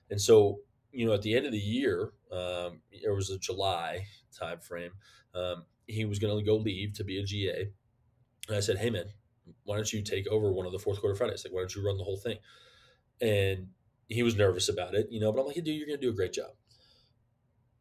And 0.09 0.21
so, 0.21 0.59
you 0.93 1.05
know, 1.05 1.13
at 1.13 1.21
the 1.21 1.35
end 1.35 1.45
of 1.45 1.51
the 1.51 1.57
year, 1.57 2.13
um, 2.31 2.79
it 2.93 3.13
was 3.13 3.29
a 3.29 3.37
July 3.37 4.07
time 4.31 4.61
frame. 4.61 4.91
Um, 5.35 5.65
he 5.85 6.05
was 6.05 6.17
going 6.17 6.37
to 6.37 6.45
go 6.45 6.55
leave 6.55 6.93
to 6.93 7.03
be 7.03 7.19
a 7.19 7.23
GA. 7.23 7.67
And 8.47 8.55
I 8.55 8.61
said, 8.61 8.77
hey, 8.77 8.89
man, 8.89 9.07
why 9.63 9.75
don't 9.75 9.91
you 9.91 10.01
take 10.01 10.27
over 10.27 10.51
one 10.51 10.65
of 10.65 10.71
the 10.71 10.79
fourth 10.79 10.99
quarter 10.99 11.15
Fridays? 11.15 11.43
Like, 11.45 11.53
why 11.53 11.61
don't 11.61 11.75
you 11.75 11.85
run 11.85 11.97
the 11.97 12.03
whole 12.03 12.17
thing? 12.17 12.37
And 13.21 13.67
he 14.07 14.23
was 14.23 14.35
nervous 14.35 14.69
about 14.69 14.95
it, 14.95 15.07
you 15.09 15.19
know, 15.19 15.31
but 15.31 15.41
I'm 15.41 15.47
like, 15.47 15.55
dude, 15.55 15.67
you're 15.67 15.87
going 15.87 15.99
to 15.99 16.05
do 16.05 16.11
a 16.11 16.15
great 16.15 16.33
job. 16.33 16.51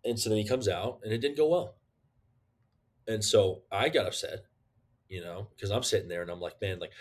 And 0.05 0.19
so 0.19 0.29
then 0.29 0.39
he 0.39 0.47
comes 0.47 0.69
out 0.69 1.01
and 1.03 1.13
it 1.13 1.19
didn't 1.19 1.37
go 1.37 1.49
well. 1.49 1.77
And 3.07 3.25
so 3.25 3.63
I 3.71 3.89
got 3.89 4.07
upset, 4.07 4.45
you 5.09 5.21
know, 5.21 5.49
because 5.55 5.71
I'm 5.71 5.83
sitting 5.83 6.09
there 6.09 6.23
and 6.23 6.31
I'm 6.31 6.41
like, 6.41 6.61
man, 6.61 6.79
like, 6.79 6.93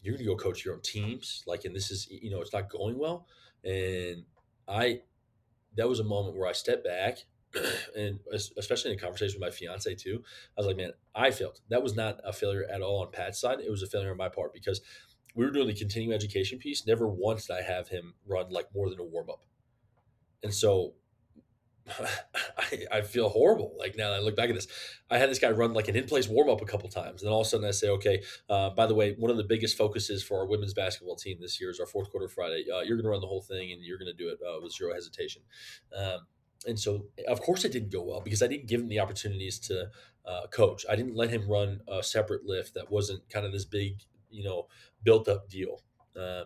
you're 0.00 0.14
going 0.14 0.24
to 0.24 0.30
go 0.30 0.36
coach 0.36 0.64
your 0.64 0.74
own 0.74 0.82
teams. 0.82 1.42
Like, 1.46 1.64
and 1.64 1.74
this 1.74 1.90
is, 1.90 2.08
you 2.10 2.30
know, 2.30 2.40
it's 2.40 2.52
not 2.52 2.70
going 2.70 2.98
well. 2.98 3.26
And 3.64 4.24
I, 4.66 5.00
that 5.76 5.88
was 5.88 6.00
a 6.00 6.04
moment 6.04 6.36
where 6.36 6.48
I 6.48 6.52
stepped 6.52 6.84
back 6.84 7.18
and 7.96 8.20
especially 8.56 8.92
in 8.92 8.98
a 8.98 9.00
conversation 9.00 9.40
with 9.40 9.48
my 9.48 9.54
fiance 9.54 9.94
too, 9.94 10.22
I 10.56 10.60
was 10.60 10.66
like, 10.66 10.76
man, 10.76 10.92
I 11.14 11.30
failed. 11.30 11.60
That 11.70 11.82
was 11.82 11.96
not 11.96 12.20
a 12.24 12.32
failure 12.32 12.64
at 12.70 12.82
all 12.82 13.02
on 13.02 13.10
Pat's 13.10 13.40
side. 13.40 13.60
It 13.60 13.70
was 13.70 13.82
a 13.82 13.86
failure 13.86 14.10
on 14.10 14.16
my 14.16 14.28
part 14.28 14.52
because 14.52 14.80
we 15.34 15.44
were 15.44 15.50
doing 15.50 15.68
the 15.68 15.74
continuing 15.74 16.14
education 16.14 16.58
piece. 16.58 16.86
Never 16.86 17.08
once 17.08 17.46
did 17.46 17.56
I 17.56 17.62
have 17.62 17.88
him 17.88 18.14
run 18.26 18.50
like 18.50 18.66
more 18.74 18.90
than 18.90 19.00
a 19.00 19.04
warm 19.04 19.30
up. 19.30 19.44
And 20.42 20.52
so 20.52 20.94
I, 22.58 22.98
I, 22.98 23.00
feel 23.00 23.28
horrible. 23.28 23.74
Like 23.78 23.96
now 23.96 24.10
that 24.10 24.16
I 24.16 24.20
look 24.20 24.36
back 24.36 24.50
at 24.50 24.54
this, 24.54 24.66
I 25.10 25.18
had 25.18 25.30
this 25.30 25.38
guy 25.38 25.50
run 25.50 25.72
like 25.72 25.88
an 25.88 25.96
in 25.96 26.04
place 26.04 26.28
warm 26.28 26.50
up 26.50 26.60
a 26.60 26.66
couple 26.66 26.88
times. 26.88 27.22
And 27.22 27.28
then 27.28 27.32
all 27.32 27.40
of 27.40 27.46
a 27.46 27.50
sudden 27.50 27.66
I 27.66 27.70
say, 27.70 27.88
okay, 27.88 28.22
uh, 28.50 28.70
by 28.70 28.86
the 28.86 28.94
way, 28.94 29.14
one 29.18 29.30
of 29.30 29.36
the 29.36 29.44
biggest 29.44 29.76
focuses 29.76 30.22
for 30.22 30.38
our 30.40 30.46
women's 30.46 30.74
basketball 30.74 31.16
team 31.16 31.38
this 31.40 31.60
year 31.60 31.70
is 31.70 31.80
our 31.80 31.86
fourth 31.86 32.10
quarter 32.10 32.28
Friday. 32.28 32.64
Uh, 32.70 32.80
you're 32.80 32.96
going 32.96 33.04
to 33.04 33.10
run 33.10 33.20
the 33.20 33.26
whole 33.26 33.42
thing 33.42 33.72
and 33.72 33.82
you're 33.82 33.98
going 33.98 34.14
to 34.14 34.22
do 34.22 34.28
it 34.28 34.38
uh, 34.46 34.60
with 34.62 34.72
zero 34.72 34.92
hesitation. 34.92 35.42
Um, 35.96 36.26
and 36.66 36.78
so 36.78 37.06
of 37.26 37.40
course 37.40 37.64
it 37.64 37.72
didn't 37.72 37.92
go 37.92 38.02
well 38.02 38.20
because 38.20 38.42
I 38.42 38.48
didn't 38.48 38.66
give 38.66 38.80
him 38.80 38.88
the 38.88 39.00
opportunities 39.00 39.58
to 39.60 39.90
uh, 40.26 40.46
coach. 40.48 40.84
I 40.88 40.96
didn't 40.96 41.16
let 41.16 41.30
him 41.30 41.48
run 41.48 41.80
a 41.88 42.02
separate 42.02 42.44
lift 42.44 42.74
that 42.74 42.90
wasn't 42.90 43.28
kind 43.30 43.46
of 43.46 43.52
this 43.52 43.64
big, 43.64 44.00
you 44.30 44.44
know, 44.44 44.66
built 45.02 45.28
up 45.28 45.48
deal. 45.48 45.82
Um, 46.16 46.44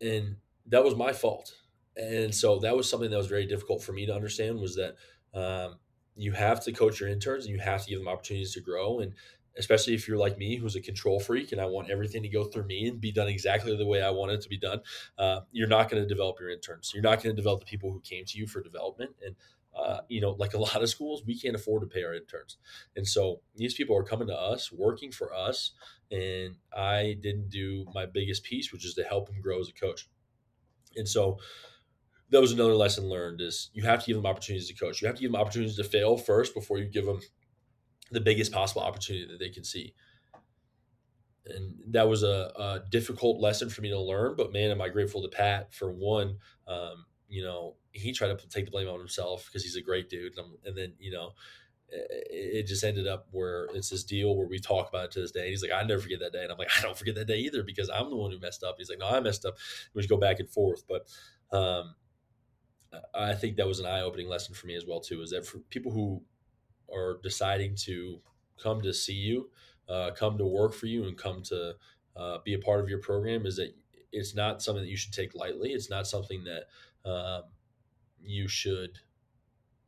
and 0.00 0.36
that 0.66 0.82
was 0.82 0.96
my 0.96 1.12
fault. 1.12 1.54
And 1.96 2.34
so 2.34 2.58
that 2.60 2.76
was 2.76 2.88
something 2.88 3.10
that 3.10 3.16
was 3.16 3.26
very 3.26 3.46
difficult 3.46 3.82
for 3.82 3.92
me 3.92 4.06
to 4.06 4.14
understand 4.14 4.58
was 4.58 4.76
that 4.76 4.96
um, 5.34 5.78
you 6.16 6.32
have 6.32 6.64
to 6.64 6.72
coach 6.72 7.00
your 7.00 7.08
interns 7.08 7.44
and 7.44 7.54
you 7.54 7.60
have 7.60 7.84
to 7.84 7.90
give 7.90 7.98
them 7.98 8.08
opportunities 8.08 8.54
to 8.54 8.60
grow. 8.60 9.00
And 9.00 9.14
especially 9.58 9.94
if 9.94 10.08
you're 10.08 10.18
like 10.18 10.38
me, 10.38 10.56
who's 10.56 10.76
a 10.76 10.80
control 10.80 11.20
freak, 11.20 11.52
and 11.52 11.60
I 11.60 11.66
want 11.66 11.90
everything 11.90 12.22
to 12.22 12.28
go 12.28 12.44
through 12.44 12.64
me 12.64 12.88
and 12.88 13.00
be 13.00 13.12
done 13.12 13.28
exactly 13.28 13.76
the 13.76 13.86
way 13.86 14.02
I 14.02 14.10
want 14.10 14.32
it 14.32 14.40
to 14.42 14.48
be 14.48 14.58
done, 14.58 14.80
uh, 15.18 15.40
you're 15.50 15.68
not 15.68 15.90
going 15.90 16.02
to 16.02 16.08
develop 16.08 16.40
your 16.40 16.50
interns. 16.50 16.92
You're 16.94 17.02
not 17.02 17.22
going 17.22 17.34
to 17.34 17.40
develop 17.40 17.60
the 17.60 17.66
people 17.66 17.92
who 17.92 18.00
came 18.00 18.24
to 18.24 18.38
you 18.38 18.46
for 18.46 18.62
development. 18.62 19.12
And 19.24 19.36
uh, 19.74 20.00
you 20.08 20.20
know, 20.20 20.32
like 20.32 20.54
a 20.54 20.58
lot 20.58 20.82
of 20.82 20.88
schools, 20.88 21.22
we 21.26 21.38
can't 21.38 21.56
afford 21.56 21.82
to 21.82 21.86
pay 21.86 22.04
our 22.04 22.14
interns, 22.14 22.58
and 22.94 23.06
so 23.06 23.40
these 23.56 23.72
people 23.74 23.96
are 23.96 24.02
coming 24.02 24.28
to 24.28 24.38
us, 24.38 24.70
working 24.70 25.10
for 25.10 25.32
us, 25.32 25.72
and 26.10 26.56
I 26.76 27.16
didn't 27.22 27.48
do 27.48 27.86
my 27.94 28.04
biggest 28.04 28.44
piece, 28.44 28.70
which 28.70 28.84
is 28.84 28.94
to 28.94 29.02
help 29.02 29.28
them 29.28 29.40
grow 29.40 29.60
as 29.60 29.70
a 29.70 29.72
coach. 29.72 30.08
And 30.94 31.08
so 31.08 31.38
that 32.28 32.40
was 32.40 32.52
another 32.52 32.74
lesson 32.74 33.08
learned: 33.08 33.40
is 33.40 33.70
you 33.72 33.82
have 33.84 34.00
to 34.00 34.06
give 34.06 34.16
them 34.16 34.26
opportunities 34.26 34.68
to 34.68 34.74
coach. 34.74 35.00
You 35.00 35.06
have 35.06 35.16
to 35.16 35.22
give 35.22 35.32
them 35.32 35.40
opportunities 35.40 35.76
to 35.76 35.84
fail 35.84 36.18
first 36.18 36.54
before 36.54 36.76
you 36.76 36.84
give 36.84 37.06
them 37.06 37.20
the 38.12 38.20
biggest 38.20 38.52
possible 38.52 38.82
opportunity 38.82 39.26
that 39.26 39.38
they 39.38 39.48
can 39.48 39.64
see. 39.64 39.94
And 41.46 41.74
that 41.88 42.08
was 42.08 42.22
a, 42.22 42.52
a, 42.56 42.82
difficult 42.90 43.40
lesson 43.40 43.68
for 43.68 43.80
me 43.80 43.88
to 43.88 43.98
learn, 43.98 44.36
but 44.36 44.52
man, 44.52 44.70
am 44.70 44.80
I 44.80 44.88
grateful 44.88 45.22
to 45.22 45.28
Pat 45.28 45.74
for 45.74 45.90
one. 45.90 46.36
Um, 46.68 47.06
you 47.28 47.42
know, 47.42 47.74
he 47.90 48.12
tried 48.12 48.38
to 48.38 48.48
take 48.48 48.66
the 48.66 48.70
blame 48.70 48.88
on 48.88 48.98
himself 48.98 49.46
because 49.46 49.64
he's 49.64 49.74
a 49.74 49.82
great 49.82 50.08
dude, 50.08 50.38
and, 50.38 50.46
and 50.64 50.76
then 50.76 50.92
you 51.00 51.10
know, 51.10 51.32
it, 51.88 52.66
just 52.66 52.84
ended 52.84 53.06
up 53.06 53.26
where 53.30 53.68
it's 53.74 53.90
this 53.90 54.04
deal 54.04 54.36
where 54.36 54.46
we 54.46 54.58
talk 54.58 54.88
about 54.88 55.06
it 55.06 55.10
to 55.12 55.20
this 55.20 55.32
day. 55.32 55.40
And 55.40 55.48
He's 55.48 55.62
like, 55.62 55.72
I 55.72 55.82
never 55.82 56.00
forget 56.00 56.20
that 56.20 56.32
day, 56.32 56.42
and 56.42 56.52
I'm 56.52 56.58
like, 56.58 56.70
I 56.78 56.82
don't 56.82 56.96
forget 56.96 57.14
that 57.16 57.26
day 57.26 57.38
either 57.38 57.62
because 57.62 57.90
I'm 57.90 58.10
the 58.10 58.16
one 58.16 58.30
who 58.30 58.38
messed 58.38 58.62
up. 58.62 58.76
He's 58.78 58.88
like, 58.88 58.98
No, 58.98 59.08
I 59.08 59.20
messed 59.20 59.44
up. 59.44 59.56
We 59.94 60.02
just 60.02 60.10
go 60.10 60.16
back 60.16 60.40
and 60.40 60.48
forth, 60.48 60.84
but 60.86 61.08
um, 61.56 61.94
I 63.14 63.34
think 63.34 63.56
that 63.56 63.66
was 63.66 63.80
an 63.80 63.86
eye 63.86 64.02
opening 64.02 64.28
lesson 64.28 64.54
for 64.54 64.66
me 64.66 64.76
as 64.76 64.84
well 64.86 65.00
too. 65.00 65.22
Is 65.22 65.30
that 65.30 65.46
for 65.46 65.58
people 65.70 65.92
who 65.92 66.22
are 66.92 67.18
deciding 67.22 67.74
to 67.76 68.20
come 68.62 68.80
to 68.82 68.92
see 68.92 69.14
you, 69.14 69.50
uh, 69.88 70.10
come 70.16 70.38
to 70.38 70.46
work 70.46 70.72
for 70.74 70.86
you, 70.86 71.04
and 71.04 71.16
come 71.16 71.42
to 71.42 71.74
uh, 72.16 72.38
be 72.44 72.54
a 72.54 72.58
part 72.58 72.80
of 72.80 72.88
your 72.88 73.00
program 73.00 73.46
is 73.46 73.56
that 73.56 73.74
it's 74.12 74.34
not 74.34 74.62
something 74.62 74.84
that 74.84 74.90
you 74.90 74.96
should 74.96 75.12
take 75.12 75.34
lightly. 75.34 75.70
It's 75.70 75.90
not 75.90 76.06
something 76.06 76.44
that 76.44 77.10
um, 77.10 77.44
you 78.20 78.46
should 78.48 78.98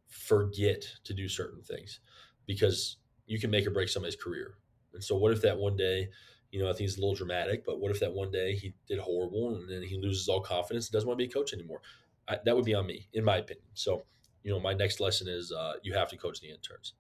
forget 0.08 0.84
to 1.04 1.12
do 1.12 1.28
certain 1.28 1.62
things 1.62 2.00
because 2.46 2.96
you 3.26 3.38
can 3.38 3.50
make 3.50 3.66
or 3.66 3.70
break 3.70 3.88
somebody's 3.88 4.16
career. 4.16 4.54
And 4.94 5.02
so, 5.02 5.16
what 5.16 5.32
if 5.32 5.42
that 5.42 5.58
one 5.58 5.76
day, 5.76 6.08
you 6.50 6.62
know, 6.62 6.70
I 6.70 6.72
think 6.72 6.88
it's 6.88 6.96
a 6.96 7.00
little 7.00 7.14
dramatic, 7.14 7.64
but 7.64 7.80
what 7.80 7.90
if 7.90 8.00
that 8.00 8.12
one 8.12 8.30
day 8.30 8.54
he 8.54 8.74
did 8.88 8.98
horrible 8.98 9.54
and 9.54 9.68
then 9.68 9.82
he 9.82 10.00
loses 10.00 10.28
all 10.28 10.40
confidence 10.40 10.86
and 10.86 10.92
doesn't 10.92 11.08
want 11.08 11.18
to 11.18 11.24
be 11.24 11.30
a 11.30 11.32
coach 11.32 11.52
anymore? 11.52 11.82
I, 12.28 12.38
that 12.44 12.56
would 12.56 12.64
be 12.64 12.74
on 12.74 12.86
me, 12.86 13.08
in 13.12 13.24
my 13.24 13.38
opinion. 13.38 13.66
So, 13.74 14.04
you 14.44 14.52
know, 14.52 14.60
my 14.60 14.74
next 14.74 15.00
lesson 15.00 15.26
is 15.28 15.50
uh, 15.50 15.72
you 15.82 15.94
have 15.94 16.10
to 16.10 16.16
coach 16.16 16.40
the 16.40 16.50
interns. 16.50 16.92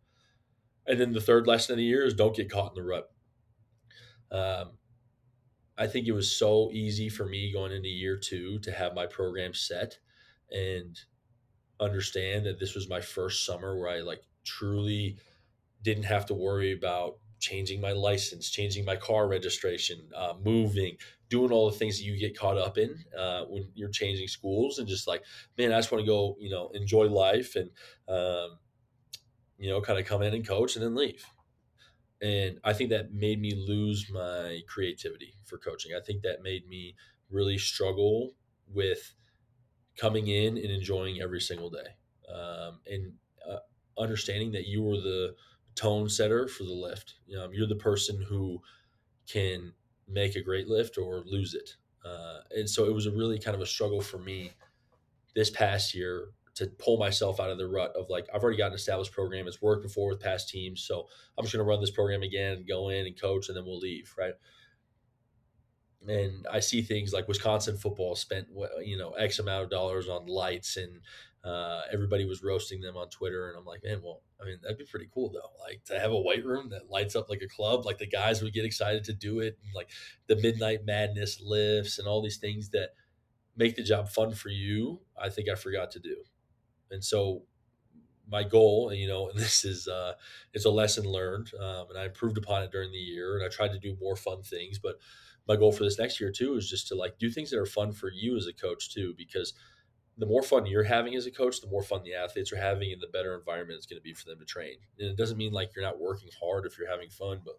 And 0.86 1.00
then 1.00 1.12
the 1.12 1.20
third 1.20 1.46
lesson 1.46 1.74
of 1.74 1.76
the 1.76 1.84
year 1.84 2.04
is 2.04 2.14
don't 2.14 2.34
get 2.34 2.50
caught 2.50 2.72
in 2.72 2.82
the 2.82 2.88
rut. 2.88 3.10
Um, 4.32 4.72
I 5.76 5.86
think 5.86 6.06
it 6.06 6.12
was 6.12 6.34
so 6.34 6.70
easy 6.72 7.08
for 7.08 7.26
me 7.26 7.52
going 7.52 7.72
into 7.72 7.88
year 7.88 8.16
two 8.16 8.58
to 8.60 8.72
have 8.72 8.94
my 8.94 9.06
program 9.06 9.54
set 9.54 9.98
and 10.50 10.98
understand 11.80 12.46
that 12.46 12.58
this 12.58 12.74
was 12.74 12.88
my 12.88 13.00
first 13.00 13.44
summer 13.44 13.78
where 13.78 13.88
I 13.88 14.00
like 14.00 14.22
truly 14.44 15.18
didn't 15.82 16.04
have 16.04 16.26
to 16.26 16.34
worry 16.34 16.72
about 16.72 17.18
changing 17.44 17.80
my 17.80 17.92
license, 17.92 18.50
changing 18.50 18.84
my 18.84 18.96
car 18.96 19.28
registration, 19.28 20.08
uh, 20.16 20.34
moving, 20.42 20.96
doing 21.28 21.52
all 21.52 21.70
the 21.70 21.76
things 21.76 21.98
that 21.98 22.04
you 22.04 22.18
get 22.18 22.38
caught 22.38 22.56
up 22.56 22.78
in 22.78 23.04
uh, 23.18 23.44
when 23.44 23.68
you're 23.74 23.90
changing 23.90 24.28
schools, 24.28 24.78
and 24.78 24.88
just 24.88 25.06
like, 25.06 25.22
man, 25.58 25.72
I 25.72 25.78
just 25.78 25.92
want 25.92 26.02
to 26.02 26.06
go, 26.06 26.36
you 26.40 26.50
know, 26.50 26.70
enjoy 26.74 27.06
life 27.06 27.54
and, 27.56 27.70
um, 28.08 28.58
you 29.58 29.68
know, 29.70 29.80
kind 29.80 29.98
of 29.98 30.06
come 30.06 30.22
in 30.22 30.34
and 30.34 30.46
coach 30.46 30.76
and 30.76 30.84
then 30.84 30.94
leave. 30.94 31.24
And 32.22 32.58
I 32.64 32.72
think 32.72 32.90
that 32.90 33.12
made 33.12 33.40
me 33.40 33.54
lose 33.54 34.10
my 34.10 34.62
creativity 34.66 35.34
for 35.44 35.58
coaching. 35.58 35.92
I 35.94 36.00
think 36.00 36.22
that 36.22 36.42
made 36.42 36.66
me 36.66 36.96
really 37.30 37.58
struggle 37.58 38.32
with 38.66 39.14
coming 39.96 40.28
in 40.28 40.56
and 40.56 40.70
enjoying 40.70 41.20
every 41.20 41.40
single 41.40 41.70
day 41.70 41.96
um, 42.32 42.80
and 42.86 43.12
uh, 43.48 43.58
understanding 43.98 44.52
that 44.52 44.66
you 44.66 44.82
were 44.82 44.96
the 44.96 45.34
tone 45.74 46.08
setter 46.08 46.48
for 46.48 46.64
the 46.64 46.72
lift. 46.72 47.14
Um, 47.38 47.52
you're 47.52 47.66
the 47.66 47.76
person 47.76 48.22
who 48.28 48.60
can 49.28 49.72
make 50.08 50.36
a 50.36 50.42
great 50.42 50.68
lift 50.68 50.98
or 50.98 51.22
lose 51.26 51.54
it. 51.54 51.76
Uh, 52.04 52.40
and 52.50 52.68
so 52.68 52.84
it 52.84 52.94
was 52.94 53.06
a 53.06 53.10
really 53.10 53.38
kind 53.38 53.54
of 53.54 53.62
a 53.62 53.66
struggle 53.66 54.00
for 54.00 54.18
me 54.18 54.52
this 55.34 55.50
past 55.50 55.94
year 55.94 56.28
to 56.54 56.66
pull 56.78 56.98
myself 56.98 57.40
out 57.40 57.50
of 57.50 57.58
the 57.58 57.66
rut 57.66 57.92
of 57.96 58.08
like 58.08 58.26
I've 58.32 58.42
already 58.42 58.58
got 58.58 58.68
an 58.68 58.74
established 58.74 59.12
program. 59.12 59.48
It's 59.48 59.60
worked 59.62 59.82
before 59.82 60.10
with 60.10 60.20
past 60.20 60.48
teams, 60.48 60.82
so 60.82 61.08
I'm 61.36 61.44
just 61.44 61.54
going 61.54 61.64
to 61.64 61.68
run 61.68 61.80
this 61.80 61.90
program 61.90 62.22
again 62.22 62.58
and 62.58 62.68
go 62.68 62.90
in 62.90 63.06
and 63.06 63.20
coach, 63.20 63.48
and 63.48 63.56
then 63.56 63.64
we'll 63.64 63.78
leave, 63.78 64.14
right? 64.16 64.34
And 66.06 66.46
I 66.52 66.60
see 66.60 66.82
things 66.82 67.12
like 67.12 67.26
Wisconsin 67.26 67.76
football 67.76 68.14
spent 68.14 68.48
you 68.82 68.96
know 68.96 69.10
X 69.12 69.38
amount 69.38 69.64
of 69.64 69.70
dollars 69.70 70.08
on 70.08 70.26
lights, 70.26 70.76
and 70.76 71.00
uh, 71.44 71.82
everybody 71.92 72.24
was 72.24 72.42
roasting 72.42 72.80
them 72.80 72.96
on 72.96 73.08
Twitter, 73.10 73.50
and 73.50 73.58
I'm 73.58 73.66
like, 73.66 73.84
man, 73.84 74.00
well, 74.02 74.22
I 74.40 74.46
mean, 74.46 74.58
that'd 74.62 74.78
be 74.78 74.84
pretty 74.84 75.08
cool 75.12 75.30
though. 75.30 75.50
Like 75.62 75.84
to 75.86 76.00
have 76.00 76.10
a 76.10 76.18
white 76.18 76.44
room 76.44 76.70
that 76.70 76.90
lights 76.90 77.14
up 77.14 77.28
like 77.28 77.42
a 77.42 77.48
club, 77.48 77.84
like 77.84 77.98
the 77.98 78.06
guys 78.06 78.42
would 78.42 78.54
get 78.54 78.64
excited 78.64 79.04
to 79.04 79.12
do 79.12 79.40
it, 79.40 79.58
and 79.62 79.74
like 79.74 79.90
the 80.26 80.36
midnight 80.36 80.86
madness 80.86 81.40
lifts 81.40 81.98
and 81.98 82.08
all 82.08 82.22
these 82.22 82.38
things 82.38 82.70
that 82.70 82.90
make 83.56 83.76
the 83.76 83.82
job 83.82 84.08
fun 84.08 84.32
for 84.32 84.48
you. 84.48 85.00
I 85.20 85.28
think 85.28 85.48
I 85.48 85.54
forgot 85.54 85.90
to 85.92 85.98
do. 86.00 86.16
And 86.90 87.04
so 87.04 87.42
my 88.30 88.42
goal, 88.42 88.92
you 88.92 89.06
know, 89.06 89.28
and 89.28 89.38
this 89.38 89.64
is 89.64 89.86
uh, 89.86 90.14
it's 90.54 90.64
a 90.64 90.70
lesson 90.70 91.04
learned, 91.04 91.50
um, 91.60 91.86
and 91.90 91.98
I 91.98 92.06
improved 92.06 92.38
upon 92.38 92.62
it 92.62 92.72
during 92.72 92.90
the 92.90 92.98
year, 92.98 93.36
and 93.36 93.44
I 93.44 93.48
tried 93.48 93.72
to 93.72 93.78
do 93.78 93.96
more 94.00 94.16
fun 94.16 94.42
things. 94.42 94.78
But 94.78 94.96
my 95.46 95.56
goal 95.56 95.72
for 95.72 95.84
this 95.84 95.98
next 95.98 96.20
year 96.20 96.32
too 96.32 96.56
is 96.56 96.68
just 96.68 96.88
to 96.88 96.94
like 96.94 97.18
do 97.18 97.30
things 97.30 97.50
that 97.50 97.58
are 97.60 97.66
fun 97.66 97.92
for 97.92 98.10
you 98.10 98.36
as 98.36 98.46
a 98.46 98.52
coach 98.52 98.94
too, 98.94 99.14
because 99.16 99.52
the 100.16 100.26
more 100.26 100.42
fun 100.42 100.66
you're 100.66 100.84
having 100.84 101.14
as 101.14 101.26
a 101.26 101.30
coach, 101.30 101.60
the 101.60 101.66
more 101.66 101.82
fun 101.82 102.02
the 102.04 102.14
athletes 102.14 102.52
are 102.52 102.56
having, 102.56 102.92
and 102.92 103.00
the 103.00 103.08
better 103.08 103.36
environment 103.36 103.76
it's 103.76 103.86
going 103.86 103.98
to 103.98 104.02
be 104.02 104.14
for 104.14 104.28
them 104.28 104.38
to 104.38 104.44
train. 104.44 104.76
And 104.98 105.08
it 105.08 105.16
doesn't 105.16 105.38
mean 105.38 105.52
like 105.52 105.70
you're 105.74 105.84
not 105.84 106.00
working 106.00 106.30
hard 106.40 106.66
if 106.66 106.78
you're 106.78 106.90
having 106.90 107.10
fun, 107.10 107.40
but 107.44 107.58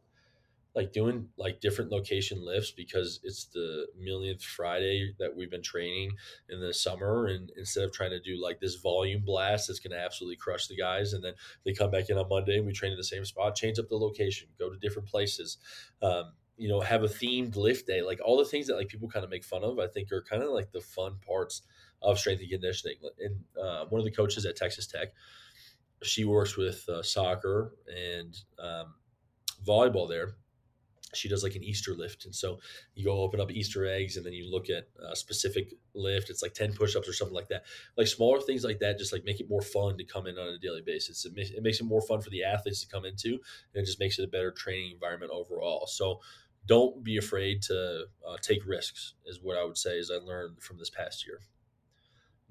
like 0.76 0.92
doing 0.92 1.30
like 1.38 1.62
different 1.62 1.90
location 1.92 2.44
lifts 2.44 2.72
because 2.72 3.22
it's 3.24 3.46
the 3.46 3.88
millionth 3.98 4.44
Friday 4.44 5.16
that 5.20 5.36
we've 5.36 5.50
been 5.50 5.62
training 5.62 6.12
in 6.50 6.60
the 6.60 6.74
summer. 6.74 7.28
And 7.28 7.52
instead 7.58 7.86
of 7.86 7.94
trying 7.94 8.10
to 8.12 8.20
do 8.20 8.42
like 8.42 8.60
this 8.60 8.76
volume 8.76 9.24
blast 9.26 9.68
that's 9.68 9.80
going 9.80 9.98
to 9.98 10.04
absolutely 10.04 10.36
crush 10.36 10.68
the 10.68 10.76
guys, 10.76 11.14
and 11.14 11.24
then 11.24 11.34
they 11.64 11.74
come 11.74 11.92
back 11.92 12.10
in 12.10 12.18
on 12.18 12.30
Monday 12.30 12.58
and 12.58 12.66
we 12.66 12.74
train 12.74 12.92
in 12.92 12.98
the 12.98 13.04
same 13.04 13.26
spot, 13.26 13.56
change 13.56 13.80
up 13.80 13.88
the 13.88 13.96
location, 13.96 14.50
go 14.60 14.70
to 14.70 14.78
different 14.78 15.08
places. 15.08 15.58
Um, 16.02 16.34
you 16.58 16.70
know, 16.70 16.80
have 16.80 17.04
a 17.04 17.08
themed 17.08 17.58
lift 17.58 17.86
day, 17.86 18.02
like 18.02 18.20
all 18.24 18.38
the 18.38 18.46
things 18.46 18.68
that 18.68 18.78
like 18.78 18.88
people 18.88 19.10
kind 19.10 19.26
of 19.26 19.30
make 19.30 19.44
fun 19.44 19.64
of, 19.66 19.78
I 19.78 19.88
think 19.88 20.10
are 20.14 20.22
kind 20.22 20.42
of 20.42 20.52
like 20.52 20.72
the 20.72 20.80
fun 20.80 21.18
parts 21.26 21.62
of 22.06 22.20
strength 22.20 22.42
and 22.42 22.50
conditioning. 22.50 22.98
And 23.20 23.44
uh, 23.62 23.86
one 23.90 24.00
of 24.00 24.06
the 24.06 24.12
coaches 24.12 24.46
at 24.46 24.56
Texas 24.56 24.88
Tech, 24.88 25.10
she 26.04 26.26
works 26.26 26.58
with 26.58 26.88
uh, 26.90 27.02
soccer 27.02 27.74
and 27.88 28.36
um, 28.60 28.94
volleyball 29.66 30.08
there 30.08 30.36
she 31.16 31.30
does 31.30 31.44
like 31.44 31.56
an 31.56 31.64
Easter 31.64 31.94
lift. 31.94 32.26
And 32.26 32.36
so 32.36 32.60
you 32.94 33.06
go 33.06 33.20
open 33.22 33.40
up 33.40 33.52
Easter 33.52 33.88
eggs 33.88 34.18
and 34.18 34.26
then 34.26 34.34
you 34.34 34.50
look 34.50 34.70
at 34.70 34.88
a 35.12 35.16
specific 35.16 35.74
lift. 35.94 36.30
It's 36.30 36.42
like 36.42 36.54
10 36.54 36.74
push-ups 36.74 37.08
or 37.08 37.14
something 37.14 37.36
like 37.36 37.48
that. 37.50 37.64
Like 37.98 38.08
smaller 38.08 38.42
things 38.42 38.64
like 38.64 38.80
that, 38.80 38.98
just 38.98 39.14
like 39.14 39.26
make 39.26 39.40
it 39.40 39.50
more 39.50 39.62
fun 39.62 39.98
to 39.98 40.04
come 40.04 40.28
in 40.28 40.38
on 40.38 40.50
a 40.50 40.60
daily 40.60 40.82
basis. 40.86 41.26
It, 41.26 41.34
makes, 41.36 41.50
it 41.52 41.64
makes 41.64 41.80
it 41.80 41.86
more 41.86 42.02
fun 42.02 42.22
for 42.22 42.30
the 42.30 42.44
athletes 42.44 42.82
to 42.82 42.88
come 42.88 43.06
into 43.06 43.30
and 43.30 43.84
it 43.84 43.86
just 43.86 44.00
makes 44.00 44.20
it 44.20 44.26
a 44.26 44.28
better 44.32 44.52
training 44.52 44.92
environment 44.92 45.32
overall. 45.34 45.88
So 45.88 46.20
don't 46.68 47.04
be 47.04 47.18
afraid 47.18 47.62
to 47.64 48.06
uh, 48.28 48.38
take 48.42 48.66
risks 48.66 49.14
is 49.26 49.40
what 49.42 49.58
I 49.58 49.64
would 49.64 49.78
say 49.78 50.00
as 50.00 50.12
I 50.12 50.16
learned 50.16 50.62
from 50.62 50.78
this 50.78 50.90
past 50.90 51.26
year. 51.26 51.40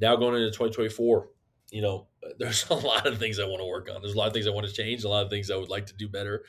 Now 0.04 0.16
going 0.16 0.34
into 0.34 0.48
2024, 0.48 1.30
you 1.70 1.80
know, 1.80 2.08
there's 2.38 2.68
a 2.68 2.74
lot 2.74 3.06
of 3.06 3.18
things 3.18 3.38
I 3.38 3.46
want 3.46 3.60
to 3.60 3.66
work 3.66 3.88
on. 3.88 4.02
There's 4.02 4.12
a 4.12 4.18
lot 4.18 4.26
of 4.26 4.34
things 4.34 4.46
I 4.46 4.50
want 4.50 4.66
to 4.66 4.72
change, 4.72 5.02
a 5.02 5.08
lot 5.08 5.24
of 5.24 5.30
things 5.30 5.50
I 5.50 5.56
would 5.56 5.70
like 5.70 5.86
to 5.86 5.94
do 5.94 6.10
better. 6.10 6.44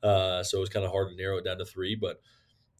Uh, 0.00 0.44
so 0.44 0.60
it's 0.60 0.70
kind 0.72 0.86
of 0.86 0.92
hard 0.92 1.10
to 1.10 1.16
narrow 1.16 1.38
it 1.38 1.44
down 1.44 1.58
to 1.58 1.64
three. 1.64 1.96
But, 1.96 2.22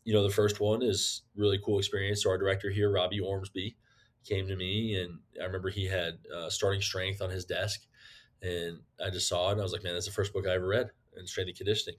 you 0.05 0.15
know, 0.15 0.23
the 0.23 0.33
first 0.33 0.61
one 0.61 0.83
is 0.83 1.23
really 1.35 1.59
cool 1.65 1.81
experience. 1.81 2.23
So 2.23 2.31
our 2.31 2.39
director 2.39 2.71
here, 2.71 2.93
Robbie 2.93 3.19
Ormsby, 3.19 3.77
came 4.25 4.47
to 4.47 4.55
me 4.55 5.01
and 5.01 5.19
I 5.41 5.47
remember 5.47 5.69
he 5.69 5.87
had 5.87 6.19
uh, 6.33 6.49
starting 6.49 6.81
strength 6.81 7.21
on 7.21 7.31
his 7.31 7.45
desk. 7.45 7.81
And 8.41 8.79
I 9.05 9.11
just 9.11 9.29
saw 9.29 9.49
it 9.49 9.53
and 9.53 9.61
I 9.61 9.65
was 9.65 9.73
like, 9.73 9.83
man, 9.83 9.95
that's 9.95 10.07
the 10.07 10.13
first 10.13 10.33
book 10.33 10.47
I 10.47 10.55
ever 10.55 10.69
read 10.69 10.91
in 11.17 11.27
strength 11.27 11.49
and 11.49 11.57
conditioning. 11.57 11.99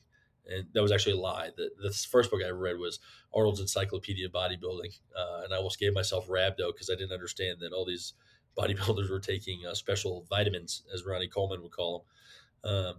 And 0.53 0.67
that 0.73 0.81
was 0.81 0.91
actually 0.91 1.13
a 1.13 1.17
lie. 1.17 1.49
The, 1.55 1.69
the 1.81 1.91
first 1.91 2.31
book 2.31 2.41
I 2.43 2.49
ever 2.49 2.57
read 2.57 2.77
was 2.77 2.99
Arnold's 3.33 3.61
Encyclopedia 3.61 4.25
of 4.25 4.33
Bodybuilding. 4.33 4.99
Uh, 5.17 5.41
and 5.43 5.53
I 5.53 5.57
almost 5.57 5.79
gave 5.79 5.93
myself 5.93 6.27
rhabdo 6.27 6.73
because 6.73 6.89
I 6.89 6.95
didn't 6.95 7.13
understand 7.13 7.59
that 7.61 7.73
all 7.73 7.85
these 7.85 8.13
bodybuilders 8.57 9.09
were 9.09 9.19
taking 9.19 9.65
uh, 9.65 9.73
special 9.73 10.25
vitamins, 10.29 10.83
as 10.93 11.05
Ronnie 11.05 11.27
Coleman 11.27 11.61
would 11.61 11.71
call 11.71 12.05
them. 12.63 12.71
Um, 12.73 12.95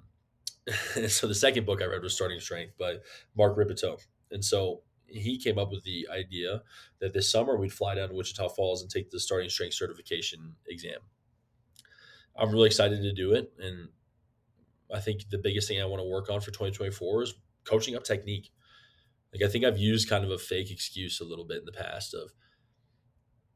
so 1.09 1.27
the 1.27 1.35
second 1.35 1.67
book 1.67 1.83
I 1.83 1.87
read 1.87 2.03
was 2.03 2.15
Starting 2.15 2.41
Strength 2.41 2.79
by 2.79 2.97
Mark 3.37 3.57
Rippetoe. 3.57 3.99
And 4.31 4.45
so 4.45 4.83
he 5.07 5.39
came 5.39 5.59
up 5.59 5.71
with 5.71 5.85
the 5.85 6.09
idea 6.11 6.63
that 7.01 7.13
this 7.13 7.31
summer 7.31 7.57
we'd 7.57 7.73
fly 7.73 7.95
down 7.95 8.09
to 8.09 8.15
Wichita 8.15 8.49
Falls 8.49 8.83
and 8.83 8.91
take 8.91 9.11
the 9.11 9.21
Starting 9.21 9.51
Strength 9.51 9.75
certification 9.75 10.55
exam. 10.69 11.01
I'm 12.37 12.51
really 12.51 12.67
excited 12.67 13.03
to 13.03 13.13
do 13.13 13.33
it. 13.33 13.53
And 13.59 13.89
I 14.93 15.01
think 15.01 15.29
the 15.31 15.39
biggest 15.39 15.69
thing 15.69 15.81
I 15.81 15.87
want 15.87 16.01
to 16.01 16.09
work 16.09 16.31
on 16.31 16.41
for 16.41 16.51
2024 16.51 17.23
is 17.23 17.35
coaching 17.65 17.97
up 17.97 18.05
technique. 18.05 18.51
Like 19.33 19.43
I 19.43 19.51
think 19.51 19.65
I've 19.65 19.79
used 19.79 20.09
kind 20.09 20.25
of 20.25 20.31
a 20.31 20.39
fake 20.39 20.71
excuse 20.71 21.21
a 21.21 21.25
little 21.25 21.47
bit 21.47 21.59
in 21.59 21.65
the 21.65 21.73
past 21.73 22.15
of, 22.15 22.33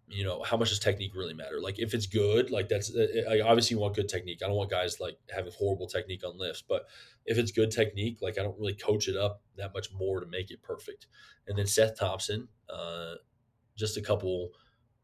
you 0.09 0.25
know 0.25 0.43
how 0.45 0.57
much 0.57 0.69
does 0.69 0.79
technique 0.79 1.13
really 1.15 1.35
matter? 1.35 1.61
Like 1.61 1.79
if 1.79 1.93
it's 1.93 2.07
good 2.07 2.51
like 2.51 2.69
that's 2.69 2.95
uh, 2.95 3.25
uh, 3.27 3.33
i 3.33 3.41
obviously 3.41 3.77
want 3.77 3.97
good 3.97 4.09
technique. 4.09 4.41
I 4.43 4.47
don't 4.47 4.57
want 4.57 4.71
guys 4.71 5.01
like 5.01 5.19
having 5.35 5.53
horrible 5.53 5.89
technique 5.89 6.25
on 6.25 6.39
lifts 6.39 6.63
but 6.67 6.87
if 7.25 7.39
it's 7.39 7.51
good 7.51 7.71
technique 7.71 8.19
like 8.23 8.39
i 8.39 8.43
don't 8.43 8.59
really 8.59 8.75
coach 8.75 9.09
it 9.09 9.17
up 9.17 9.43
that 9.57 9.75
much 9.75 9.89
more 9.93 10.21
to 10.21 10.27
make 10.27 10.51
it 10.51 10.63
perfect. 10.63 11.07
And 11.49 11.59
then 11.59 11.67
seth 11.67 11.99
thompson 11.99 12.49
uh, 12.71 13.15
just 13.77 13.97
a 13.97 14.01
couple 14.03 14.51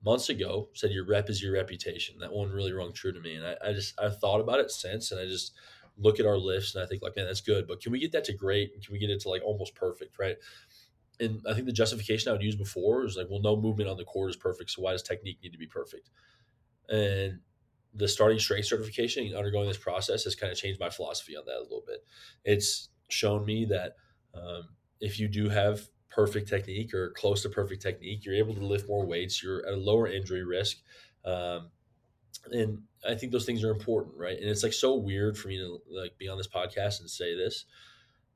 months 0.05 0.29
ago 0.29 0.69
said 0.75 0.93
your 0.93 1.07
rep 1.07 1.29
is 1.29 1.43
your 1.43 1.55
reputation. 1.55 2.19
That 2.21 2.33
one 2.33 2.51
really 2.51 2.73
rung 2.73 2.93
true 2.93 3.13
to 3.13 3.21
me 3.21 3.35
and 3.35 3.45
I, 3.45 3.57
I 3.65 3.73
just 3.73 4.01
i've 4.01 4.19
thought 4.19 4.41
about 4.41 4.61
it 4.61 4.71
since 4.71 5.11
and 5.11 5.21
i 5.21 5.27
just 5.27 5.53
look 5.99 6.19
at 6.19 6.27
our 6.27 6.39
lifts 6.39 6.75
and 6.75 6.83
i 6.83 6.87
think 6.87 7.03
like 7.03 7.17
man 7.17 7.27
that's 7.27 7.41
good 7.41 7.67
but 7.67 7.81
can 7.81 7.93
we 7.93 8.01
get 8.01 8.13
that 8.13 8.25
to 8.25 8.33
great 8.33 8.73
can 8.83 8.93
we 8.93 8.99
get 8.99 9.11
it 9.11 9.21
to 9.21 9.29
like 9.29 9.43
almost 9.43 9.75
perfect 9.75 10.19
right 10.19 10.37
and 11.21 11.41
I 11.49 11.55
think 11.55 11.67
the 11.67 11.73
justification 11.73 12.29
I 12.29 12.33
would 12.33 12.43
use 12.43 12.57
before 12.57 13.05
is 13.05 13.17
like, 13.17 13.29
well, 13.31 13.41
no 13.41 13.57
movement 13.57 13.89
on 13.89 13.97
the 13.97 14.05
court 14.05 14.31
is 14.31 14.37
perfect, 14.37 14.71
so 14.71 14.83
why 14.83 14.93
does 14.93 15.03
technique 15.03 15.39
need 15.43 15.53
to 15.53 15.59
be 15.59 15.67
perfect? 15.67 16.11
And 16.89 17.41
the 17.95 18.09
starting 18.09 18.39
strength 18.39 18.67
certification 18.67 19.27
and 19.27 19.37
undergoing 19.37 19.69
this 19.69 19.77
process 19.77 20.25
has 20.25 20.35
kind 20.35 20.51
of 20.51 20.59
changed 20.59 20.81
my 20.81 20.91
philosophy 20.91 21.37
on 21.37 21.45
that 21.47 21.59
a 21.59 21.63
little 21.63 21.85
bit. 21.87 22.05
It's 22.45 22.89
shown 23.09 23.45
me 23.45 23.67
that 23.67 23.97
um, 24.35 24.71
if 25.01 25.21
you 25.21 25.29
do 25.29 25.49
have 25.49 25.83
perfect 26.11 26.49
technique 26.49 26.95
or 26.95 27.11
close 27.11 27.43
to 27.43 27.51
perfect 27.51 27.83
technique, 27.83 28.25
you're 28.25 28.35
able 28.35 28.55
to 28.55 28.65
lift 28.65 28.89
more 28.89 29.07
weights. 29.07 29.43
You're 29.43 29.67
at 29.67 29.75
a 29.75 29.77
lower 29.77 30.09
injury 30.09 30.45
risk, 30.45 30.79
um, 31.25 31.71
and 32.51 32.83
I 33.07 33.15
think 33.15 33.33
those 33.33 33.47
things 33.47 33.65
are 33.65 33.71
important, 33.71 34.17
right? 34.17 34.37
And 34.37 34.49
it's 34.49 34.63
like 34.63 34.73
so 34.73 34.97
weird 34.97 35.39
for 35.39 35.49
me 35.49 35.59
to 35.59 35.79
like 35.91 36.19
be 36.19 36.29
on 36.29 36.37
this 36.37 36.49
podcast 36.49 37.01
and 37.01 37.11
say 37.11 37.37
this, 37.37 37.65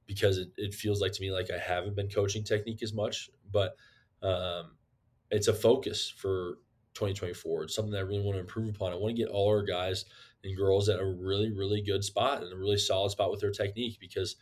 because 0.07 0.39
it, 0.39 0.49
it 0.57 0.75
feels 0.75 1.01
like 1.01 1.13
to 1.13 1.21
me 1.21 1.33
like 1.33 1.51
I 1.51 1.59
haven't 1.59 1.97
been 1.97 2.09
coaching 2.09 2.45
technique 2.45 2.83
as 2.83 2.93
much, 2.93 3.31
but 3.51 3.77
um, 4.23 4.77
it's 5.31 5.49
a 5.49 5.55
focus 5.55 6.13
for 6.17 6.59
2024. 6.95 7.65
It's 7.65 7.75
something 7.75 7.93
that 7.93 7.99
I 7.99 8.03
really 8.03 8.23
want 8.23 8.37
to 8.37 8.41
improve 8.41 8.75
upon. 8.75 8.93
I 8.93 8.97
want 8.97 9.17
to 9.17 9.23
get 9.23 9.31
all 9.31 9.49
our 9.49 9.63
guys 9.63 10.05
and 10.45 10.57
girls 10.57 10.89
at 10.89 11.01
a 11.01 11.05
really, 11.05 11.53
really 11.53 11.83
good 11.83 12.05
spot 12.05 12.43
and 12.43 12.53
a 12.53 12.57
really 12.57 12.79
solid 12.79 13.11
spot 13.11 13.31
with 13.31 13.41
their 13.41 13.51
technique 13.51 13.99
because 14.01 14.37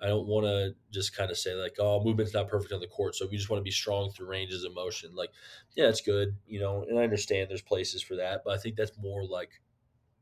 I 0.00 0.08
don't 0.08 0.26
want 0.26 0.46
to 0.46 0.74
just 0.92 1.16
kind 1.16 1.30
of 1.30 1.38
say 1.38 1.54
like, 1.54 1.76
oh, 1.78 2.02
movement's 2.04 2.34
not 2.34 2.48
perfect 2.48 2.72
on 2.72 2.80
the 2.80 2.86
court, 2.86 3.14
so 3.14 3.26
we 3.30 3.36
just 3.36 3.48
want 3.48 3.60
to 3.60 3.64
be 3.64 3.70
strong 3.70 4.10
through 4.10 4.28
ranges 4.28 4.64
of 4.64 4.74
motion. 4.74 5.14
Like, 5.14 5.30
yeah, 5.74 5.88
it's 5.88 6.02
good, 6.02 6.36
you 6.46 6.60
know, 6.60 6.84
and 6.88 6.98
I 6.98 7.02
understand 7.02 7.48
there's 7.48 7.62
places 7.62 8.02
for 8.02 8.16
that, 8.16 8.42
but 8.44 8.54
I 8.54 8.58
think 8.58 8.76
that's 8.76 8.98
more 8.98 9.24
like 9.24 9.50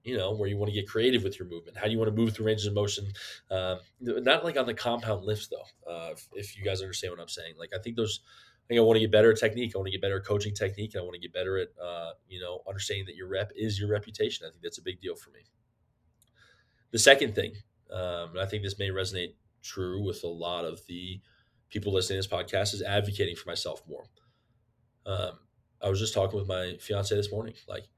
you 0.05 0.17
know, 0.19 0.33
where 0.33 0.49
you 0.49 0.59
want 0.59 0.71
to 0.71 0.75
get 0.79 0.87
creative 0.87 1.25
with 1.25 1.39
your 1.39 1.49
movement. 1.49 1.79
How 1.79 1.87
do 1.87 1.91
you 1.91 1.99
want 1.99 2.15
to 2.15 2.15
move 2.15 2.35
through 2.35 2.47
ranges 2.47 2.67
of 2.67 2.75
motion? 2.75 3.07
Um, 3.51 3.79
not 4.01 4.45
like 4.45 4.59
on 4.59 4.67
the 4.67 4.75
compound 4.75 5.25
lifts 5.25 5.49
though. 5.49 5.91
Uh, 5.91 6.11
if, 6.13 6.29
if, 6.35 6.59
you 6.59 6.63
guys 6.63 6.83
understand 6.83 7.13
what 7.13 7.21
I'm 7.21 7.29
saying, 7.29 7.55
like 7.59 7.71
I 7.75 7.81
think 7.83 7.97
those. 7.97 8.21
I 8.65 8.67
think 8.69 8.79
I 8.79 8.83
want 8.83 8.97
to 8.97 9.01
get 9.01 9.13
better 9.13 9.31
at 9.31 9.39
technique. 9.39 9.73
I 9.75 9.79
want 9.79 9.89
to 9.89 9.93
get 9.93 10.01
better 10.01 10.17
at 10.17 10.25
coaching 10.25 10.55
technique. 10.55 10.95
And 10.95 11.03
I 11.03 11.05
want 11.05 11.13
to 11.13 11.21
get 11.21 11.35
better 11.35 11.59
at, 11.59 11.69
uh, 11.79 12.13
you 12.27 12.41
know, 12.41 12.63
understanding 12.67 13.05
that 13.05 13.15
your 13.15 13.29
rep 13.29 13.53
is 13.55 13.79
your 13.79 13.91
reputation. 13.91 14.47
I 14.47 14.51
think 14.51 14.63
that's 14.63 14.79
a 14.79 14.83
big 14.83 15.03
deal 15.03 15.15
for 15.17 15.29
me. 15.33 15.41
The 16.91 16.99
second 16.99 17.35
thing, 17.35 17.53
um, 17.93 18.31
and 18.31 18.41
I 18.41 18.47
think 18.47 18.63
this 18.63 18.79
may 18.79 18.89
resonate 18.89 19.35
true 19.65 20.05
with 20.05 20.23
a 20.23 20.29
lot 20.29 20.65
of 20.65 20.81
the 20.87 21.21
people 21.71 21.93
listening 21.93 22.23
to 22.23 22.29
this 22.29 22.33
podcast, 22.33 22.75
is 22.75 22.83
advocating 22.83 23.35
for 23.35 23.49
myself 23.49 23.83
more. 23.89 24.05
Um, 25.07 25.39
I 25.83 25.89
was 25.89 25.99
just 25.99 26.15
talking 26.15 26.39
with 26.39 26.49
my 26.49 26.77
fiance 26.81 27.15
this 27.15 27.33
morning. 27.33 27.55
Like, 27.67 27.89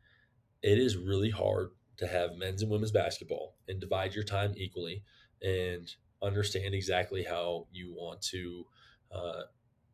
it 0.62 0.78
is 0.78 0.96
really 0.96 1.30
hard 1.30 1.70
to 1.98 2.06
have 2.06 2.36
men's 2.36 2.62
and 2.62 2.70
women's 2.70 2.92
basketball 2.92 3.56
and 3.68 3.80
divide 3.80 4.14
your 4.14 4.24
time 4.24 4.54
equally 4.56 5.02
and 5.42 5.94
understand 6.22 6.74
exactly 6.74 7.22
how 7.22 7.66
you 7.72 7.92
want 7.94 8.20
to 8.20 8.64
uh, 9.12 9.42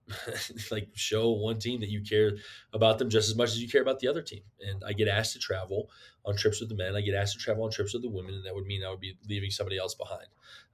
like 0.70 0.88
show 0.94 1.30
one 1.30 1.58
team 1.58 1.80
that 1.80 1.90
you 1.90 2.02
care 2.02 2.32
about 2.72 2.98
them 2.98 3.08
just 3.08 3.28
as 3.28 3.36
much 3.36 3.50
as 3.50 3.62
you 3.62 3.68
care 3.68 3.82
about 3.82 4.00
the 4.00 4.08
other 4.08 4.22
team. 4.22 4.42
And 4.60 4.82
I 4.86 4.92
get 4.92 5.08
asked 5.08 5.32
to 5.34 5.38
travel 5.38 5.90
on 6.24 6.36
trips 6.36 6.60
with 6.60 6.68
the 6.68 6.76
men. 6.76 6.96
I 6.96 7.00
get 7.00 7.14
asked 7.14 7.34
to 7.34 7.38
travel 7.38 7.64
on 7.64 7.70
trips 7.70 7.92
with 7.92 8.02
the 8.02 8.10
women, 8.10 8.34
and 8.34 8.44
that 8.44 8.54
would 8.54 8.66
mean 8.66 8.84
I 8.84 8.90
would 8.90 9.00
be 9.00 9.16
leaving 9.28 9.50
somebody 9.50 9.78
else 9.78 9.94
behind. 9.94 10.26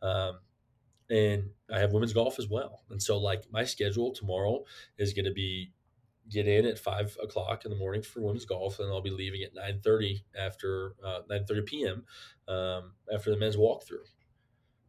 Um, 0.02 0.38
and 1.10 1.50
I 1.72 1.78
have 1.78 1.92
women's 1.92 2.12
golf 2.12 2.38
as 2.38 2.48
well. 2.48 2.82
And 2.90 3.02
so, 3.02 3.18
like 3.18 3.44
my 3.50 3.64
schedule 3.64 4.12
tomorrow 4.12 4.64
is 4.98 5.12
going 5.12 5.24
to 5.24 5.32
be 5.32 5.72
get 6.30 6.46
in 6.46 6.66
at 6.66 6.78
five 6.78 7.16
o'clock 7.22 7.64
in 7.64 7.70
the 7.70 7.76
morning 7.76 8.02
for 8.02 8.20
women's 8.20 8.44
golf, 8.44 8.78
and 8.78 8.88
I'll 8.88 9.00
be 9.00 9.10
leaving 9.10 9.42
at 9.42 9.54
nine 9.54 9.80
thirty 9.82 10.24
after 10.38 10.94
uh, 11.04 11.20
nine 11.28 11.44
thirty 11.46 11.62
p.m. 11.62 12.04
Um, 12.46 12.92
after 13.12 13.30
the 13.30 13.36
men's 13.36 13.56
walkthrough. 13.56 14.06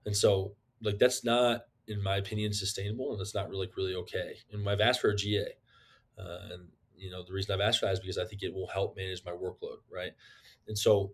And 0.05 0.15
so, 0.15 0.55
like 0.81 0.99
that's 0.99 1.23
not, 1.23 1.61
in 1.87 2.01
my 2.01 2.17
opinion, 2.17 2.53
sustainable, 2.53 3.11
and 3.13 3.21
it's 3.21 3.35
not 3.35 3.49
really 3.49 3.69
really 3.75 3.95
okay. 3.95 4.35
And 4.51 4.67
I've 4.67 4.81
asked 4.81 5.01
for 5.01 5.09
a 5.09 5.15
GA, 5.15 5.45
uh, 6.17 6.39
and 6.51 6.69
you 6.95 7.09
know 7.11 7.23
the 7.23 7.33
reason 7.33 7.53
I've 7.53 7.65
asked 7.65 7.79
for 7.79 7.85
that 7.85 7.93
is 7.93 7.99
because 7.99 8.17
I 8.17 8.25
think 8.25 8.43
it 8.43 8.53
will 8.53 8.67
help 8.67 8.97
manage 8.97 9.23
my 9.25 9.31
workload, 9.31 9.77
right? 9.91 10.11
And 10.67 10.77
so, 10.77 11.13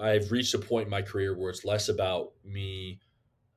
I've 0.00 0.32
reached 0.32 0.54
a 0.54 0.58
point 0.58 0.86
in 0.86 0.90
my 0.90 1.02
career 1.02 1.36
where 1.36 1.50
it's 1.50 1.64
less 1.64 1.88
about 1.88 2.32
me. 2.44 3.00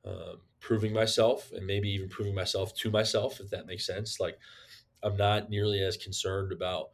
Um, 0.08 0.40
proving 0.60 0.92
myself 0.92 1.52
and 1.52 1.66
maybe 1.66 1.88
even 1.90 2.08
proving 2.08 2.34
myself 2.34 2.74
to 2.74 2.90
myself 2.90 3.40
if 3.40 3.50
that 3.50 3.66
makes 3.66 3.86
sense 3.86 4.18
like 4.18 4.38
I'm 5.02 5.16
not 5.16 5.50
nearly 5.50 5.82
as 5.82 5.96
concerned 5.96 6.50
about 6.52 6.88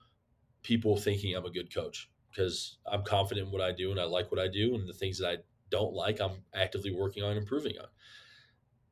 people 0.63 0.97
thinking 0.97 1.35
I'm 1.35 1.45
a 1.45 1.51
good 1.51 1.73
coach 1.73 2.11
because 2.31 2.79
I'm 2.87 3.05
confident 3.05 3.47
in 3.47 3.53
what 3.53 3.63
I 3.63 3.73
do 3.73 3.91
and 3.91 4.01
I 4.01 4.05
like 4.05 4.31
what 4.31 4.41
I 4.41 4.49
do 4.49 4.75
and 4.75 4.89
the 4.89 4.93
things 4.93 5.19
that 5.19 5.29
I 5.29 5.37
don't 5.71 5.95
like 5.95 6.21
I'm 6.21 6.43
actively 6.55 6.91
working 6.91 7.23
on 7.23 7.37
improving 7.37 7.77
on. 7.79 7.87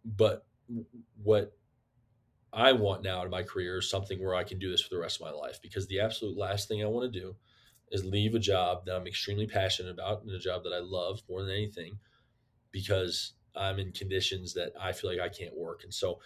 But 0.05 0.47
what 1.23 1.53
I 2.53 2.73
want 2.73 3.03
now 3.03 3.23
in 3.25 3.31
my 3.31 3.43
career 3.43 3.79
is 3.79 3.91
something 3.91 4.23
where 4.23 4.35
I 4.35 4.45
can 4.45 4.59
do 4.59 4.71
this 4.71 4.83
for 4.83 4.95
the 4.95 5.01
rest 5.01 5.21
of 5.21 5.27
my 5.27 5.33
life 5.33 5.61
because 5.61 5.87
the 5.87 6.01
absolute 6.01 6.37
last 6.37 6.69
thing 6.69 6.83
I 6.83 6.87
want 6.87 7.13
to 7.13 7.21
do 7.21 7.35
is 7.91 8.05
leave 8.05 8.35
a 8.35 8.39
job 8.39 8.87
that 8.87 8.97
I'm 8.97 9.07
extremely 9.07 9.47
passionate 9.47 9.91
about 9.91 10.23
and 10.23 10.31
a 10.31 10.39
job 10.39 10.63
that 10.65 10.73
I 10.73 10.81
love 10.81 11.23
more 11.29 11.43
than 11.43 11.53
anything 11.53 11.99
because 12.71 13.35
I'm 13.55 13.79
in 13.79 13.93
conditions 13.93 14.55
that 14.55 14.73
I 14.81 14.93
feel 14.93 15.11
like 15.11 15.21
I 15.21 15.29
can't 15.29 15.57
work. 15.57 15.85
And 15.85 15.93
so 15.93 16.21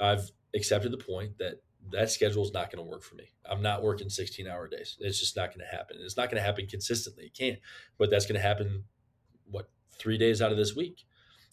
I've 0.00 0.30
accepted 0.54 0.92
the 0.92 0.98
point 0.98 1.38
that 1.38 1.62
that 1.92 2.10
schedule 2.10 2.42
is 2.42 2.52
not 2.52 2.70
going 2.70 2.84
to 2.84 2.90
work 2.90 3.02
for 3.02 3.14
me. 3.14 3.30
I'm 3.48 3.62
not 3.62 3.82
working 3.82 4.08
16 4.08 4.46
hour 4.46 4.68
days. 4.68 4.96
It's 5.00 5.20
just 5.20 5.36
not 5.36 5.50
going 5.50 5.60
to 5.60 5.76
happen. 5.76 5.98
It's 6.00 6.16
not 6.16 6.30
going 6.30 6.40
to 6.40 6.46
happen 6.46 6.66
consistently. 6.66 7.26
It 7.26 7.34
can't, 7.34 7.58
but 7.98 8.10
that's 8.10 8.26
going 8.26 8.40
to 8.40 8.46
happen, 8.46 8.84
what, 9.50 9.68
three 9.98 10.18
days 10.18 10.40
out 10.40 10.50
of 10.50 10.56
this 10.58 10.74
week. 10.74 11.04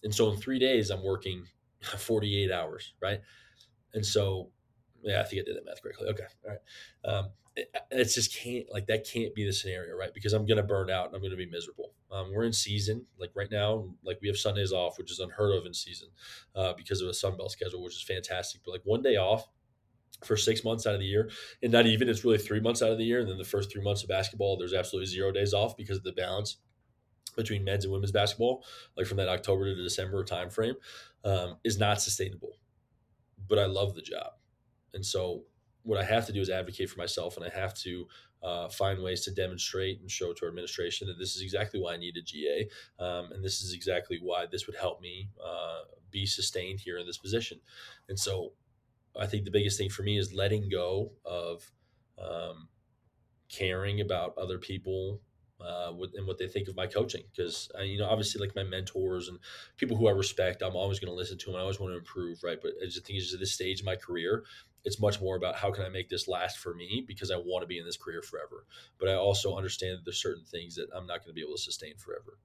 And 0.02 0.14
so 0.14 0.30
in 0.30 0.36
three 0.36 0.58
days, 0.58 0.90
I'm 0.90 1.04
working 1.04 1.44
48 1.82 2.50
hours, 2.50 2.94
right? 3.00 3.20
And 3.94 4.04
so, 4.04 4.50
yeah, 5.02 5.20
I 5.20 5.24
think 5.24 5.42
I 5.42 5.44
did 5.44 5.56
that 5.56 5.66
math 5.66 5.82
correctly. 5.82 6.08
Okay. 6.08 6.24
All 6.44 6.50
right. 6.50 7.14
Um, 7.14 7.30
it's 7.90 8.14
just 8.14 8.34
can't, 8.34 8.66
like, 8.72 8.86
that 8.86 9.06
can't 9.06 9.34
be 9.34 9.44
the 9.44 9.52
scenario, 9.52 9.94
right? 9.96 10.14
Because 10.14 10.32
I'm 10.32 10.46
to 10.46 10.62
burn 10.62 10.90
out 10.90 11.06
and 11.06 11.16
I'm 11.16 11.22
to 11.30 11.36
be 11.36 11.46
miserable. 11.46 11.92
Um, 12.10 12.32
we're 12.32 12.44
in 12.44 12.52
season. 12.52 13.06
Like 13.18 13.30
right 13.34 13.50
now, 13.50 13.88
like 14.04 14.18
we 14.20 14.28
have 14.28 14.36
Sundays 14.36 14.72
off, 14.72 14.98
which 14.98 15.10
is 15.10 15.18
unheard 15.18 15.54
of 15.54 15.66
in 15.66 15.74
season 15.74 16.08
uh, 16.54 16.72
because 16.74 17.00
of 17.00 17.08
a 17.08 17.12
Sunbelt 17.12 17.50
schedule, 17.50 17.82
which 17.82 17.94
is 17.94 18.02
fantastic. 18.02 18.62
But 18.64 18.72
like 18.72 18.82
one 18.84 19.02
day 19.02 19.16
off, 19.16 19.48
for 20.24 20.36
six 20.36 20.64
months 20.64 20.86
out 20.86 20.94
of 20.94 21.00
the 21.00 21.06
year. 21.06 21.30
And 21.62 21.72
not 21.72 21.86
even, 21.86 22.08
it's 22.08 22.24
really 22.24 22.38
three 22.38 22.60
months 22.60 22.82
out 22.82 22.90
of 22.90 22.98
the 22.98 23.04
year. 23.04 23.20
And 23.20 23.28
then 23.28 23.38
the 23.38 23.44
first 23.44 23.72
three 23.72 23.82
months 23.82 24.02
of 24.02 24.08
basketball, 24.08 24.56
there's 24.56 24.74
absolutely 24.74 25.06
zero 25.06 25.32
days 25.32 25.54
off 25.54 25.76
because 25.76 25.96
of 25.96 26.04
the 26.04 26.12
balance 26.12 26.58
between 27.36 27.64
men's 27.64 27.84
and 27.84 27.92
women's 27.92 28.12
basketball, 28.12 28.64
like 28.96 29.06
from 29.06 29.16
that 29.16 29.28
October 29.28 29.64
to 29.64 29.82
December 29.82 30.22
timeframe, 30.24 30.74
um, 31.24 31.56
is 31.64 31.78
not 31.78 32.00
sustainable. 32.00 32.58
But 33.48 33.58
I 33.58 33.66
love 33.66 33.94
the 33.94 34.02
job. 34.02 34.32
And 34.94 35.04
so 35.04 35.44
what 35.82 35.98
I 35.98 36.04
have 36.04 36.26
to 36.26 36.32
do 36.32 36.40
is 36.40 36.50
advocate 36.50 36.90
for 36.90 36.98
myself 36.98 37.36
and 37.36 37.44
I 37.44 37.48
have 37.48 37.74
to 37.74 38.06
uh, 38.42 38.68
find 38.68 39.02
ways 39.02 39.24
to 39.24 39.30
demonstrate 39.30 40.00
and 40.00 40.10
show 40.10 40.32
to 40.32 40.44
our 40.44 40.48
administration 40.48 41.06
that 41.06 41.18
this 41.18 41.36
is 41.36 41.42
exactly 41.42 41.80
why 41.80 41.94
I 41.94 41.96
need 41.96 42.16
a 42.16 42.22
GA. 42.22 42.68
Um, 42.98 43.32
and 43.32 43.44
this 43.44 43.62
is 43.62 43.72
exactly 43.72 44.18
why 44.20 44.46
this 44.50 44.66
would 44.66 44.76
help 44.76 45.00
me 45.00 45.28
uh, 45.44 45.82
be 46.10 46.26
sustained 46.26 46.80
here 46.80 46.98
in 46.98 47.06
this 47.06 47.18
position. 47.18 47.60
And 48.08 48.18
so 48.18 48.52
I 49.18 49.26
think 49.26 49.44
the 49.44 49.50
biggest 49.50 49.78
thing 49.78 49.90
for 49.90 50.02
me 50.02 50.18
is 50.18 50.32
letting 50.32 50.68
go 50.68 51.12
of 51.24 51.70
um, 52.18 52.68
caring 53.48 54.00
about 54.00 54.36
other 54.38 54.58
people 54.58 55.20
uh, 55.60 55.92
and 56.14 56.26
what 56.26 56.38
they 56.38 56.48
think 56.48 56.68
of 56.68 56.76
my 56.76 56.86
coaching. 56.86 57.22
Because 57.30 57.70
you 57.82 57.98
know, 57.98 58.08
obviously, 58.08 58.40
like 58.40 58.56
my 58.56 58.64
mentors 58.64 59.28
and 59.28 59.38
people 59.76 59.96
who 59.96 60.08
I 60.08 60.12
respect, 60.12 60.62
I'm 60.62 60.76
always 60.76 60.98
going 60.98 61.12
to 61.12 61.16
listen 61.16 61.38
to 61.38 61.46
them. 61.46 61.56
I 61.56 61.60
always 61.60 61.78
want 61.78 61.92
to 61.92 61.98
improve, 61.98 62.42
right? 62.42 62.58
But 62.60 62.72
I 62.82 62.86
just 62.86 63.06
think 63.06 63.18
it's 63.18 63.32
at 63.32 63.40
this 63.40 63.52
stage 63.52 63.80
of 63.80 63.86
my 63.86 63.96
career, 63.96 64.44
it's 64.84 65.00
much 65.00 65.20
more 65.20 65.36
about 65.36 65.56
how 65.56 65.70
can 65.70 65.84
I 65.84 65.88
make 65.88 66.08
this 66.08 66.28
last 66.28 66.58
for 66.58 66.74
me 66.74 67.04
because 67.06 67.30
I 67.30 67.36
want 67.36 67.62
to 67.62 67.66
be 67.66 67.78
in 67.78 67.84
this 67.84 67.96
career 67.96 68.22
forever. 68.22 68.66
But 68.98 69.08
I 69.08 69.14
also 69.14 69.56
understand 69.56 69.98
that 69.98 70.04
there's 70.04 70.20
certain 70.20 70.44
things 70.44 70.74
that 70.74 70.88
I'm 70.94 71.06
not 71.06 71.18
going 71.20 71.28
to 71.28 71.34
be 71.34 71.42
able 71.42 71.56
to 71.56 71.62
sustain 71.62 71.96
forever. 71.96 72.38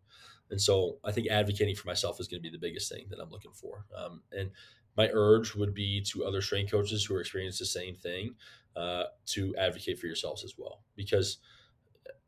And 0.50 0.62
so 0.62 0.98
I 1.04 1.12
think 1.12 1.28
advocating 1.28 1.76
for 1.76 1.88
myself 1.88 2.20
is 2.20 2.28
going 2.28 2.42
to 2.42 2.50
be 2.50 2.56
the 2.56 2.62
biggest 2.62 2.92
thing 2.92 3.06
that 3.10 3.20
I'm 3.20 3.32
looking 3.32 3.52
for. 3.52 3.86
Um, 3.98 4.22
and 4.32 4.52
my 4.96 5.10
urge 5.14 5.56
would 5.56 5.74
be 5.74 6.02
to 6.12 6.26
other 6.26 6.42
strength 6.42 6.72
coaches 6.72 7.06
who 7.06 7.16
are 7.16 7.22
experiencing 7.22 7.64
the 7.64 7.70
same 7.70 7.96
thing 7.96 8.36
uh, 8.76 9.06
to 9.28 9.56
advocate 9.56 10.00
for 10.00 10.08
yourselves 10.08 10.44
as 10.44 10.54
well 10.58 10.82
because 10.96 11.38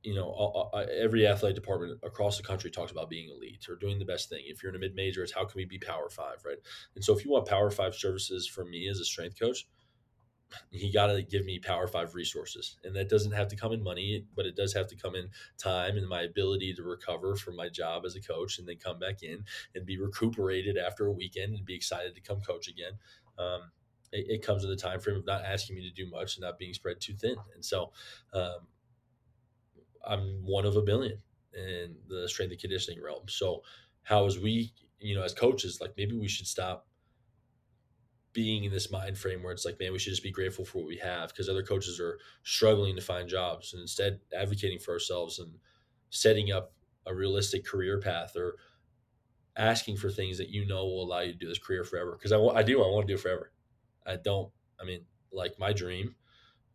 you 0.01 0.15
know 0.15 0.69
every 0.97 1.27
athletic 1.27 1.55
department 1.55 1.99
across 2.03 2.37
the 2.37 2.43
country 2.43 2.71
talks 2.71 2.91
about 2.91 3.09
being 3.09 3.29
elite 3.29 3.67
or 3.69 3.75
doing 3.75 3.99
the 3.99 4.05
best 4.05 4.29
thing 4.29 4.41
if 4.45 4.63
you're 4.63 4.69
in 4.69 4.75
a 4.75 4.79
mid-major 4.79 5.23
it's 5.23 5.33
how 5.33 5.43
can 5.43 5.57
we 5.57 5.65
be 5.65 5.77
power 5.77 6.09
five 6.09 6.37
right 6.45 6.57
and 6.95 7.03
so 7.03 7.15
if 7.15 7.25
you 7.25 7.31
want 7.31 7.45
power 7.45 7.69
five 7.69 7.93
services 7.93 8.47
from 8.47 8.69
me 8.69 8.87
as 8.87 8.99
a 8.99 9.05
strength 9.05 9.37
coach 9.37 9.67
he 10.71 10.91
got 10.91 11.07
to 11.07 11.21
give 11.21 11.45
me 11.45 11.59
power 11.59 11.87
five 11.87 12.15
resources. 12.15 12.77
And 12.83 12.95
that 12.95 13.09
doesn't 13.09 13.31
have 13.31 13.47
to 13.49 13.55
come 13.55 13.71
in 13.71 13.83
money 13.83 14.25
but 14.35 14.45
it 14.45 14.55
does 14.55 14.73
have 14.73 14.87
to 14.87 14.95
come 14.95 15.15
in 15.15 15.29
time 15.57 15.97
and 15.97 16.07
my 16.07 16.21
ability 16.21 16.73
to 16.73 16.83
recover 16.83 17.35
from 17.35 17.55
my 17.55 17.69
job 17.69 18.03
as 18.05 18.15
a 18.15 18.21
coach 18.21 18.59
and 18.59 18.67
then 18.67 18.77
come 18.77 18.99
back 18.99 19.23
in 19.23 19.43
and 19.75 19.85
be 19.85 19.99
recuperated 19.99 20.77
after 20.77 21.07
a 21.07 21.11
weekend 21.11 21.55
and 21.55 21.65
be 21.65 21.75
excited 21.75 22.15
to 22.15 22.21
come 22.21 22.41
coach 22.41 22.67
again. 22.67 22.93
Um, 23.37 23.71
it, 24.11 24.25
it, 24.29 24.41
comes 24.41 24.63
in 24.63 24.69
the 24.69 24.75
time 24.75 24.99
frame 24.99 25.17
of 25.17 25.25
not 25.25 25.45
asking 25.45 25.75
me 25.75 25.87
to 25.87 25.93
do 25.93 26.09
much 26.09 26.35
and 26.35 26.43
not 26.43 26.57
being 26.57 26.73
spread 26.73 26.99
too 26.99 27.13
thin. 27.13 27.35
And 27.53 27.63
so 27.63 27.91
um, 28.33 28.67
i'm 30.05 30.41
one 30.43 30.65
of 30.65 30.75
a 30.75 30.81
billion 30.81 31.19
in 31.53 31.95
the 32.07 32.27
strength 32.27 32.51
and 32.51 32.59
conditioning 32.59 33.01
realm. 33.01 33.23
So 33.27 33.63
how 34.03 34.25
as 34.25 34.39
we 34.39 34.73
you 34.99 35.15
know 35.15 35.23
as 35.23 35.33
coaches 35.33 35.79
like 35.79 35.93
maybe 35.97 36.17
we 36.17 36.27
should 36.27 36.47
stop 36.47 36.87
being 38.39 38.63
in 38.63 38.71
this 38.71 38.89
mind 38.89 39.17
frame 39.17 39.43
where 39.43 39.51
it's 39.51 39.65
like, 39.65 39.77
man, 39.81 39.91
we 39.91 39.99
should 39.99 40.11
just 40.11 40.23
be 40.23 40.31
grateful 40.31 40.63
for 40.63 40.77
what 40.77 40.87
we 40.87 40.95
have 40.95 41.27
because 41.27 41.49
other 41.49 41.61
coaches 41.61 41.99
are 41.99 42.17
struggling 42.43 42.95
to 42.95 43.01
find 43.01 43.27
jobs 43.27 43.73
and 43.73 43.81
instead 43.81 44.17
advocating 44.33 44.79
for 44.79 44.93
ourselves 44.93 45.39
and 45.39 45.55
setting 46.09 46.49
up 46.49 46.71
a 47.05 47.13
realistic 47.13 47.65
career 47.65 47.99
path 47.99 48.37
or 48.37 48.55
asking 49.57 49.97
for 49.97 50.09
things 50.09 50.37
that 50.37 50.47
you 50.47 50.65
know 50.65 50.85
will 50.85 51.03
allow 51.03 51.19
you 51.19 51.33
to 51.33 51.37
do 51.37 51.49
this 51.49 51.59
career 51.59 51.83
forever. 51.83 52.13
Because 52.17 52.31
I, 52.31 52.39
I 52.39 52.63
do, 52.63 52.81
I 52.81 52.87
want 52.87 53.05
to 53.05 53.13
do 53.13 53.17
it 53.17 53.21
forever. 53.21 53.51
I 54.07 54.15
don't, 54.15 54.49
I 54.79 54.85
mean, 54.85 55.01
like 55.33 55.59
my 55.59 55.73
dream, 55.73 56.15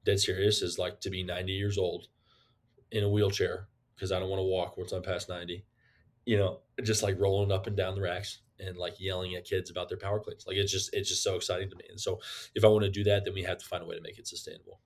dead 0.05 0.21
serious, 0.21 0.61
is 0.61 0.79
like 0.79 1.01
to 1.01 1.09
be 1.09 1.23
90 1.23 1.51
years 1.51 1.79
old 1.79 2.09
in 2.93 3.05
a 3.05 3.09
wheelchair 3.09 3.69
because 3.95 4.13
I 4.13 4.21
don't 4.21 4.29
want 4.29 4.41
to 4.41 4.45
walk 4.45 4.77
once 4.77 4.93
I'm 4.93 5.01
past 5.01 5.31
90, 5.31 5.65
you 6.27 6.37
know, 6.37 6.61
just 6.83 7.03
like 7.03 7.19
rolling 7.19 7.53
up 7.53 7.67
and 7.67 7.75
down 7.75 7.95
the 7.95 8.03
racks 8.03 8.41
and 8.59 8.77
like 8.77 8.95
yelling 8.99 9.35
at 9.35 9.45
kids 9.45 9.71
about 9.71 9.89
their 9.89 9.99
power 9.99 10.21
cleans. 10.21 10.47
Like 10.47 10.57
it's 10.57 10.73
just 10.73 10.91
it's 10.93 11.09
just 11.09 11.23
so 11.23 11.37
exciting 11.37 11.71
to 11.71 11.77
me. 11.77 11.85
And 11.89 12.01
so 12.01 12.21
if 12.55 12.65
I 12.65 12.69
want 12.69 12.85
to 12.85 12.91
do 12.91 13.05
that, 13.05 13.25
then 13.25 13.35
we 13.35 13.43
have 13.43 13.59
to 13.59 13.65
find 13.65 13.83
a 13.83 13.87
way 13.87 13.97
to 13.97 14.03
make 14.03 14.19
it 14.19 14.27
sustainable. 14.27 14.81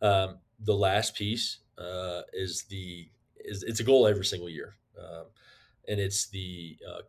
Um, 0.00 0.38
the 0.58 0.74
last 0.74 1.14
piece 1.14 1.58
uh, 1.78 2.22
is 2.32 2.64
the 2.64 3.08
is 3.36 3.62
it's 3.62 3.80
a 3.80 3.84
goal 3.84 4.06
every 4.06 4.24
single 4.24 4.48
year, 4.48 4.74
um, 4.98 5.26
and 5.88 6.00
it's 6.00 6.28
the 6.28 6.78
uh, 6.88 7.02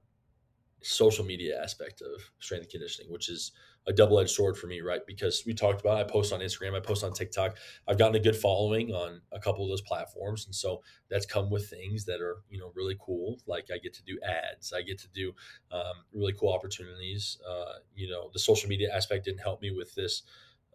social 0.82 1.26
media 1.26 1.62
aspect 1.62 2.02
of 2.02 2.22
strength 2.40 2.64
and 2.64 2.72
conditioning, 2.72 3.12
which 3.12 3.30
is 3.30 3.52
a 3.88 3.94
double 3.94 4.20
edged 4.20 4.30
sword 4.30 4.58
for 4.58 4.68
me, 4.68 4.82
right? 4.82 5.02
Because 5.06 5.44
we 5.46 5.54
talked 5.54 5.82
about, 5.82 5.98
I 5.98 6.04
post 6.04 6.32
on 6.32 6.40
Instagram, 6.40 6.76
I 6.76 6.80
post 6.80 7.04
on 7.04 7.14
TikTok. 7.14 7.58
I've 7.88 7.98
gotten 7.98 8.16
a 8.16 8.20
good 8.20 8.36
following 8.36 8.92
on 8.92 9.22
a 9.32 9.40
couple 9.40 9.64
of 9.64 9.70
those 9.70 9.82
platforms, 9.82 10.46
and 10.46 10.56
so 10.56 10.82
that's 11.10 11.26
come 11.26 11.50
with 11.50 11.70
things 11.70 12.06
that 12.06 12.22
are 12.22 12.38
you 12.50 12.60
know 12.60 12.72
really 12.76 12.96
cool. 13.00 13.40
Like 13.46 13.70
I 13.74 13.78
get 13.78 13.94
to 13.96 14.04
do 14.04 14.18
ads, 14.24 14.74
I 14.74 14.82
get 14.82 15.00
to 15.00 15.08
do 15.10 15.34
um, 15.72 16.06
really 16.14 16.34
cool 16.34 16.54
opportunities. 16.54 17.38
Uh, 17.48 17.80
you 17.96 18.10
know, 18.10 18.30
the 18.32 18.40
social 18.40 18.70
media 18.70 18.94
aspect 18.94 19.26
didn't 19.26 19.42
help 19.42 19.62
me 19.62 19.72
with 19.72 19.94
this 19.96 20.24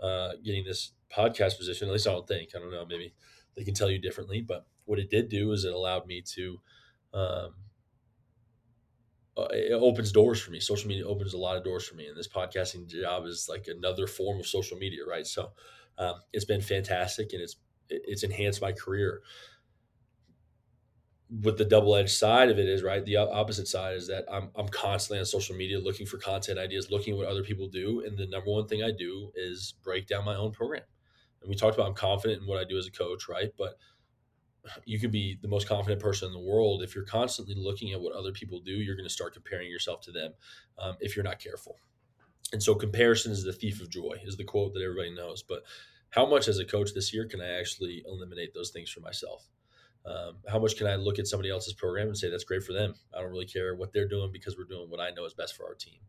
uh, 0.03 0.33
getting 0.45 0.65
this 0.65 0.93
podcast 1.15 1.59
position. 1.59 1.89
At 1.89 1.93
least 1.93 2.07
I 2.07 2.13
don't 2.13 2.29
think. 2.29 2.51
I 2.55 2.59
don't 2.59 2.71
know. 2.71 2.87
Maybe 2.87 3.15
they 3.57 3.65
can 3.65 3.75
tell 3.75 3.91
you 3.91 3.99
differently, 3.99 4.43
but 4.43 4.67
what 4.85 4.99
it 4.99 5.11
did 5.11 5.29
do 5.29 5.53
is 5.53 5.65
it 5.65 5.73
allowed 5.73 6.07
me 6.07 6.23
to. 6.35 6.61
Um, 7.15 7.55
uh, 9.39 9.49
it 9.53 9.73
opens 9.73 10.11
doors 10.11 10.41
for 10.41 10.51
me. 10.51 10.59
Social 10.59 10.89
media 10.89 11.07
opens 11.07 11.33
a 11.33 11.39
lot 11.39 11.57
of 11.57 11.65
doors 11.65 11.87
for 11.87 11.95
me, 11.95 12.07
and 12.07 12.17
this 12.17 12.29
podcasting 12.29 12.89
job 12.89 13.25
is 13.25 13.47
like 13.49 13.69
another 13.69 14.07
form 14.07 14.41
of 14.41 14.47
social 14.47 14.77
media, 14.77 15.01
right? 15.09 15.27
So 15.27 15.53
um, 15.97 16.15
it's 16.33 16.45
been 16.45 16.61
fantastic, 16.61 17.33
and 17.33 17.43
it's 17.43 17.57
it's 17.89 18.23
enhanced 18.25 18.61
my 18.61 18.73
career. 18.73 19.23
With 21.43 21.59
the 21.59 21.65
double 21.65 21.95
edged 21.95 22.11
side 22.11 22.49
of 22.51 22.59
it 22.59 22.69
is 22.69 22.83
right. 22.83 23.05
The 23.05 23.17
opposite 23.17 23.69
side 23.69 23.97
is 23.97 24.09
that 24.09 24.25
I'm 24.33 24.51
I'm 24.57 24.69
constantly 24.69 25.21
on 25.21 25.27
social 25.27 25.55
media 25.55 25.79
looking 25.79 26.07
for 26.07 26.19
content 26.19 26.59
ideas, 26.59 26.91
looking 26.91 27.15
at 27.15 27.19
what 27.19 27.29
other 27.29 27.43
people 27.43 27.69
do, 27.69 28.03
and 28.05 28.17
the 28.19 28.27
number 28.27 28.51
one 28.51 28.67
thing 28.67 28.83
I 28.83 28.91
do 28.91 29.31
is 29.35 29.75
break 29.85 30.07
down 30.07 30.25
my 30.25 30.37
own 30.37 30.53
program. 30.53 30.85
And 31.43 31.49
we 31.49 31.55
talked 31.55 31.77
about 31.77 31.89
I'm 31.89 31.95
confident 31.95 32.41
in 32.43 32.49
what 32.49 32.59
I 32.59 32.65
do 32.65 32.79
as 32.79 32.87
a 32.87 32.91
coach, 32.91 33.29
right? 33.29 33.51
But 33.57 33.75
you 34.85 34.99
could 34.99 35.13
be 35.13 35.39
the 35.41 35.49
most 35.49 35.69
confident 35.69 36.01
person 36.01 36.29
in 36.29 36.33
the 36.33 36.41
world. 36.41 36.83
If 36.83 36.95
you're 36.95 37.05
constantly 37.05 37.55
looking 37.57 37.93
at 37.93 38.01
what 38.01 38.15
other 38.15 38.33
people 38.33 38.61
do 38.61 38.73
you're 38.73 38.97
going 38.97 39.09
to 39.09 39.13
start 39.13 39.35
comparing 39.35 39.71
yourself 39.71 40.01
to 40.03 40.13
them 40.13 40.33
um, 40.79 40.97
if 41.01 41.17
you're 41.17 41.25
not 41.25 41.39
careful. 41.39 41.79
And 42.53 42.63
so 42.63 42.75
comparison 42.75 43.33
is 43.33 43.45
the 43.45 43.53
thief 43.53 43.81
of 43.81 43.91
joy 43.91 44.21
is 44.25 44.37
the 44.37 44.45
quote 44.45 44.75
that 44.75 44.83
everybody 44.83 45.15
knows. 45.15 45.43
But 45.43 45.65
how 46.11 46.27
much 46.27 46.49
as 46.49 46.59
a 46.59 46.65
coach 46.65 46.95
this 46.95 47.13
year 47.13 47.27
can 47.27 47.41
i 47.41 47.59
actually 47.59 48.03
eliminate 48.07 48.55
those 48.55 48.71
things 48.71 48.91
for 48.91 49.01
myself? 49.01 49.47
Um, 50.07 50.37
how 50.49 50.59
much 50.59 50.77
can 50.77 50.87
i 50.87 50.95
look 50.95 51.19
at 51.19 51.27
somebody 51.27 51.51
else's 51.51 51.75
program 51.75 52.09
and 52.09 52.17
say 52.17 52.31
that's 52.31 52.45
great 52.45 52.63
for 52.63 52.73
them. 52.73 52.95
I 53.15 53.21
don't 53.21 53.31
really 53.31 53.47
care 53.47 53.75
what 53.75 53.93
they're 53.93 54.09
doing 54.09 54.33
because 54.33 54.57
we're 54.57 54.65
doing 54.65 54.89
what 54.89 55.01
i 55.01 55.11
know 55.11 55.25
is 55.25 55.35
best 55.35 55.57
for 55.57 55.67
our 55.67 55.75
team. 55.75 56.01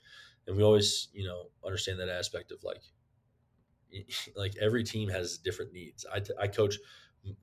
And 0.47 0.55
we 0.55 0.63
always 0.63 1.09
you 1.13 1.25
know 1.25 1.49
understand 1.65 1.99
that 1.99 2.09
aspect 2.09 2.51
of 2.51 2.63
like 2.63 2.81
like 4.35 4.53
every 4.61 4.83
team 4.83 5.09
has 5.09 5.37
different 5.37 5.73
needs. 5.73 6.05
I, 6.13 6.21
I 6.39 6.47
coach 6.47 6.77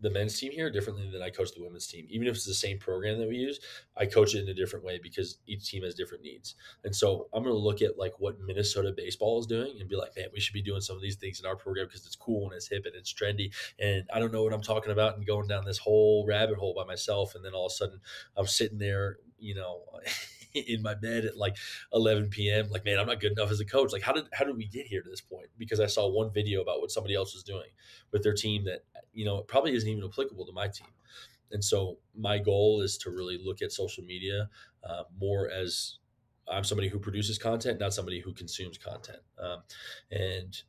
the 0.01 0.11
men's 0.11 0.39
team 0.39 0.53
here 0.53 0.71
differently 0.71 1.09
than 1.11 1.23
I 1.23 1.31
coach 1.31 1.53
the 1.55 1.63
women's 1.63 1.87
team. 1.87 2.07
Even 2.09 2.27
if 2.27 2.35
it's 2.35 2.45
the 2.45 2.55
same 2.55 2.79
program 2.79 3.19
that 3.19 3.29
we 3.29 3.37
use, 3.37 3.61
I 3.97 4.07
coach 4.07 4.35
it 4.35 4.43
in 4.43 4.49
a 4.49 4.55
different 4.55 4.85
way 4.85 4.99
because 5.03 5.39
each 5.47 5.69
team 5.69 5.83
has 5.85 5.95
different 5.95 6.25
needs. 6.25 6.55
And 6.85 6.95
so 6.95 7.29
I'm 7.33 7.43
going 7.43 7.55
to 7.55 7.59
look 7.59 7.83
at 7.83 7.99
like 7.99 8.15
what 8.19 8.41
Minnesota 8.41 8.93
baseball 8.97 9.39
is 9.41 9.47
doing 9.47 9.77
and 9.79 9.89
be 9.89 9.97
like, 9.97 10.17
man, 10.17 10.29
we 10.33 10.41
should 10.41 10.55
be 10.55 10.63
doing 10.63 10.81
some 10.81 10.97
of 10.97 11.03
these 11.03 11.17
things 11.17 11.41
in 11.41 11.47
our 11.47 11.57
program 11.57 11.87
because 11.87 12.07
it's 12.07 12.17
cool 12.17 12.47
and 12.47 12.55
it's 12.55 12.69
hip 12.69 12.85
and 12.87 12.95
it's 12.95 13.13
trendy. 13.13 13.53
And 13.79 14.05
I 14.13 14.19
don't 14.19 14.33
know 14.33 14.43
what 14.43 14.53
I'm 14.53 14.63
talking 14.63 14.93
about 14.93 15.17
and 15.17 15.27
going 15.27 15.49
down 15.49 15.65
this 15.65 15.79
whole 15.79 16.25
rabbit 16.27 16.59
hole 16.59 16.75
by 16.75 16.85
myself. 16.85 17.35
And 17.35 17.45
then 17.45 17.53
all 17.53 17.67
of 17.67 17.73
a 17.73 17.75
sudden 17.75 18.01
I'm 18.37 18.47
sitting 18.47 18.79
there, 18.79 19.19
you 19.39 19.55
know, 19.55 19.83
in 20.69 20.83
my 20.83 20.95
bed 20.95 21.25
at 21.25 21.37
like 21.37 21.57
11 21.93 22.29
p.m. 22.29 22.69
Like, 22.71 22.85
man, 22.85 22.99
I'm 22.99 23.07
not 23.07 23.21
good 23.21 23.33
enough 23.33 23.51
as 23.51 23.61
a 23.61 23.65
coach. 23.65 23.93
Like, 23.93 24.03
how 24.03 24.13
did 24.13 24.25
how 24.33 24.45
did 24.45 24.57
we 24.57 24.67
get 24.67 24.87
here 24.87 25.03
to 25.03 25.11
this 25.11 25.21
point? 25.21 25.49
Because 25.59 25.81
I 25.81 25.87
saw 25.87 26.09
one 26.09 26.33
video 26.33 26.63
about 26.63 26.81
what 26.81 26.91
somebody 26.91 27.15
else 27.15 27.35
was 27.35 27.43
doing 27.43 27.71
with 28.13 28.23
their 28.23 28.35
team 28.35 28.65
that 28.65 28.85
you 29.13 29.25
know 29.25 29.43
probably 29.43 29.75
isn't 29.75 29.89
even 29.89 30.05
applicable 30.05 30.47
to 30.47 30.53
my 30.53 30.69
team. 30.69 30.89
And 31.53 31.63
so 31.63 31.99
my 32.15 32.39
goal 32.39 32.81
is 32.81 32.99
to 32.99 33.11
really 33.11 33.39
look 33.43 33.63
at 33.63 33.71
social 33.71 34.03
media 34.03 34.49
uh, 34.83 35.05
more 35.21 35.49
as 35.49 35.99
I'm 36.49 36.65
somebody 36.65 36.89
who 36.89 36.99
produces 36.99 37.39
content, 37.39 37.81
not 37.81 37.95
somebody 37.95 38.21
who 38.21 38.33
consumes 38.33 38.79
content. 38.79 39.19
Um, 39.39 39.63
and 40.11 40.61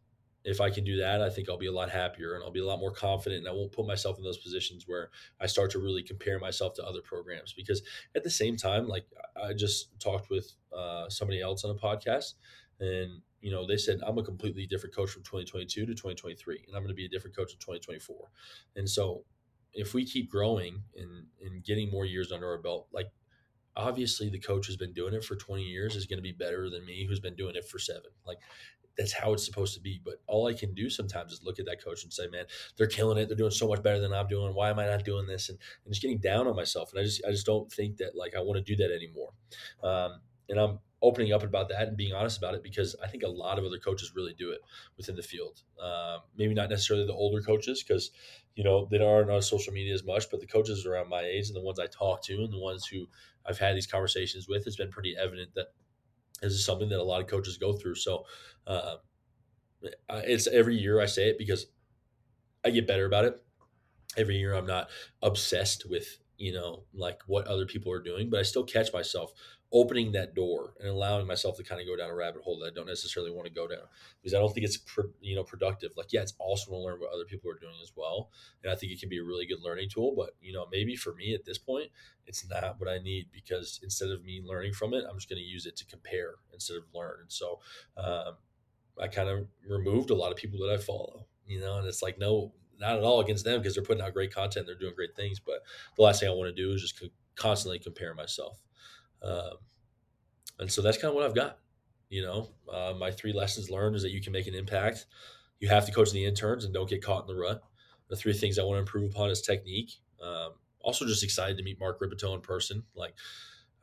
if 0.47 0.61
I 0.61 0.69
can 0.69 0.85
do 0.85 0.97
that, 0.97 1.21
I 1.21 1.29
think 1.29 1.49
I'll 1.49 1.57
be 1.57 1.67
a 1.67 1.71
lot 1.71 1.89
happier 1.89 2.33
and 2.33 2.43
I'll 2.43 2.51
be 2.51 2.61
a 2.61 2.65
lot 2.65 2.79
more 2.79 2.91
confident 2.91 3.39
and 3.39 3.49
I 3.49 3.51
won't 3.51 3.73
put 3.73 3.85
myself 3.85 4.17
in 4.17 4.23
those 4.23 4.37
positions 4.37 4.85
where 4.87 5.09
I 5.41 5.45
start 5.45 5.71
to 5.71 5.79
really 5.79 6.03
compare 6.03 6.39
myself 6.39 6.73
to 6.75 6.85
other 6.85 7.01
programs. 7.01 7.53
Because 7.53 7.81
at 8.15 8.23
the 8.23 8.29
same 8.29 8.55
time, 8.55 8.87
like 8.87 9.05
I 9.35 9.51
just 9.53 9.99
talked 9.99 10.29
with 10.29 10.53
uh, 10.75 11.09
somebody 11.09 11.41
else 11.41 11.65
on 11.65 11.71
a 11.71 11.75
podcast 11.75 12.35
and 12.79 13.21
you 13.41 13.51
know 13.51 13.65
they 13.65 13.77
said 13.77 13.99
i'm 14.05 14.17
a 14.17 14.23
completely 14.23 14.65
different 14.65 14.95
coach 14.95 15.09
from 15.09 15.23
2022 15.23 15.85
to 15.85 15.93
2023 15.93 16.63
and 16.67 16.75
i'm 16.75 16.83
going 16.83 16.89
to 16.89 16.93
be 16.93 17.05
a 17.05 17.09
different 17.09 17.35
coach 17.35 17.53
in 17.53 17.59
2024 17.59 18.29
and 18.75 18.89
so 18.89 19.23
if 19.73 19.93
we 19.93 20.05
keep 20.05 20.29
growing 20.29 20.83
and 20.95 21.25
and 21.41 21.63
getting 21.63 21.89
more 21.89 22.05
years 22.05 22.31
under 22.31 22.49
our 22.49 22.59
belt 22.59 22.87
like 22.91 23.07
obviously 23.75 24.29
the 24.29 24.39
coach 24.39 24.67
who's 24.67 24.77
been 24.77 24.93
doing 24.93 25.13
it 25.13 25.23
for 25.23 25.35
20 25.35 25.63
years 25.63 25.95
is 25.95 26.05
going 26.05 26.17
to 26.17 26.23
be 26.23 26.31
better 26.31 26.69
than 26.69 26.85
me 26.85 27.05
who's 27.05 27.19
been 27.19 27.35
doing 27.35 27.55
it 27.55 27.67
for 27.67 27.79
seven 27.79 28.11
like 28.25 28.39
that's 28.97 29.13
how 29.13 29.33
it's 29.33 29.45
supposed 29.45 29.73
to 29.75 29.81
be. 29.81 30.01
But 30.03 30.15
all 30.27 30.47
I 30.47 30.53
can 30.53 30.73
do 30.73 30.89
sometimes 30.89 31.31
is 31.31 31.43
look 31.43 31.59
at 31.59 31.65
that 31.65 31.83
coach 31.83 32.03
and 32.03 32.11
say, 32.11 32.27
man, 32.27 32.45
they're 32.77 32.87
killing 32.87 33.17
it. 33.17 33.27
They're 33.27 33.37
doing 33.37 33.51
so 33.51 33.67
much 33.67 33.83
better 33.83 33.99
than 33.99 34.13
I'm 34.13 34.27
doing. 34.27 34.53
Why 34.53 34.69
am 34.69 34.79
I 34.79 34.87
not 34.87 35.05
doing 35.05 35.27
this? 35.27 35.49
And, 35.49 35.57
and 35.85 35.93
just 35.93 36.01
getting 36.01 36.19
down 36.19 36.47
on 36.47 36.55
myself. 36.55 36.91
And 36.91 37.01
I 37.01 37.03
just, 37.03 37.21
I 37.25 37.31
just 37.31 37.45
don't 37.45 37.71
think 37.71 37.97
that 37.97 38.15
like 38.15 38.35
I 38.35 38.41
want 38.41 38.57
to 38.57 38.75
do 38.75 38.75
that 38.83 38.93
anymore. 38.93 39.29
Um, 39.83 40.21
and 40.49 40.59
I'm 40.59 40.79
opening 41.01 41.31
up 41.31 41.43
about 41.43 41.69
that 41.69 41.87
and 41.87 41.97
being 41.97 42.13
honest 42.13 42.37
about 42.37 42.55
it 42.55 42.63
because 42.63 42.95
I 43.03 43.07
think 43.07 43.23
a 43.23 43.27
lot 43.27 43.59
of 43.59 43.65
other 43.65 43.77
coaches 43.77 44.13
really 44.15 44.33
do 44.33 44.49
it 44.51 44.61
within 44.97 45.15
the 45.15 45.21
field. 45.21 45.61
Um, 45.81 46.21
maybe 46.35 46.53
not 46.53 46.69
necessarily 46.69 47.05
the 47.05 47.13
older 47.13 47.41
coaches 47.41 47.83
because 47.83 48.11
you 48.55 48.63
know 48.63 48.87
they 48.89 48.97
aren't 48.97 49.29
on 49.29 49.41
social 49.41 49.73
media 49.73 49.93
as 49.93 50.03
much, 50.03 50.29
but 50.31 50.39
the 50.39 50.47
coaches 50.47 50.85
around 50.85 51.09
my 51.09 51.21
age 51.21 51.47
and 51.47 51.55
the 51.55 51.61
ones 51.61 51.79
I 51.79 51.85
talk 51.87 52.23
to 52.23 52.33
and 52.33 52.51
the 52.51 52.59
ones 52.59 52.87
who 52.87 53.07
I've 53.45 53.59
had 53.59 53.75
these 53.75 53.87
conversations 53.87 54.47
with, 54.47 54.65
it's 54.65 54.75
been 54.75 54.89
pretty 54.89 55.15
evident 55.21 55.53
that 55.55 55.67
this 56.41 56.53
is 56.53 56.65
something 56.65 56.89
that 56.89 56.99
a 56.99 57.03
lot 57.03 57.21
of 57.21 57.27
coaches 57.27 57.57
go 57.57 57.73
through. 57.73 57.95
So 57.95 58.25
uh, 58.67 58.97
it's 60.09 60.47
every 60.47 60.75
year 60.75 61.01
I 61.01 61.05
say 61.05 61.29
it 61.29 61.37
because 61.37 61.67
I 62.65 62.69
get 62.69 62.87
better 62.87 63.05
about 63.05 63.25
it. 63.25 63.41
Every 64.17 64.37
year 64.37 64.53
I'm 64.53 64.65
not 64.65 64.89
obsessed 65.21 65.89
with 65.89 66.19
you 66.37 66.53
know 66.53 66.83
like 66.93 67.21
what 67.27 67.47
other 67.47 67.65
people 67.65 67.91
are 67.91 68.01
doing, 68.01 68.29
but 68.29 68.39
I 68.39 68.43
still 68.43 68.63
catch 68.63 68.91
myself 68.93 69.31
opening 69.73 70.13
that 70.13 70.33
door 70.33 70.73
and 70.79 70.87
allowing 70.87 71.27
myself 71.27 71.57
to 71.57 71.63
kind 71.63 71.81
of 71.81 71.87
go 71.87 71.95
down 71.97 72.09
a 72.09 72.15
rabbit 72.15 72.41
hole 72.41 72.57
that 72.59 72.67
I 72.67 72.73
don't 72.73 72.87
necessarily 72.87 73.31
want 73.31 73.47
to 73.47 73.53
go 73.53 73.67
down 73.67 73.83
because 74.21 74.33
I 74.33 74.39
don't 74.39 74.53
think 74.53 74.65
it's 74.65 74.79
you 75.21 75.35
know 75.35 75.43
productive. 75.43 75.91
Like 75.95 76.13
yeah, 76.13 76.21
it's 76.21 76.33
awesome 76.39 76.73
to 76.73 76.79
learn 76.79 76.99
what 76.99 77.13
other 77.13 77.25
people 77.25 77.51
are 77.51 77.59
doing 77.59 77.75
as 77.81 77.91
well, 77.95 78.29
and 78.63 78.71
I 78.71 78.75
think 78.75 78.91
it 78.91 78.99
can 78.99 79.09
be 79.09 79.19
a 79.19 79.23
really 79.23 79.45
good 79.45 79.61
learning 79.63 79.89
tool. 79.89 80.13
But 80.15 80.31
you 80.41 80.53
know 80.53 80.65
maybe 80.71 80.95
for 80.95 81.13
me 81.13 81.33
at 81.33 81.45
this 81.45 81.57
point, 81.57 81.89
it's 82.25 82.47
not 82.49 82.79
what 82.79 82.89
I 82.89 82.99
need 82.99 83.27
because 83.31 83.79
instead 83.83 84.09
of 84.09 84.23
me 84.23 84.41
learning 84.43 84.73
from 84.73 84.93
it, 84.93 85.03
I'm 85.09 85.17
just 85.17 85.29
going 85.29 85.41
to 85.41 85.47
use 85.47 85.65
it 85.65 85.75
to 85.77 85.85
compare 85.85 86.35
instead 86.53 86.77
of 86.77 86.83
learn. 86.93 87.17
And 87.21 87.31
so 87.31 87.59
um, 87.97 88.35
I 89.01 89.07
kind 89.07 89.29
of 89.29 89.47
removed 89.67 90.09
a 90.09 90.15
lot 90.15 90.31
of 90.31 90.37
people 90.37 90.59
that 90.59 90.73
I 90.73 90.77
follow, 90.77 91.25
you 91.45 91.59
know, 91.59 91.77
and 91.77 91.87
it's 91.87 92.01
like 92.01 92.17
no, 92.17 92.53
not 92.79 92.97
at 92.97 93.03
all 93.03 93.19
against 93.19 93.45
them 93.45 93.59
because 93.59 93.75
they're 93.75 93.83
putting 93.83 94.03
out 94.03 94.13
great 94.13 94.33
content, 94.33 94.65
they're 94.65 94.75
doing 94.75 94.95
great 94.95 95.15
things. 95.15 95.39
But 95.39 95.63
the 95.95 96.03
last 96.03 96.19
thing 96.19 96.29
I 96.29 96.33
want 96.33 96.55
to 96.55 96.61
do 96.61 96.73
is 96.73 96.81
just 96.81 96.99
co- 96.99 97.07
constantly 97.35 97.79
compare 97.79 98.13
myself. 98.13 98.61
Um, 99.23 99.57
and 100.59 100.71
so 100.71 100.81
that's 100.81 100.97
kind 100.97 101.09
of 101.09 101.15
what 101.15 101.25
I've 101.25 101.35
got. 101.35 101.59
You 102.09 102.23
know, 102.23 102.49
uh, 102.71 102.93
my 102.97 103.11
three 103.11 103.33
lessons 103.33 103.69
learned 103.69 103.95
is 103.95 104.01
that 104.03 104.11
you 104.11 104.21
can 104.21 104.31
make 104.31 104.47
an 104.47 104.55
impact. 104.55 105.05
You 105.59 105.67
have 105.69 105.85
to 105.85 105.91
coach 105.91 106.11
the 106.11 106.23
interns 106.23 106.65
and 106.65 106.73
don't 106.73 106.89
get 106.89 107.03
caught 107.03 107.27
in 107.27 107.35
the 107.35 107.39
rut. 107.39 107.61
The 108.09 108.15
three 108.15 108.33
things 108.33 108.57
I 108.57 108.63
want 108.63 108.75
to 108.75 108.79
improve 108.79 109.11
upon 109.11 109.29
is 109.29 109.41
technique. 109.41 109.91
Um, 110.23 110.53
also, 110.81 111.05
just 111.05 111.23
excited 111.23 111.57
to 111.57 111.63
meet 111.63 111.79
Mark 111.79 111.99
Rippetoe 111.99 112.33
in 112.33 112.41
person. 112.41 112.83
Like, 112.95 113.13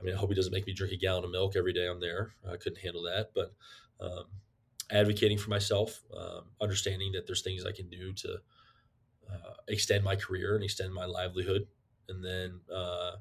I 0.01 0.03
mean, 0.03 0.15
I 0.15 0.19
hope 0.19 0.31
he 0.31 0.35
doesn't 0.35 0.53
make 0.53 0.67
me 0.67 0.73
drink 0.73 0.93
a 0.95 0.97
gallon 0.97 1.25
of 1.25 1.31
milk 1.31 1.55
every 1.57 1.73
day 1.73 1.87
I'm 1.87 2.01
there. 2.01 2.33
I 2.51 2.57
couldn't 2.57 2.79
handle 2.79 3.03
that. 3.03 3.33
But 3.35 3.53
um, 4.01 4.25
advocating 4.91 5.39
for 5.39 5.51
myself, 5.51 6.03
um, 6.17 6.43
understanding 6.61 7.13
that 7.13 7.27
there's 7.27 7.43
things 7.43 7.65
I 7.65 7.73
can 7.73 7.89
do 7.89 8.13
to 8.13 8.39
uh, 9.31 9.55
extend 9.69 10.05
my 10.05 10.17
career 10.17 10.55
and 10.55 10.65
extend 10.65 10.93
my 10.93 11.05
livelihood, 11.05 11.67
and 12.09 12.25
then 12.25 12.61
uh, 12.73 13.13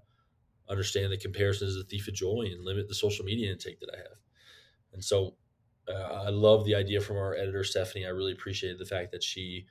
understand 0.69 1.12
that 1.12 1.21
comparison 1.21 1.67
is 1.67 1.78
a 1.78 1.84
thief 1.84 2.08
of 2.08 2.13
joy 2.13 2.47
and 2.52 2.63
limit 2.63 2.88
the 2.88 2.95
social 2.95 3.26
media 3.26 3.52
intake 3.52 3.80
that 3.80 3.93
I 3.93 3.97
have. 3.97 4.17
And 4.93 5.04
so 5.04 5.36
uh, 5.88 6.23
I 6.26 6.30
love 6.30 6.65
the 6.65 6.76
idea 6.76 7.02
from 7.02 7.17
our 7.17 7.36
editor, 7.36 7.63
Stephanie. 7.63 8.06
I 8.06 8.10
really 8.10 8.34
appreciated 8.34 8.80
the 8.80 8.86
fact 8.86 9.12
that 9.12 9.23
she 9.23 9.65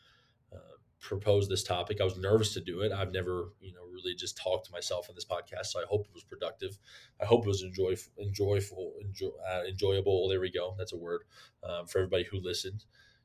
proposed 1.03 1.51
this 1.51 1.65
topic. 1.65 2.01
I 2.01 2.05
was 2.05 2.17
nervous 2.17 2.55
to 2.55 2.61
do 2.61 2.81
it. 2.81 2.93
I've 2.93 3.12
never, 3.12 3.51
you 3.61 3.75
know, 3.75 3.83
really 3.93 4.15
just 4.15 4.37
talked 4.37 4.67
to 4.67 4.73
myself 4.73 5.09
in 5.09 5.15
this 5.17 5.25
podcast. 5.25 5.67
So 5.67 5.81
I 5.81 5.85
hope 5.88 6.07
it 6.07 6.15
was 6.15 6.23
productive. 6.23 6.79
I 7.21 7.27
hope 7.27 7.44
it 7.44 7.48
was 7.48 7.63
enjoy, 7.63 7.96
enjoyable, 8.21 8.94
enjoy, 9.00 9.31
uh, 9.46 9.65
enjoyable. 9.69 10.29
There 10.29 10.40
we 10.40 10.50
go. 10.50 10.75
That's 10.79 10.92
a 10.92 10.96
word 10.96 11.25
um, 11.65 11.87
for 11.87 11.98
everybody 11.98 12.25
who 12.25 12.38
listened, 12.40 12.85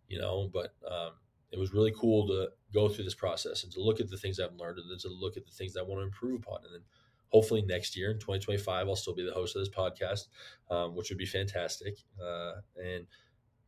you 0.09 0.19
know, 0.19 0.49
but 0.51 0.73
um, 0.89 1.11
it 1.51 1.59
was 1.59 1.71
really 1.71 1.93
cool 1.95 2.27
to 2.27 2.49
go 2.73 2.89
through 2.89 3.05
this 3.05 3.15
process 3.15 3.63
and 3.63 3.71
to 3.73 3.81
look 3.81 3.99
at 3.99 4.09
the 4.09 4.17
things 4.17 4.39
I've 4.39 4.55
learned 4.55 4.79
and 4.79 4.89
then 4.89 4.97
to 4.99 5.09
look 5.09 5.37
at 5.37 5.45
the 5.45 5.51
things 5.51 5.77
I 5.77 5.83
want 5.83 5.99
to 5.99 6.05
improve 6.05 6.41
upon. 6.41 6.65
And 6.65 6.73
then 6.73 6.81
hopefully 7.29 7.61
next 7.61 7.97
year 7.97 8.09
in 8.09 8.17
2025 8.17 8.87
i'll 8.87 8.95
still 8.95 9.13
be 9.13 9.25
the 9.25 9.33
host 9.33 9.53
of 9.53 9.61
this 9.61 9.67
podcast 9.67 10.27
um, 10.71 10.95
which 10.95 11.09
would 11.09 11.17
be 11.17 11.25
fantastic 11.25 11.97
uh, 12.25 12.53
and 12.81 13.05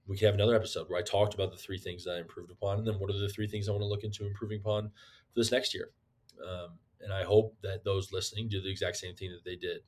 we 0.09 0.17
can 0.17 0.25
have 0.25 0.35
another 0.35 0.55
episode 0.55 0.89
where 0.89 0.99
i 0.99 1.03
talked 1.03 1.33
about 1.33 1.51
the 1.51 1.57
three 1.57 1.77
things 1.77 2.03
that 2.03 2.15
i 2.15 2.19
improved 2.19 2.51
upon 2.51 2.79
and 2.79 2.87
then 2.87 2.95
what 2.95 3.09
are 3.09 3.17
the 3.17 3.29
three 3.29 3.47
things 3.47 3.69
i 3.69 3.71
want 3.71 3.81
to 3.81 3.87
look 3.87 4.03
into 4.03 4.25
improving 4.25 4.59
upon 4.59 4.89
for 4.89 5.39
this 5.39 5.51
next 5.51 5.73
year 5.73 5.91
um, 6.43 6.71
and 7.01 7.13
i 7.13 7.23
hope 7.23 7.55
that 7.61 7.83
those 7.83 8.11
listening 8.11 8.49
do 8.49 8.61
the 8.61 8.69
exact 8.69 8.97
same 8.97 9.15
thing 9.15 9.31
that 9.31 9.45
they 9.45 9.55
did 9.55 9.81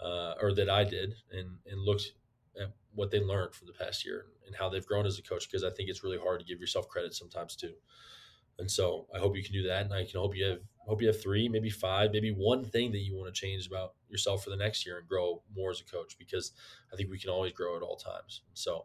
uh, 0.00 0.34
or 0.40 0.52
that 0.54 0.68
I 0.68 0.84
did, 0.84 1.14
and 1.32 1.58
and 1.66 1.80
looked 1.80 2.12
at 2.60 2.72
what 2.94 3.10
they 3.10 3.20
learned 3.20 3.54
from 3.54 3.66
the 3.66 3.72
past 3.72 4.04
year 4.04 4.26
and 4.46 4.54
how 4.54 4.68
they've 4.68 4.86
grown 4.86 5.06
as 5.06 5.18
a 5.18 5.22
coach. 5.22 5.48
Because 5.50 5.64
I 5.64 5.70
think 5.70 5.88
it's 5.88 6.04
really 6.04 6.18
hard 6.18 6.40
to 6.40 6.46
give 6.46 6.60
yourself 6.60 6.88
credit 6.88 7.14
sometimes 7.14 7.56
too. 7.56 7.74
And 8.58 8.70
so 8.70 9.06
I 9.12 9.18
hope 9.18 9.36
you 9.36 9.42
can 9.42 9.52
do 9.52 9.66
that, 9.68 9.82
and 9.84 9.92
I 9.92 10.04
can 10.04 10.20
hope 10.20 10.36
you 10.36 10.46
have 10.46 10.60
hope 10.86 11.00
you 11.00 11.08
have 11.08 11.20
three, 11.20 11.48
maybe 11.48 11.70
five, 11.70 12.12
maybe 12.12 12.30
one 12.30 12.64
thing 12.64 12.92
that 12.92 12.98
you 12.98 13.16
want 13.16 13.34
to 13.34 13.40
change 13.40 13.66
about 13.66 13.94
yourself 14.08 14.44
for 14.44 14.50
the 14.50 14.56
next 14.56 14.84
year 14.84 14.98
and 14.98 15.08
grow 15.08 15.42
more 15.54 15.70
as 15.70 15.80
a 15.80 15.84
coach. 15.84 16.16
Because 16.18 16.52
I 16.92 16.96
think 16.96 17.10
we 17.10 17.18
can 17.18 17.30
always 17.30 17.52
grow 17.52 17.76
at 17.76 17.82
all 17.82 17.96
times. 17.96 18.42
So 18.52 18.84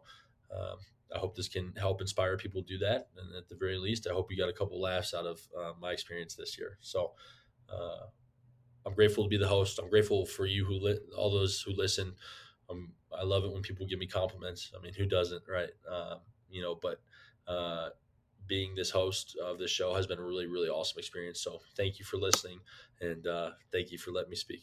um, 0.54 0.78
I 1.14 1.18
hope 1.18 1.36
this 1.36 1.48
can 1.48 1.74
help 1.76 2.00
inspire 2.00 2.36
people 2.36 2.62
to 2.62 2.66
do 2.66 2.78
that, 2.78 3.08
and 3.16 3.34
at 3.36 3.48
the 3.48 3.56
very 3.56 3.78
least, 3.78 4.06
I 4.08 4.14
hope 4.14 4.30
you 4.30 4.38
got 4.38 4.48
a 4.48 4.52
couple 4.54 4.80
laughs 4.80 5.14
out 5.14 5.26
of 5.26 5.40
uh, 5.58 5.72
my 5.80 5.92
experience 5.92 6.34
this 6.34 6.58
year. 6.58 6.78
So. 6.80 7.12
Uh, 7.68 8.06
I'm 8.86 8.94
grateful 8.94 9.24
to 9.24 9.28
be 9.28 9.36
the 9.36 9.48
host. 9.48 9.78
I'm 9.78 9.90
grateful 9.90 10.26
for 10.26 10.46
you 10.46 10.64
who 10.64 10.74
li- 10.74 10.98
all 11.16 11.30
those 11.30 11.60
who 11.60 11.72
listen. 11.72 12.14
Um, 12.68 12.92
I 13.16 13.24
love 13.24 13.44
it 13.44 13.52
when 13.52 13.62
people 13.62 13.86
give 13.86 13.98
me 13.98 14.06
compliments. 14.06 14.72
I 14.76 14.82
mean, 14.82 14.94
who 14.94 15.06
doesn't, 15.06 15.42
right? 15.48 15.70
Um, 15.90 16.20
you 16.48 16.62
know, 16.62 16.78
but 16.80 17.00
uh, 17.46 17.90
being 18.46 18.74
this 18.74 18.90
host 18.90 19.36
of 19.42 19.58
this 19.58 19.70
show 19.70 19.94
has 19.94 20.06
been 20.06 20.18
a 20.18 20.24
really, 20.24 20.46
really 20.46 20.68
awesome 20.68 20.98
experience. 20.98 21.40
So 21.40 21.60
thank 21.76 21.98
you 21.98 22.04
for 22.04 22.16
listening, 22.16 22.60
and 23.00 23.26
uh, 23.26 23.50
thank 23.72 23.90
you 23.90 23.98
for 23.98 24.12
letting 24.12 24.30
me 24.30 24.36
speak. 24.36 24.62